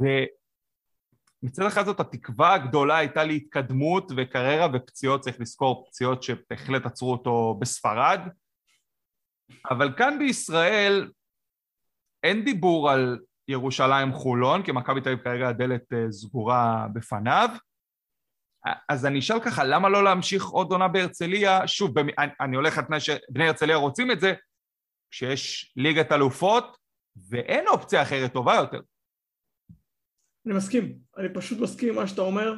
ומצד 0.00 1.66
אחד 1.66 1.84
זאת 1.84 2.00
התקווה 2.00 2.54
הגדולה 2.54 2.96
הייתה 2.96 3.24
להתקדמות 3.24 4.12
וקריירה 4.16 4.66
ופציעות, 4.74 5.20
צריך 5.20 5.40
לזכור 5.40 5.86
פציעות 5.88 6.22
שבהחלט 6.22 6.86
עצרו 6.86 7.12
אותו 7.12 7.56
בספרד 7.60 8.20
אבל 9.70 9.94
כאן 9.96 10.18
בישראל 10.18 11.10
אין 12.22 12.44
דיבור 12.44 12.90
על 12.90 13.18
ירושלים 13.48 14.12
חולון, 14.12 14.62
כי 14.62 14.72
מכבי 14.72 15.00
תל 15.00 15.08
אביב 15.08 15.24
כרגע 15.24 15.48
הדלת 15.48 15.92
אה, 15.92 16.12
סגורה 16.12 16.86
בפניו. 16.92 17.48
אז 18.88 19.06
אני 19.06 19.18
אשאל 19.18 19.40
ככה, 19.40 19.64
למה 19.64 19.88
לא 19.88 20.04
להמשיך 20.04 20.44
עוד 20.44 20.72
עונה 20.72 20.88
בהרצליה? 20.88 21.66
שוב, 21.66 21.98
אני, 21.98 22.12
אני 22.40 22.56
הולך 22.56 22.78
על 22.78 22.84
תנאי 22.84 23.00
שבני 23.00 23.46
הרצליה 23.46 23.76
רוצים 23.76 24.10
את 24.10 24.20
זה, 24.20 24.34
כשיש 25.10 25.72
ליגת 25.76 26.12
אלופות 26.12 26.76
ואין 27.28 27.68
אופציה 27.68 28.02
אחרת 28.02 28.32
טובה 28.32 28.54
יותר. 28.54 28.80
אני 30.46 30.54
מסכים, 30.54 30.98
אני 31.16 31.28
פשוט 31.34 31.58
מסכים 31.58 31.88
עם 31.88 31.94
מה 31.94 32.06
שאתה 32.06 32.22
אומר. 32.22 32.54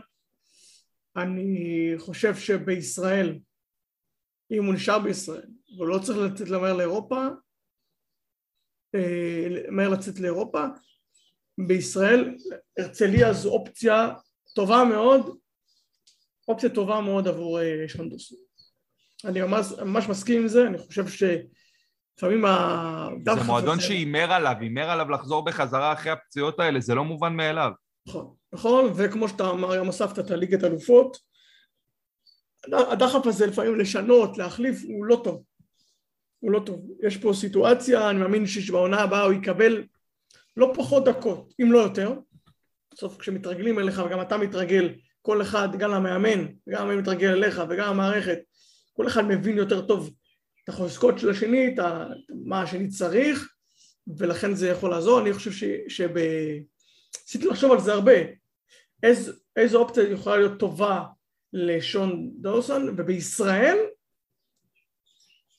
אני 1.17 1.93
חושב 1.99 2.35
שבישראל, 2.35 3.39
אם 4.51 4.65
הוא 4.65 4.75
נשאר 4.75 4.99
בישראל, 4.99 5.47
והוא 5.77 5.89
לא 5.89 5.99
צריך 5.99 6.19
לצאת 6.19 6.49
למהר 6.49 6.77
לאירופה, 6.77 7.27
אה, 8.95 9.71
מהר 9.71 9.89
לצאת 9.89 10.19
לאירופה. 10.21 10.65
בישראל 11.59 12.37
הרצליה 12.79 13.33
זו 13.33 13.51
אופציה 13.51 14.09
טובה 14.55 14.85
מאוד, 14.85 15.39
אופציה 16.49 16.71
טובה 16.71 17.01
מאוד 17.01 17.29
עבור 17.29 17.61
אה, 17.61 17.85
שנדוס. 17.89 18.33
אני 19.25 19.43
ממש, 19.43 19.67
ממש 19.85 20.09
מסכים 20.09 20.43
עם 20.43 20.49
זה, 20.49 20.67
אני 20.67 20.79
חושב 20.79 21.05
שלפעמים 21.09 22.45
ה... 22.45 23.09
זה 23.25 23.43
מועדון 23.47 23.81
שהימר 23.81 24.33
עליו, 24.33 24.55
הימר 24.61 24.91
עליו 24.91 25.11
לחזור 25.11 25.45
בחזרה 25.45 25.93
אחרי 25.93 26.13
הפציעות 26.13 26.61
האלה, 26.61 26.81
זה 26.81 26.95
לא 26.95 27.05
מובן 27.05 27.37
מאליו. 27.37 27.71
נכון, 28.09 28.35
נכון, 28.53 28.93
וכמו 28.97 29.29
שאתה 29.29 29.51
אמר, 29.51 29.79
גם 29.79 29.87
הוספת 29.87 30.19
את 30.19 30.31
הליגת 30.31 30.65
אלופות, 30.65 31.17
הדחף 32.73 33.27
הזה 33.27 33.47
לפעמים 33.47 33.79
לשנות, 33.79 34.39
להחליף, 34.39 34.83
הוא 34.89 35.05
לא 35.05 35.21
טוב. 35.25 35.43
הוא 36.41 36.51
לא 36.51 36.61
טוב. 36.67 36.87
יש 37.07 37.17
פה 37.17 37.33
סיטואציה, 37.35 38.11
אני 38.11 38.19
מאמין 38.19 38.47
שבעונה 38.47 39.01
הבאה 39.01 39.23
הוא 39.23 39.33
יקבל 39.33 39.85
לא 40.57 40.73
פחות 40.75 41.05
דקות, 41.05 41.55
אם 41.63 41.73
לא 41.73 41.79
יותר. 41.79 42.15
בסוף 42.95 43.17
כשמתרגלים 43.19 43.79
אליך 43.79 44.03
וגם 44.07 44.21
אתה 44.21 44.37
מתרגל, 44.37 44.95
כל 45.27 45.43
אחד, 45.43 45.69
גם 45.79 45.95
המאמן, 45.95 46.47
גם 46.69 46.83
המאמן 46.83 47.01
מתרגל 47.01 47.29
אליך 47.29 47.63
וגם 47.69 47.89
המערכת, 47.89 48.39
כל 48.93 49.07
אחד 49.07 49.25
מבין 49.25 49.57
יותר 49.57 49.87
טוב 49.87 50.15
את 50.65 50.69
החוזקות 50.69 51.19
של 51.19 51.31
השני, 51.31 51.69
את 51.69 51.85
מה 52.47 52.63
השני 52.63 52.89
צריך, 52.89 53.55
ולכן 54.19 54.55
זה 54.55 54.69
יכול 54.69 54.91
לעזור. 54.91 55.21
אני 55.21 55.33
חושב 55.33 55.53
ש... 55.53 55.65
שב... 55.89 56.17
ניסיתי 57.23 57.47
לחשוב 57.47 57.73
על 57.73 57.81
זה 57.81 57.93
הרבה. 57.93 58.13
איז, 59.03 59.41
איזו 59.57 59.79
אופציה 59.79 60.11
יכולה 60.11 60.37
להיות 60.37 60.59
טובה 60.59 61.05
לשון 61.53 62.31
דורסון, 62.35 62.95
ובישראל 62.99 63.79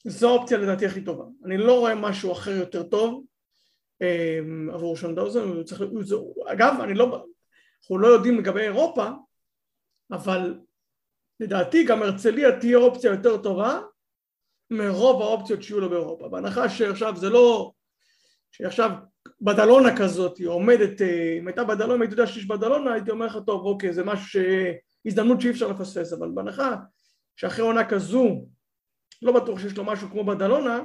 זו 0.08 0.30
האופציה 0.30 0.58
לדעתי 0.58 0.86
הכי 0.86 1.02
טובה. 1.02 1.26
אני 1.46 1.58
לא 1.58 1.80
רואה 1.80 1.96
משהו 1.96 2.32
אחר 2.32 2.52
יותר 2.52 2.84
טוב 2.84 3.26
um, 4.04 4.74
עבור 4.74 4.98
שון 4.98 5.16
דאוזן, 5.16 5.64
צריך, 5.64 5.82
אגב, 6.48 6.74
אני 6.84 6.94
לא, 6.94 7.26
אנחנו 7.82 7.98
לא 7.98 8.08
יודעים 8.08 8.40
לגבי 8.40 8.62
אירופה, 8.62 9.10
אבל 10.12 10.60
לדעתי 11.40 11.84
גם 11.84 12.04
הרצליה 12.04 12.60
תהיה 12.60 12.78
אופציה 12.78 13.12
יותר 13.12 13.38
טובה 13.38 13.82
מרוב 14.72 15.22
האופציות 15.22 15.64
שיהיו 15.64 15.80
לו 15.80 15.90
באירופה. 15.90 16.28
בהנחה 16.28 16.70
שעכשיו 16.70 17.18
זה 17.18 17.30
לא, 17.30 17.72
שעכשיו 18.52 18.92
בדלונה 19.42 19.98
כזאת 19.98 20.38
היא 20.38 20.48
עומדת, 20.48 21.02
אה, 21.02 21.38
אם 21.40 21.48
הייתה 21.48 21.64
בדלונה, 21.64 22.04
הייתי 22.04 22.14
יודע 22.14 22.28
שיש 22.28 22.48
בדלונה, 22.48 22.94
הייתי 22.94 23.12
אומר 23.12 23.26
לך, 23.26 23.38
טוב, 23.46 23.66
אוקיי, 23.66 23.94
זה 23.94 24.04
משהו, 24.04 24.28
ש... 24.28 24.38
הזדמנות 25.06 25.42
שאי 25.42 25.50
אפשר 25.50 25.68
לפספס, 25.68 26.14
אבל 26.14 26.30
בהנחה 26.34 26.76
שאחרי 27.36 27.66
עונה 27.66 27.90
כזו 27.90 28.46
לא 29.22 29.32
בטוח 29.32 29.60
שיש 29.60 29.78
לו 29.78 29.84
משהו 29.84 30.10
כמו 30.10 30.26
בדלונה, 30.26 30.82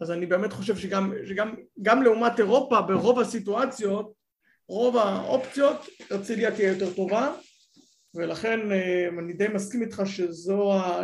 אז 0.00 0.10
אני 0.10 0.26
באמת 0.26 0.52
חושב 0.52 0.76
שגם, 0.76 1.12
שגם 1.28 1.54
גם 1.82 2.02
לעומת 2.02 2.38
אירופה, 2.38 2.82
ברוב 2.82 3.18
הסיטואציות, 3.18 4.12
רוב 4.68 4.96
האופציות, 4.96 5.86
הרצליה 6.10 6.56
תהיה 6.56 6.72
יותר 6.72 6.94
טובה, 6.94 7.34
ולכן 8.14 8.72
אה, 8.72 9.08
אני 9.18 9.32
די 9.32 9.48
מסכים 9.48 9.82
איתך 9.82 10.02
שזו 10.04 10.72
ה... 10.72 11.02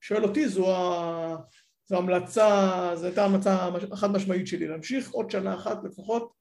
שואל 0.00 0.24
אותי, 0.24 0.48
זו 0.48 0.76
ה... 0.76 1.36
זו 1.88 1.98
המלצה, 1.98 2.90
זו 2.94 3.06
הייתה 3.06 3.24
המלצה 3.24 3.68
החד 3.92 4.12
משמעית 4.12 4.46
שלי, 4.46 4.68
להמשיך 4.68 5.10
עוד 5.10 5.30
שנה 5.30 5.54
אחת 5.54 5.84
לפחות 5.84 6.32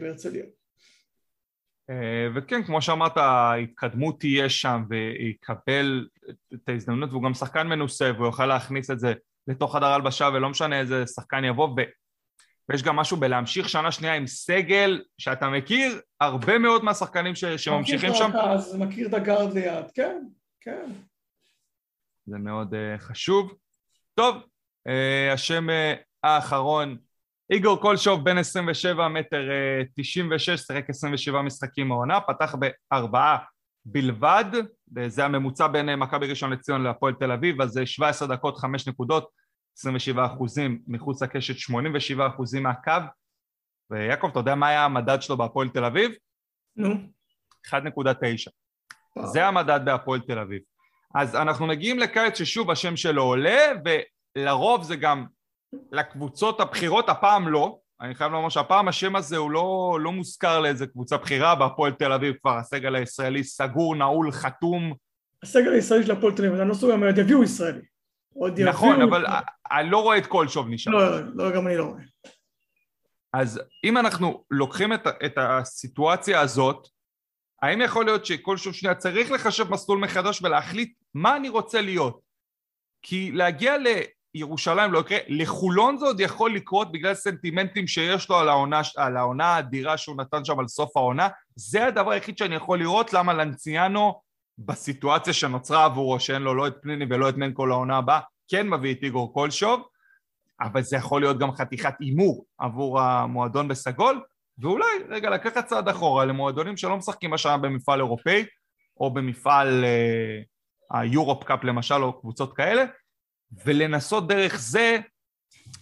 בהרצליה. 0.00 0.44
אה, 1.90 2.28
וכן, 2.34 2.62
כמו 2.62 2.82
שאמרת, 2.82 3.16
ההתקדמות 3.16 4.20
תהיה 4.20 4.48
שם 4.48 4.82
ויקבל 4.88 6.08
את 6.54 6.68
ההזדמנות 6.68 7.10
והוא 7.10 7.22
גם 7.22 7.34
שחקן 7.34 7.66
מנוסה 7.66 8.10
והוא 8.14 8.26
יוכל 8.26 8.46
להכניס 8.46 8.90
את 8.90 9.00
זה 9.00 9.12
לתוך 9.48 9.76
חדר 9.76 9.86
הלבשה 9.86 10.28
ולא 10.34 10.48
משנה 10.48 10.80
איזה 10.80 11.06
שחקן 11.06 11.44
יבוא. 11.44 11.68
ויש 12.68 12.82
גם 12.82 12.96
משהו 12.96 13.16
בלהמשיך 13.16 13.68
שנה 13.68 13.92
שנייה 13.92 14.14
עם 14.14 14.26
סגל 14.26 15.02
שאתה 15.18 15.48
מכיר 15.48 16.00
הרבה 16.20 16.58
מאוד 16.58 16.84
מהשחקנים 16.84 17.34
ש... 17.34 17.44
שממשיכים 17.44 18.14
שם. 18.14 18.30
הרכז, 18.34 18.76
מכיר 18.76 19.08
את 19.08 19.14
הגארד 19.14 19.52
ליד, 19.52 19.84
כן, 19.94 20.22
כן. 20.60 20.90
זה 22.26 22.38
מאוד 22.38 22.74
uh, 22.74 22.98
חשוב. 22.98 23.54
טוב, 24.14 24.36
uh, 24.88 25.34
השם 25.34 25.68
uh, 25.68 25.98
האחרון 26.22 26.96
איגור 27.50 27.80
קולשוב 27.80 28.24
בן 28.24 28.38
27 28.38 29.08
מטר 29.08 29.48
96, 29.96 30.48
אה, 30.50 30.56
שיחק 30.56 30.90
27 30.90 31.42
משחקים 31.42 31.88
מעונה, 31.88 32.20
פתח 32.20 32.54
בארבעה 32.90 33.38
בלבד, 33.84 34.44
זה 35.06 35.24
הממוצע 35.24 35.66
בין 35.66 35.94
מכבי 35.94 36.26
ראשון 36.26 36.52
לציון 36.52 36.82
להפועל 36.82 37.14
תל 37.14 37.32
אביב, 37.32 37.60
אז 37.62 37.70
זה 37.70 37.86
17 37.86 38.28
דקות, 38.28 38.58
5 38.58 38.88
נקודות, 38.88 39.28
27 39.76 40.26
אחוזים 40.26 40.82
מחוץ 40.86 41.22
לקשת, 41.22 41.58
87 41.58 42.26
אחוזים 42.26 42.62
מהקו. 42.62 42.92
ויעקב, 43.90 44.28
אתה 44.30 44.38
יודע 44.38 44.54
מה 44.54 44.68
היה 44.68 44.84
המדד 44.84 45.22
שלו 45.22 45.36
בהפועל 45.36 45.68
תל 45.68 45.84
אביב? 45.84 46.12
נו. 46.76 46.94
1.9. 47.66 48.50
זה 49.24 49.46
המדד 49.46 49.80
בהפועל 49.84 50.20
תל 50.20 50.38
אביב. 50.38 50.62
אז 51.14 51.34
אנחנו 51.34 51.66
מגיעים 51.66 51.98
לקיץ 51.98 52.38
ששוב 52.38 52.70
השם 52.70 52.96
שלו 52.96 53.22
עולה, 53.22 53.58
ולרוב 53.84 54.82
זה 54.82 54.96
גם 54.96 55.26
לקבוצות 55.92 56.60
הבכירות, 56.60 57.08
הפעם 57.08 57.48
לא. 57.48 57.78
אני 58.00 58.14
חייב 58.14 58.32
לומר 58.32 58.48
שהפעם 58.48 58.88
השם 58.88 59.16
הזה 59.16 59.36
הוא 59.36 59.50
לא, 59.50 59.98
לא 60.00 60.12
מוזכר 60.12 60.60
לאיזה 60.60 60.86
קבוצה 60.86 61.16
בכירה, 61.16 61.54
בהפועל 61.54 61.92
תל 61.92 62.12
אביב 62.12 62.34
כבר 62.42 62.58
הסגל 62.58 62.94
הישראלי 62.94 63.44
סגור, 63.44 63.96
נעול, 63.96 64.32
חתום. 64.32 64.92
הסגל 65.42 65.72
הישראלי 65.72 66.06
של 66.06 66.12
הפועל 66.12 66.32
תל 66.32 66.46
אביב, 66.46 66.60
אני 66.60 66.68
לא 66.68 66.74
סוג, 66.74 66.90
אבל 66.90 67.18
יביאו 67.18 67.42
ישראלי. 67.42 67.95
נכון, 68.66 69.02
אבל 69.02 69.24
אני 69.70 69.90
לא 69.90 70.02
רואה 70.02 70.18
את 70.18 70.26
כל 70.26 70.48
שוב 70.48 70.66
נשאר. 70.68 70.92
לא, 70.92 71.20
לא, 71.34 71.50
גם 71.50 71.66
אני 71.66 71.76
לא 71.76 71.84
רואה. 71.84 72.02
אז 73.32 73.60
אם 73.84 73.98
אנחנו 73.98 74.44
לוקחים 74.50 74.92
את, 74.92 75.06
את 75.24 75.32
הסיטואציה 75.36 76.40
הזאת, 76.40 76.88
האם 77.62 77.80
יכול 77.80 78.04
להיות 78.04 78.26
שכל 78.26 78.56
שוב 78.56 78.74
שנייה 78.74 78.94
צריך 78.94 79.30
לחשב 79.30 79.70
מסלול 79.70 79.98
מחדש 79.98 80.42
ולהחליט 80.42 80.94
מה 81.14 81.36
אני 81.36 81.48
רוצה 81.48 81.80
להיות? 81.80 82.20
כי 83.02 83.32
להגיע 83.32 83.74
ירושלים 84.34 84.92
לא 84.92 84.98
יקרה, 84.98 85.18
לחולון 85.28 85.98
זה 85.98 86.06
עוד 86.06 86.20
יכול 86.20 86.54
לקרות 86.54 86.92
בגלל 86.92 87.14
סנטימנטים 87.14 87.86
שיש 87.86 88.28
לו 88.28 88.36
על 88.36 88.48
העונה, 88.48 88.80
על 88.96 89.16
העונה 89.16 89.46
האדירה 89.46 89.98
שהוא 89.98 90.16
נתן 90.16 90.44
שם 90.44 90.60
על 90.60 90.68
סוף 90.68 90.96
העונה, 90.96 91.28
זה 91.56 91.86
הדבר 91.86 92.10
היחיד 92.10 92.38
שאני 92.38 92.54
יכול 92.54 92.78
לראות 92.78 93.12
למה 93.12 93.32
לנציאנו 93.32 94.20
בסיטואציה 94.58 95.32
שנוצרה 95.32 95.84
עבורו 95.84 96.20
שאין 96.20 96.42
לו 96.42 96.54
לא 96.54 96.66
את 96.66 96.74
פניני 96.82 97.04
ולא 97.10 97.28
את 97.28 97.36
מנקו 97.36 97.66
לעונה 97.66 97.96
הבאה, 97.98 98.20
כן 98.48 98.68
מביא 98.68 98.94
את 98.94 99.02
איגור 99.02 99.32
קולשוב, 99.32 99.82
אבל 100.60 100.82
זה 100.82 100.96
יכול 100.96 101.20
להיות 101.20 101.38
גם 101.38 101.52
חתיכת 101.52 101.94
הימור 102.00 102.46
עבור 102.58 103.00
המועדון 103.00 103.68
בסגול, 103.68 104.22
ואולי 104.58 104.86
רגע 105.08 105.30
לקחת 105.30 105.66
צעד 105.66 105.88
אחורה 105.88 106.24
למועדונים 106.24 106.76
שלא 106.76 106.96
משחקים 106.96 107.34
השנה 107.34 107.56
במפעל 107.56 108.00
אירופאי 108.00 108.44
או 109.00 109.14
במפעל 109.14 109.84
היורופ 110.90 111.42
אה, 111.42 111.48
קאפ 111.48 111.64
למשל 111.64 112.02
או 112.02 112.20
קבוצות 112.20 112.56
כאלה 112.56 112.84
ולנסות 113.64 114.28
דרך 114.28 114.56
זה 114.58 114.98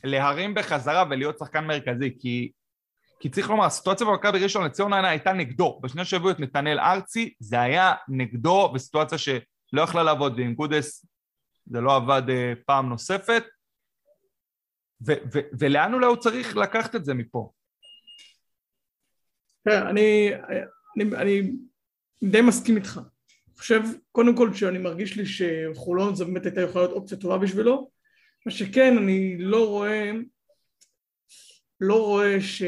להרים 0.04 0.54
בחזרה 0.54 1.04
ולהיות 1.10 1.38
שחקן 1.38 1.64
מרכזי, 1.64 2.16
כי 2.18 2.50
כי 3.20 3.28
צריך 3.28 3.50
לומר, 3.50 3.64
הסיטואציה 3.64 4.06
במכבי 4.06 4.38
ראשון 4.38 4.64
לציון 4.64 4.92
הייתה 4.92 5.32
נגדו. 5.32 5.80
בשנייה 5.82 6.04
שהביאו 6.04 6.30
את 6.30 6.40
נתנאל 6.40 6.78
ארצי, 6.78 7.34
זה 7.38 7.60
היה 7.60 7.94
נגדו, 8.08 8.72
וסיטואציה 8.74 9.18
שלא 9.18 9.82
יכלה 9.82 10.02
לעבוד, 10.02 10.38
ועם 10.38 10.54
גודס 10.54 11.06
זה 11.66 11.80
לא 11.80 11.96
עבד 11.96 12.22
uh, 12.26 12.58
פעם 12.66 12.88
נוספת. 12.88 13.44
ו- 15.06 15.22
ו- 15.34 15.48
ולאן 15.58 15.94
אולי 15.94 16.06
הוא 16.06 16.16
צריך 16.16 16.56
לקחת 16.56 16.94
את 16.94 17.04
זה 17.04 17.14
מפה? 17.14 17.50
תראה, 19.64 19.90
אני, 19.90 20.30
אני, 20.96 21.16
אני 21.16 21.52
די 22.24 22.40
מסכים 22.40 22.76
איתך. 22.76 23.00
אני 23.48 23.58
חושב, 23.58 23.80
קודם 24.12 24.36
כל, 24.36 24.54
שאני 24.54 24.78
מרגיש 24.78 25.16
לי 25.16 25.24
שחולון 25.26 26.14
זה 26.14 26.24
באמת 26.24 26.44
הייתה 26.44 26.60
יכולה 26.60 26.84
להיות 26.84 26.96
אופציה 26.96 27.18
טובה 27.18 27.38
בשבילו. 27.38 27.90
מה 28.46 28.52
שכן, 28.52 28.98
אני 28.98 29.36
לא 29.38 29.68
רואה, 29.68 30.10
לא 31.88 32.02
רואה 32.04 32.40
ש... 32.40 32.62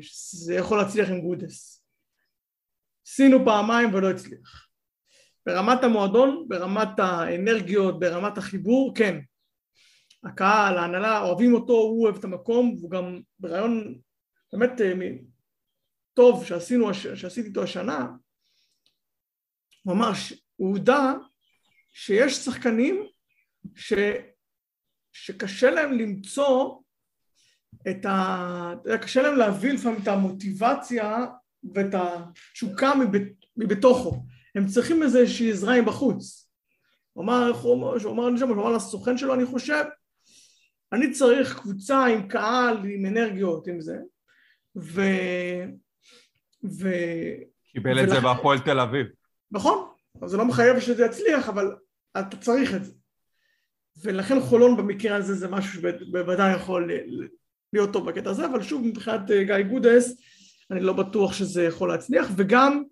שזה 0.00 0.54
יכול 0.54 0.78
להצליח 0.78 1.08
עם 1.08 1.20
גודס. 1.20 1.84
עשינו 3.06 3.44
פעמיים 3.44 3.94
ולא 3.94 4.10
הצליח. 4.10 4.68
ברמת 5.46 5.84
המועדון, 5.84 6.44
ברמת 6.48 6.98
האנרגיות, 6.98 8.00
ברמת 8.00 8.38
החיבור, 8.38 8.94
כן. 8.94 9.20
הקהל, 10.24 10.78
ההנהלה, 10.78 11.22
אוהבים 11.22 11.54
אותו, 11.54 11.72
הוא 11.72 12.04
אוהב 12.04 12.16
את 12.16 12.24
המקום, 12.24 12.76
והוא 12.78 12.90
גם 12.90 13.20
ברעיון 13.38 13.98
באמת 14.52 14.80
אה, 14.80 14.92
טוב 16.14 16.44
שעשינו, 16.44 16.94
שעשיתי 16.94 17.48
איתו 17.48 17.62
השנה, 17.62 18.06
ממש, 19.86 20.32
הוא 20.56 20.70
הודע 20.70 21.12
שיש 21.92 22.34
שחקנים 22.34 23.06
ש, 23.74 23.92
שקשה 25.12 25.70
להם 25.70 25.92
למצוא 25.92 26.80
את 27.90 28.06
ה... 28.06 28.72
קשה 29.02 29.22
להם 29.22 29.36
להביא 29.36 29.72
לפעמים 29.72 30.02
את 30.02 30.08
המוטיבציה 30.08 31.26
ואת 31.74 31.94
התשוקה 31.94 32.94
מבית, 32.94 33.32
מבתוכו. 33.56 34.24
הם 34.54 34.66
צריכים 34.66 35.02
איזושהי 35.02 35.50
עזרה 35.50 35.82
מבחוץ. 35.82 36.50
הוא 37.12 37.24
אמר, 37.24 37.48
איך 37.48 37.56
הוא 37.56 37.74
אמר, 37.74 37.98
שהוא 37.98 38.12
אמר, 38.12 38.24
הוא 38.24 38.52
אמר 38.52 38.72
לסוכן 38.72 39.18
שלו, 39.18 39.34
אני 39.34 39.46
חושב, 39.46 39.84
אני 40.92 41.12
צריך 41.12 41.60
קבוצה 41.60 42.06
עם 42.06 42.28
קהל, 42.28 42.76
עם 42.84 43.06
אנרגיות, 43.06 43.66
עם 43.66 43.80
זה, 43.80 43.96
ו... 44.76 45.02
ו... 46.64 46.88
קיבל 47.72 48.04
את 48.04 48.08
זה 48.08 48.20
בהפועל 48.20 48.58
תל 48.58 48.80
אביב. 48.80 49.06
נכון, 49.50 49.88
זה 50.24 50.36
לא 50.36 50.44
מחייב 50.44 50.80
שזה 50.80 51.04
יצליח, 51.04 51.48
אבל 51.48 51.76
אתה 52.18 52.36
צריך 52.36 52.74
את 52.74 52.84
זה. 52.84 52.92
ולכן 54.02 54.40
חולון 54.40 54.76
במקרה 54.76 55.16
הזה 55.16 55.34
זה 55.34 55.48
משהו 55.48 55.72
שבוודאי 55.72 56.54
יכול 56.54 56.90
להיות 57.74 57.92
טוב 57.92 58.10
בקטע 58.10 58.30
הזה, 58.30 58.46
אבל 58.46 58.62
שוב 58.62 58.86
מבחינת 58.86 59.30
אה, 59.30 59.44
גיא 59.44 59.62
גודס 59.62 60.16
אני 60.70 60.80
לא 60.80 60.92
בטוח 60.92 61.32
שזה 61.32 61.64
יכול 61.64 61.88
להצליח, 61.88 62.28
וגם 62.36 62.82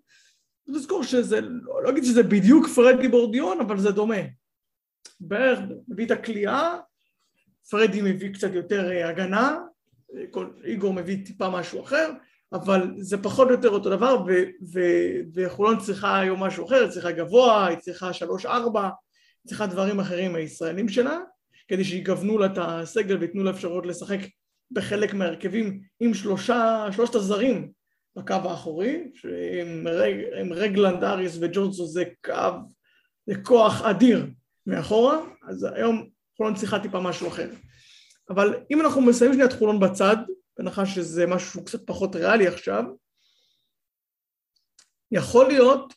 לזכור 0.67 1.03
שזה, 1.03 1.41
לא 1.83 1.89
אגיד 1.89 2.03
שזה 2.03 2.23
בדיוק 2.23 2.67
פרדי 2.67 3.07
בורדיון, 3.07 3.59
אבל 3.59 3.79
זה 3.79 3.91
דומה. 3.91 4.15
בערך 5.19 5.59
מביא 5.87 6.05
את 6.05 6.11
הכלייה, 6.11 6.77
פרדי 7.69 8.01
מביא 8.01 8.33
קצת 8.33 8.53
יותר 8.53 8.91
אה, 8.91 9.09
הגנה, 9.09 9.59
איגור 10.63 10.93
מביא 10.93 11.25
טיפה 11.25 11.49
משהו 11.49 11.83
אחר, 11.83 12.11
אבל 12.53 12.93
זה 12.97 13.23
פחות 13.23 13.47
או 13.47 13.53
יותר 13.53 13.69
אותו 13.69 13.89
דבר, 13.89 14.25
וחולון 15.33 15.79
צריכה 15.79 16.19
היום 16.19 16.43
משהו 16.43 16.65
אחר, 16.65 16.81
היא 16.81 16.89
צריכה 16.89 17.11
גבוה, 17.11 17.67
היא 17.67 17.77
צריכה 17.77 18.13
שלוש-ארבע, 18.13 18.83
היא 18.83 19.47
צריכה 19.47 19.67
דברים 19.67 19.99
אחרים 19.99 20.31
מהישראלים 20.31 20.89
שלה, 20.89 21.19
כדי 21.67 21.83
שיגוונו 21.83 22.37
לה 22.37 22.45
את 22.45 22.57
הסגל 22.57 23.17
וייתנו 23.17 23.43
לה 23.43 23.51
אפשרות 23.51 23.85
לשחק 23.85 24.19
בחלק 24.73 25.13
מהרכבים 25.13 25.81
עם 25.99 26.13
שלושה, 26.13 26.85
שלושת 26.91 27.15
הזרים 27.15 27.71
בקו 28.15 28.33
האחורי, 28.33 29.11
שעם 29.15 29.87
רג, 29.87 30.15
רגלנד, 30.51 31.03
אריס 31.03 31.37
וג'ורנסו 31.41 31.87
זה 31.87 32.03
קו, 32.25 32.51
זה 33.25 33.33
כוח 33.43 33.81
אדיר 33.81 34.25
מאחורה, 34.67 35.17
אז 35.49 35.63
היום 35.75 36.09
חולון 36.37 36.55
צריכה 36.55 36.79
טיפה 36.79 36.99
משהו 36.99 37.27
אחר. 37.27 37.49
אבל 38.29 38.63
אם 38.71 38.81
אנחנו 38.81 39.01
מסיימים 39.01 39.33
שנייה 39.33 39.49
את 39.49 39.53
חולון 39.53 39.79
בצד, 39.79 40.15
בהנחה 40.57 40.85
שזה 40.85 41.27
משהו 41.27 41.65
קצת 41.65 41.87
פחות 41.87 42.15
ריאלי 42.15 42.47
עכשיו, 42.47 42.83
יכול 45.11 45.47
להיות 45.47 45.93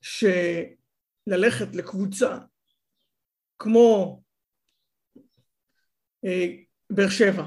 שללכת 0.00 1.74
לקבוצה 1.74 2.38
כמו 3.58 4.22
אה, 6.24 6.46
באר 6.90 7.08
שבע, 7.08 7.44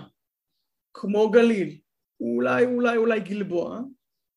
כמו 0.93 1.31
גליל, 1.31 1.79
אולי 2.19 2.65
אולי 2.65 2.97
אולי 2.97 3.19
גלבוע, 3.19 3.79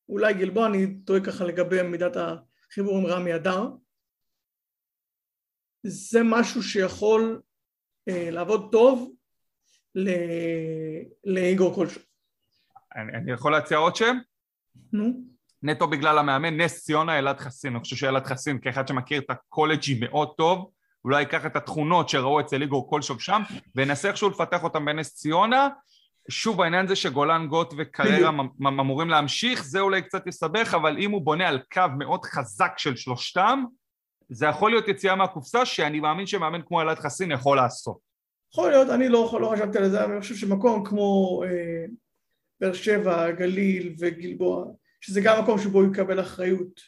אולי 0.08 0.34
גלבוע, 0.34 0.66
אני 0.66 1.00
טועה 1.04 1.20
ככה 1.20 1.44
לגבי 1.44 1.82
מידת 1.82 2.16
החיבור 2.16 2.98
עם 2.98 3.06
רמי 3.06 3.34
אדר, 3.34 3.68
זה 5.82 6.20
משהו 6.24 6.62
שיכול 6.62 7.42
אה, 8.08 8.30
לעבוד 8.30 8.68
טוב 8.72 9.12
לאיגור 11.24 11.74
כלשהו. 11.74 12.00
אני, 12.96 13.12
אני 13.12 13.32
יכול 13.32 13.52
להציע 13.52 13.78
עוד 13.78 13.96
שם? 13.96 14.18
נו. 14.92 15.36
נטו 15.62 15.86
בגלל 15.86 16.18
המאמן, 16.18 16.60
נס 16.60 16.84
ציונה 16.84 17.18
אלעד 17.18 17.38
חסין. 17.38 17.72
אני 17.72 17.80
חושב 17.80 17.96
שאלעד 17.96 18.26
חסין, 18.26 18.58
כאחד 18.60 18.88
שמכיר 18.88 19.20
את 19.20 19.30
הקולג'י 19.30 20.00
מאוד 20.00 20.34
טוב, 20.36 20.70
אולי 21.04 21.20
ייקח 21.20 21.46
את 21.46 21.56
התכונות 21.56 22.08
שראו 22.08 22.40
אצל 22.40 22.62
איגור 22.62 22.90
כלשהו 22.90 23.20
שם, 23.20 23.42
וינסה 23.74 24.08
איכשהו 24.08 24.30
לפתח 24.30 24.64
אותם 24.64 24.84
בנס 24.84 25.14
ציונה. 25.14 25.68
שוב, 26.28 26.60
העניין 26.60 26.86
זה 26.86 26.96
שגולן 26.96 27.46
גוט 27.46 27.74
וקריירה 27.76 28.30
אמורים 28.60 29.08
להמשיך, 29.08 29.64
זה 29.64 29.80
אולי 29.80 30.02
קצת 30.02 30.26
יסבך, 30.26 30.74
אבל 30.74 30.98
אם 30.98 31.10
הוא 31.10 31.22
בונה 31.22 31.48
על 31.48 31.60
קו 31.72 31.82
מאוד 31.98 32.24
חזק 32.24 32.72
של 32.76 32.96
שלושתם, 32.96 33.64
זה 34.28 34.46
יכול 34.46 34.70
להיות 34.70 34.88
יציאה 34.88 35.14
מהקופסה 35.14 35.66
שאני 35.66 36.00
מאמין 36.00 36.26
שמאמן 36.26 36.60
כמו 36.66 36.80
אלעד 36.80 36.98
חסין 36.98 37.32
יכול 37.32 37.56
לעשות. 37.56 37.98
יכול 38.52 38.70
להיות, 38.70 38.88
אני 38.90 39.08
לא, 39.08 39.38
לא 39.40 39.52
חשבתי 39.52 39.78
על 39.78 39.90
זה, 39.90 40.04
אבל 40.04 40.12
אני 40.12 40.20
חושב 40.20 40.34
שמקום 40.34 40.84
כמו 40.84 41.42
אה, 41.46 41.84
באר 42.60 42.72
שבע, 42.72 43.30
גליל 43.30 43.94
וגלבוע, 43.98 44.64
שזה 45.00 45.20
גם 45.20 45.42
מקום 45.42 45.58
שבו 45.58 45.78
הוא 45.78 45.92
יקבל 45.92 46.20
אחריות, 46.20 46.80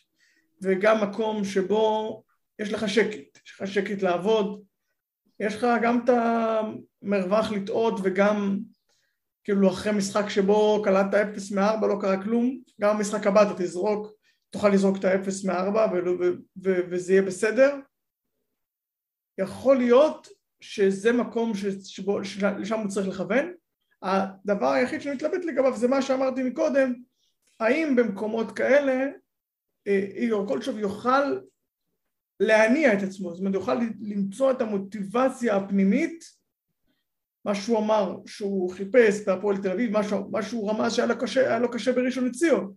וגם 0.62 1.02
מקום 1.02 1.44
שבו 1.44 2.22
יש 2.58 2.72
לך 2.72 2.88
שקט, 2.88 3.38
יש 3.46 3.60
לך 3.60 3.68
שקט 3.68 4.02
לעבוד, 4.02 4.62
יש 5.40 5.54
לך 5.54 5.66
גם 5.82 6.00
את 6.04 6.10
המרווח 7.02 7.52
לטעות 7.52 8.00
וגם 8.02 8.58
כאילו 9.48 9.68
אחרי 9.70 9.92
משחק 9.92 10.28
שבו 10.28 10.82
קלטת 10.84 11.14
אפס 11.14 11.50
מארבע 11.50 11.86
לא 11.86 11.98
קרה 12.00 12.22
כלום, 12.22 12.58
גם 12.80 12.96
במשחק 12.96 13.26
הבא 13.26 13.42
אתה 13.42 13.62
תזרוק, 13.62 14.12
תוכל 14.50 14.68
לזרוק 14.68 14.96
את 14.96 15.04
האפס 15.04 15.44
מארבע 15.44 15.86
וזה 16.56 17.12
יהיה 17.12 17.22
בסדר. 17.22 17.76
יכול 19.38 19.76
להיות 19.76 20.28
שזה 20.60 21.12
מקום 21.12 21.52
שבו, 21.84 22.20
לשם 22.58 22.78
הוא 22.78 22.88
צריך 22.88 23.08
לכוון. 23.08 23.52
הדבר 24.02 24.68
היחיד 24.70 25.00
שאני 25.00 25.14
מתלבט 25.14 25.44
לגביו 25.44 25.76
זה 25.76 25.88
מה 25.88 26.02
שאמרתי 26.02 26.42
מקודם, 26.42 26.94
האם 27.60 27.96
במקומות 27.96 28.52
כאלה 28.52 29.06
אה, 29.86 30.06
איגור 30.14 30.46
קולשוב 30.46 30.78
יוכל 30.78 31.38
להניע 32.40 32.92
את 32.92 33.02
עצמו, 33.02 33.30
זאת 33.30 33.40
אומרת 33.40 33.54
יוכל 33.54 33.78
למצוא 34.00 34.50
את 34.50 34.60
המוטיבציה 34.60 35.56
הפנימית, 35.56 36.37
מה 37.44 37.54
שהוא 37.54 37.78
אמר 37.78 38.16
שהוא 38.26 38.70
חיפש 38.70 39.26
בהפועל 39.26 39.56
תל 39.56 39.70
אביב, 39.70 39.92
מה 40.30 40.42
שהוא 40.42 40.70
רמז 40.70 40.92
שהיה 40.92 41.08
לו 41.08 41.18
קשה, 41.18 41.58
לו 41.58 41.70
קשה 41.70 41.92
בראשון 41.92 42.24
לציון, 42.24 42.72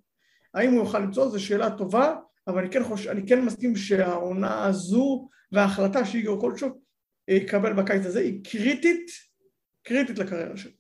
האם 0.54 0.72
הוא 0.72 0.80
יוכל 0.80 1.00
למצוא, 1.00 1.30
זו 1.30 1.40
שאלה 1.40 1.70
טובה, 1.70 2.16
אבל 2.48 2.60
אני 2.60 2.70
כן, 2.70 2.84
חוש... 2.84 3.08
אני 3.08 3.28
כן 3.28 3.46
מסכים 3.46 3.76
שהעונה 3.76 4.66
הזו 4.66 5.30
וההחלטה 5.52 6.06
שאיגור 6.06 6.40
קולשוב 6.40 6.78
יקבל 7.28 7.74
בקיץ 7.74 8.06
הזה 8.06 8.20
היא 8.20 8.44
קריטית, 8.44 9.12
קריטית 9.84 10.20
לקריירה 10.20 10.58
שלו. 10.58 10.72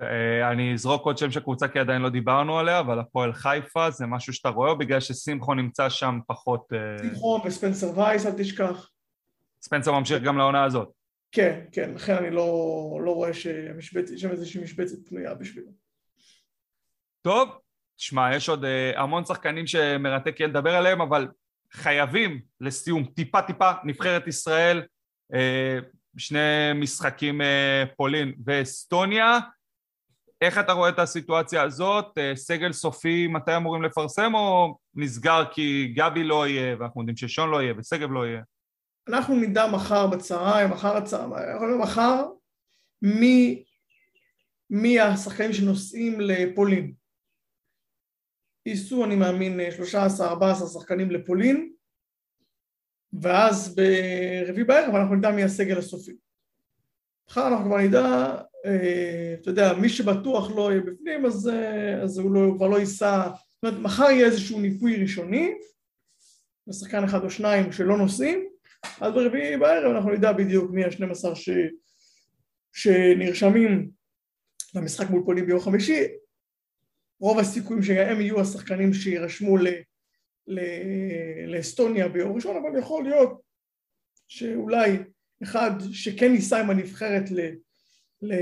אה, 0.00 0.50
אני 0.52 0.74
אזרוק 0.74 1.04
עוד 1.04 1.18
שם 1.18 1.30
של 1.30 1.40
קבוצה 1.40 1.68
כי 1.68 1.78
עדיין 1.78 2.02
לא 2.02 2.08
דיברנו 2.08 2.58
עליה, 2.58 2.80
אבל 2.80 2.98
הפועל 2.98 3.32
חיפה 3.32 3.90
זה 3.90 4.06
משהו 4.06 4.32
שאתה 4.32 4.48
רואה, 4.48 4.70
או 4.70 4.78
בגלל 4.78 5.00
ששמחון 5.00 5.58
נמצא 5.58 5.88
שם 5.88 6.18
פחות... 6.26 6.72
אה, 6.72 7.08
שמחון 7.08 7.40
וספנסר 7.44 7.98
וייס, 7.98 8.26
אל 8.26 8.32
תשכח. 8.32 8.90
ספנסר 9.62 9.92
ממשיך 9.92 10.22
גם 10.22 10.38
לעונה 10.38 10.64
הזאת. 10.64 11.03
כן, 11.34 11.64
כן, 11.72 11.94
לכן 11.94 12.14
אני 12.14 12.30
לא, 12.30 13.00
לא 13.04 13.10
רואה 13.10 13.34
שיש 13.34 13.86
שם 14.16 14.30
איזושהי 14.30 14.62
משבצת 14.62 15.08
פנויה 15.08 15.34
בשבילו. 15.34 15.70
טוב, 17.22 17.48
תשמע, 17.96 18.36
יש 18.36 18.48
עוד 18.48 18.64
uh, 18.64 18.98
המון 18.98 19.24
שחקנים 19.24 19.66
שמרתק 19.66 20.40
יהיה 20.40 20.48
לדבר 20.48 20.74
עליהם, 20.74 21.00
אבל 21.00 21.28
חייבים 21.74 22.40
לסיום 22.60 23.04
טיפה 23.04 23.42
טיפה 23.42 23.70
נבחרת 23.84 24.26
ישראל 24.26 24.82
אה, 25.34 25.78
שני 26.16 26.72
משחקים 26.74 27.40
אה, 27.40 27.84
פולין 27.96 28.34
ואסטוניה. 28.46 29.38
איך 30.40 30.58
אתה 30.58 30.72
רואה 30.72 30.88
את 30.88 30.98
הסיטואציה 30.98 31.62
הזאת? 31.62 32.18
אה, 32.18 32.36
סגל 32.36 32.72
סופי 32.72 33.26
מתי 33.26 33.56
אמורים 33.56 33.82
לפרסם 33.82 34.34
או 34.34 34.76
נסגר 34.94 35.44
כי 35.52 35.92
גבי 35.96 36.24
לא 36.24 36.48
יהיה 36.48 36.76
ואנחנו 36.78 37.00
יודעים 37.00 37.16
ששון 37.16 37.50
לא 37.50 37.62
יהיה 37.62 37.74
ושגב 37.78 38.12
לא 38.12 38.26
יהיה? 38.26 38.42
אנחנו 39.08 39.36
נדע 39.36 39.66
מחר 39.66 40.06
בצהריים, 40.06 40.70
מחר 40.70 40.96
הצהריים, 40.96 41.80
מחר 41.80 42.24
מי, 43.02 43.64
מי 44.70 45.00
השחקנים 45.00 45.52
שנוסעים 45.52 46.20
לפולין. 46.20 46.92
ייסעו, 48.66 49.04
אני 49.04 49.16
מאמין, 49.16 49.60
13-14 50.20 50.66
שחקנים 50.72 51.10
לפולין, 51.10 51.72
ואז 53.12 53.76
ברביעי 53.76 54.64
בערב 54.64 54.94
אנחנו 54.94 55.14
נדע 55.14 55.30
מי 55.30 55.42
הסגל 55.42 55.78
הסופי. 55.78 56.16
מחר 57.28 57.48
אנחנו 57.48 57.64
כבר 57.64 57.78
נדע, 57.78 58.36
אה, 58.66 59.34
אתה 59.40 59.50
יודע, 59.50 59.72
מי 59.72 59.88
שבטוח 59.88 60.50
לא 60.50 60.72
יהיה 60.72 60.82
בפנים, 60.82 61.26
אז, 61.26 61.48
אה, 61.48 62.02
אז 62.02 62.18
הוא, 62.18 62.34
לא, 62.34 62.54
כבר 62.56 62.68
לא 62.68 62.80
ייסע, 62.80 63.28
זאת 63.28 63.64
אומרת, 63.64 63.78
מחר 63.78 64.10
יהיה 64.10 64.26
איזשהו 64.26 64.60
ניפוי 64.60 65.02
ראשוני, 65.02 65.54
ושחקן 66.68 67.04
אחד 67.04 67.24
או 67.24 67.30
שניים 67.30 67.72
שלא 67.72 67.98
נוסעים, 67.98 68.53
אז 69.00 69.12
ברביעי 69.14 69.56
בערב 69.56 69.94
אנחנו 69.94 70.10
נדע 70.10 70.32
בדיוק 70.32 70.70
מי 70.70 70.84
ה-12 70.84 71.34
ש... 71.34 71.50
שנרשמים 72.72 73.90
למשחק 74.74 75.10
מול 75.10 75.22
פולין 75.24 75.46
ביום 75.46 75.60
חמישי, 75.60 76.04
רוב 77.20 77.38
הסיכויים 77.38 77.82
שהם 77.82 78.20
יהיו 78.20 78.40
השחקנים 78.40 78.92
שיירשמו 78.92 79.56
ל... 79.56 79.68
ל... 80.46 80.60
לאסטוניה 81.46 82.08
ביום 82.08 82.32
ראשון, 82.32 82.56
אבל 82.56 82.78
יכול 82.78 83.04
להיות 83.04 83.40
שאולי 84.28 84.98
אחד 85.42 85.70
שכן 85.92 86.32
ייסע 86.32 86.60
עם 86.60 86.70
הנבחרת 86.70 87.30
ל... 87.30 87.40
ל... 88.22 88.34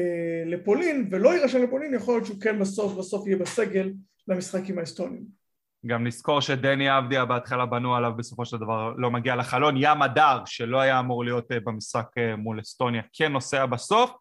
לפולין 0.47 1.09
ולא 1.11 1.35
יירשם 1.35 1.63
לפולין, 1.63 1.95
יכול 1.95 2.15
להיות 2.15 2.27
שהוא 2.27 2.41
כן 2.41 2.59
בסוף 2.59 2.93
בסוף 2.99 3.27
יהיה 3.27 3.37
בסגל 3.37 3.93
למשחק 4.29 4.61
עם 4.69 4.79
האסטונים. 4.79 5.42
גם 5.87 6.07
נזכור 6.07 6.41
שדני 6.41 6.99
אבדיה 6.99 7.25
בהתחלה 7.25 7.67
בנו 7.67 7.97
עליו 7.97 8.13
בסופו 8.17 8.45
של 8.45 8.57
דבר 8.57 8.95
לא 8.97 9.11
מגיע 9.11 9.37
לחלון, 9.37 9.75
ים 9.77 10.03
הדר 10.03 10.43
שלא 10.47 10.81
היה 10.81 11.01
אמור 11.01 11.25
להיות 11.25 11.53
אה, 11.53 11.61
במשחק 11.61 12.07
אה, 12.19 12.37
מול 12.37 12.61
אסטוניה 12.61 13.03
כן 13.13 13.33
נוסע 13.33 13.67
בסוף. 13.67 14.13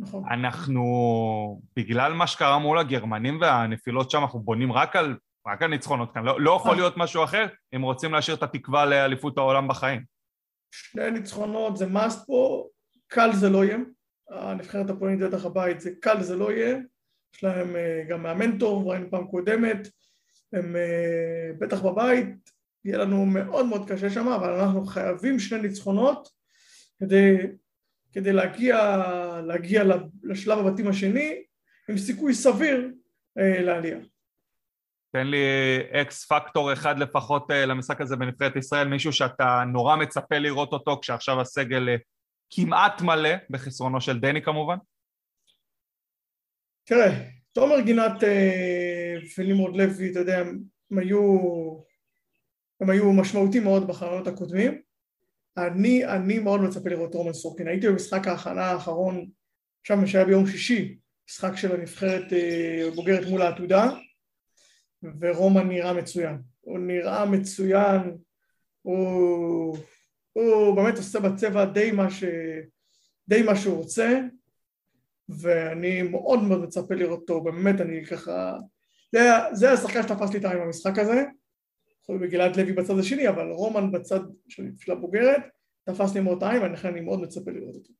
נכון. 0.00 0.24
אנחנו 0.30 1.60
בגלל 1.76 2.12
מה 2.12 2.26
שקרה 2.26 2.58
מול 2.58 2.78
הגרמנים 2.78 3.38
והנפילות 3.40 4.10
שם 4.10 4.22
אנחנו 4.22 4.40
בונים 4.40 4.72
רק 4.72 4.96
על, 4.96 5.16
רק 5.46 5.62
על 5.62 5.70
ניצחונות 5.70 6.14
כאן, 6.14 6.24
לא, 6.24 6.40
לא 6.40 6.50
יכול 6.50 6.60
נכון. 6.60 6.76
להיות 6.76 6.96
משהו 6.96 7.24
אחר. 7.24 7.46
אם 7.76 7.82
רוצים 7.82 8.12
להשאיר 8.12 8.36
את 8.36 8.42
התקווה 8.42 8.84
לאליפות 8.84 9.38
העולם 9.38 9.68
בחיים. 9.68 10.04
שני 10.70 11.10
ניצחונות 11.10 11.76
זה 11.76 11.86
מאסט 11.86 12.26
פה, 12.26 12.66
קל 13.06 13.32
זה 13.32 13.50
לא 13.50 13.64
יהיה. 13.64 13.78
הנבחרת 14.30 14.90
הפולנית 14.90 15.20
בטח 15.20 15.44
הבית 15.44 15.80
זה 15.80 15.90
קל 16.00 16.22
זה 16.22 16.36
לא 16.36 16.52
יהיה. 16.52 16.78
יש 17.34 17.44
להם 17.44 17.76
אה, 17.76 18.02
גם 18.08 18.22
מאמן 18.22 18.58
טוב, 18.58 18.86
ראינו 18.86 19.10
פעם 19.10 19.26
קודמת 19.26 19.88
הם 20.54 20.76
אה, 20.76 21.50
בטח 21.58 21.82
בבית, 21.82 22.50
יהיה 22.84 22.98
לנו 22.98 23.26
מאוד 23.26 23.66
מאוד 23.66 23.90
קשה 23.90 24.10
שם, 24.10 24.28
אבל 24.28 24.50
אנחנו 24.50 24.84
חייבים 24.84 25.38
שני 25.38 25.62
ניצחונות 25.62 26.28
כדי, 27.00 27.36
כדי 28.12 28.32
להגיע, 28.32 28.76
להגיע 29.46 29.84
לשלב 30.22 30.58
הבתים 30.58 30.88
השני 30.88 31.42
עם 31.88 31.98
סיכוי 31.98 32.34
סביר 32.34 32.90
אה, 33.38 33.62
לעלייה. 33.62 33.98
תן 35.12 35.26
לי 35.26 35.38
אקס 35.92 36.26
פקטור 36.26 36.72
אחד 36.72 36.98
לפחות 36.98 37.50
אה, 37.50 37.66
למשחק 37.66 38.00
הזה 38.00 38.16
בנבחרת 38.16 38.56
ישראל, 38.56 38.88
מישהו 38.88 39.12
שאתה 39.12 39.62
נורא 39.72 39.96
מצפה 39.96 40.38
לראות 40.38 40.72
אותו 40.72 40.98
כשעכשיו 41.02 41.40
הסגל 41.40 41.88
כמעט 42.50 43.02
מלא, 43.02 43.30
בחסרונו 43.50 44.00
של 44.00 44.20
דני 44.20 44.42
כמובן. 44.42 44.76
תראה, 46.84 47.10
תומר 47.52 47.80
גינת 47.80 48.24
אה, 48.24 49.03
ונמרוד 49.38 49.76
לוי, 49.76 50.10
אתה 50.10 50.18
יודע, 50.18 50.38
הם 50.90 50.98
היו, 50.98 51.38
הם 52.80 52.90
היו 52.90 53.12
משמעותיים 53.12 53.64
מאוד 53.64 53.86
בחלונות 53.86 54.26
הקודמים. 54.26 54.80
אני, 55.56 56.04
אני 56.04 56.38
מאוד 56.38 56.60
מצפה 56.60 56.88
לראות 56.90 57.14
רומן 57.14 57.32
סורקין. 57.32 57.68
הייתי 57.68 57.88
במשחק 57.88 58.26
ההכנה 58.26 58.64
האחרון, 58.64 59.30
שם 59.86 60.06
שהיה 60.06 60.24
ביום 60.24 60.46
שישי, 60.46 60.98
משחק 61.28 61.56
של 61.56 61.72
הנבחרת 61.72 62.32
אה, 62.32 62.90
בוגרת 62.94 63.28
מול 63.28 63.42
העתודה, 63.42 63.90
ורומן 65.20 65.68
נראה 65.68 65.92
מצוין. 65.92 66.36
הוא 66.60 66.78
נראה 66.78 67.26
מצוין, 67.26 68.16
הוא, 68.82 69.78
הוא 70.32 70.76
באמת 70.76 70.96
עושה 70.96 71.20
בצבע 71.20 71.64
די 71.64 71.90
מה, 71.90 72.10
ש, 72.10 72.24
די 73.28 73.42
מה 73.42 73.56
שהוא 73.56 73.76
רוצה, 73.76 74.20
ואני 75.28 76.02
מאוד 76.02 76.42
מאוד 76.42 76.60
מצפה 76.60 76.94
לראות 76.94 77.20
אותו, 77.20 77.40
באמת 77.40 77.80
אני 77.80 78.06
ככה... 78.06 78.56
זה, 79.14 79.30
זה 79.52 79.72
השחקן 79.72 80.02
שתפס 80.02 80.32
לי 80.32 80.38
את 80.38 80.44
העין 80.44 80.58
במשחק 80.60 80.98
הזה, 80.98 81.24
יכול 82.02 82.14
להיות 82.14 82.28
בגלעד 82.28 82.56
לוי 82.56 82.72
בצד 82.72 82.98
השני, 82.98 83.28
אבל 83.28 83.50
רומן 83.50 83.92
בצד 83.92 84.20
של 84.48 84.92
הבוגרת 84.92 85.42
תפס 85.84 86.14
לי 86.14 86.20
מאוד 86.20 86.44
העין 86.44 86.62
ולכן 86.62 86.88
אני 86.88 87.00
מאוד 87.00 87.20
מצפה 87.20 87.50
לראות 87.50 87.74
אותו. 87.74 87.92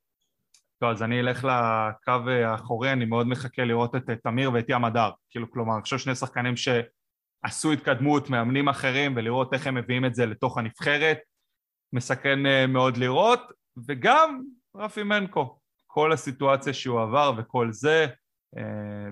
טוב, 0.79 0.91
אז 0.91 1.03
אני 1.03 1.21
אלך 1.21 1.45
לקו 1.45 2.31
האחורי, 2.31 2.93
אני 2.93 3.05
מאוד 3.05 3.27
מחכה 3.27 3.65
לראות 3.65 3.95
את 3.95 4.11
תמיר 4.23 4.53
ואת 4.53 4.65
ים 4.69 4.85
הדר. 4.85 5.11
כאילו, 5.31 5.51
כלומר, 5.51 5.75
אני 5.75 5.99
שני 5.99 6.15
שחקנים 6.15 6.55
שעשו 6.57 7.73
התקדמות, 7.73 8.31
מאמנים 8.31 8.69
אחרים, 8.69 9.17
ולראות 9.17 9.55
איך 9.55 9.67
הם 9.67 9.75
מביאים 9.75 10.05
את 10.05 10.15
זה 10.15 10.27
לתוך 10.27 10.59
הנבחרת. 10.59 11.19
מסכן 11.93 12.47
אה, 12.47 12.67
מאוד 12.67 12.97
לראות, 12.97 13.41
וגם 13.87 14.43
רפי 14.77 15.03
מנקו, 15.03 15.59
כל 15.87 16.12
הסיטואציה 16.12 16.73
שהוא 16.73 17.01
עבר 17.01 17.33
וכל 17.39 17.73
זה, 17.73 18.07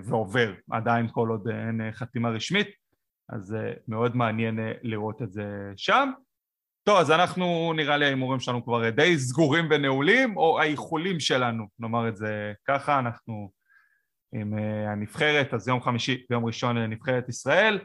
ועובר 0.03 0.53
עדיין 0.71 1.07
כל 1.11 1.29
עוד 1.29 1.47
אין 1.47 1.81
אה, 1.81 1.91
חתימה 1.91 2.29
רשמית, 2.29 2.67
אז 3.29 3.55
אה, 3.55 3.73
מאוד 3.87 4.15
מעניין 4.15 4.59
לראות 4.81 5.21
את 5.21 5.31
זה 5.31 5.71
שם. 5.75 6.11
טוב, 6.83 6.99
אז 6.99 7.11
אנחנו, 7.11 7.73
נראה 7.75 7.97
לי 7.97 8.05
ההימורים 8.05 8.39
שלנו 8.39 8.63
כבר 8.63 8.89
די 8.89 9.17
סגורים 9.17 9.67
ונעולים, 9.71 10.37
או 10.37 10.59
האיחולים 10.59 11.19
שלנו, 11.19 11.65
נאמר 11.79 12.09
את 12.09 12.17
זה 12.17 12.53
ככה, 12.67 12.99
אנחנו 12.99 13.51
עם 14.33 14.53
הנבחרת, 14.87 15.53
אז 15.53 15.67
יום 15.67 15.81
חמישי 15.81 16.25
ויום 16.29 16.45
ראשון 16.45 16.77
נבחרת 16.77 17.29
ישראל. 17.29 17.79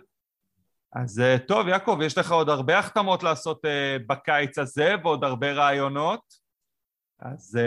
אז 0.92 1.22
טוב, 1.48 1.68
יעקב, 1.68 1.98
יש 2.02 2.18
לך 2.18 2.32
עוד 2.32 2.48
הרבה 2.48 2.78
החתמות 2.78 3.22
לעשות 3.22 3.60
בקיץ 4.06 4.58
הזה, 4.58 4.94
ועוד 5.02 5.24
הרבה 5.24 5.52
רעיונות. 5.52 6.20
אז 7.20 7.58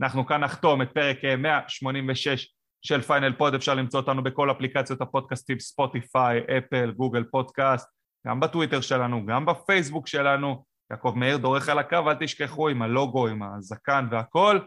אנחנו 0.00 0.26
כאן 0.26 0.44
נחתום 0.44 0.82
את 0.82 0.88
פרק 0.94 1.16
186 1.38 2.28
אה, 2.28 2.59
של 2.82 3.02
פיינל 3.02 3.32
פוד, 3.32 3.54
אפשר 3.54 3.74
למצוא 3.74 4.00
אותנו 4.00 4.22
בכל 4.22 4.50
אפליקציות 4.50 5.00
הפודקאסטים, 5.00 5.60
ספוטיפיי, 5.60 6.40
אפל, 6.58 6.90
גוגל 6.90 7.24
פודקאסט, 7.24 7.88
גם 8.26 8.40
בטוויטר 8.40 8.80
שלנו, 8.80 9.26
גם 9.26 9.46
בפייסבוק 9.46 10.06
שלנו. 10.06 10.64
יעקב 10.90 11.12
מאיר 11.16 11.36
דורך 11.36 11.68
על 11.68 11.78
הקו, 11.78 12.10
אל 12.10 12.14
תשכחו 12.20 12.68
עם 12.68 12.82
הלוגו, 12.82 13.28
עם 13.28 13.42
הזקן 13.42 14.06
והכל. 14.10 14.58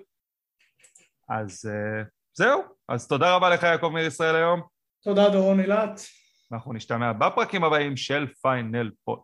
אז 1.29 1.69
אה, 1.69 2.07
זהו, 2.33 2.61
אז 2.89 3.07
תודה 3.07 3.35
רבה 3.35 3.49
לך 3.49 3.63
יעקב 3.63 3.89
מאיר 3.89 4.07
ישראל 4.07 4.35
היום. 4.35 4.61
תודה 5.03 5.29
דורון 5.29 5.59
אילת. 5.59 6.01
אנחנו 6.51 6.73
נשתמע 6.73 7.13
בפרקים 7.13 7.63
הבאים 7.63 7.97
של 7.97 8.27
פיינל 8.41 8.91
פוד. 9.03 9.19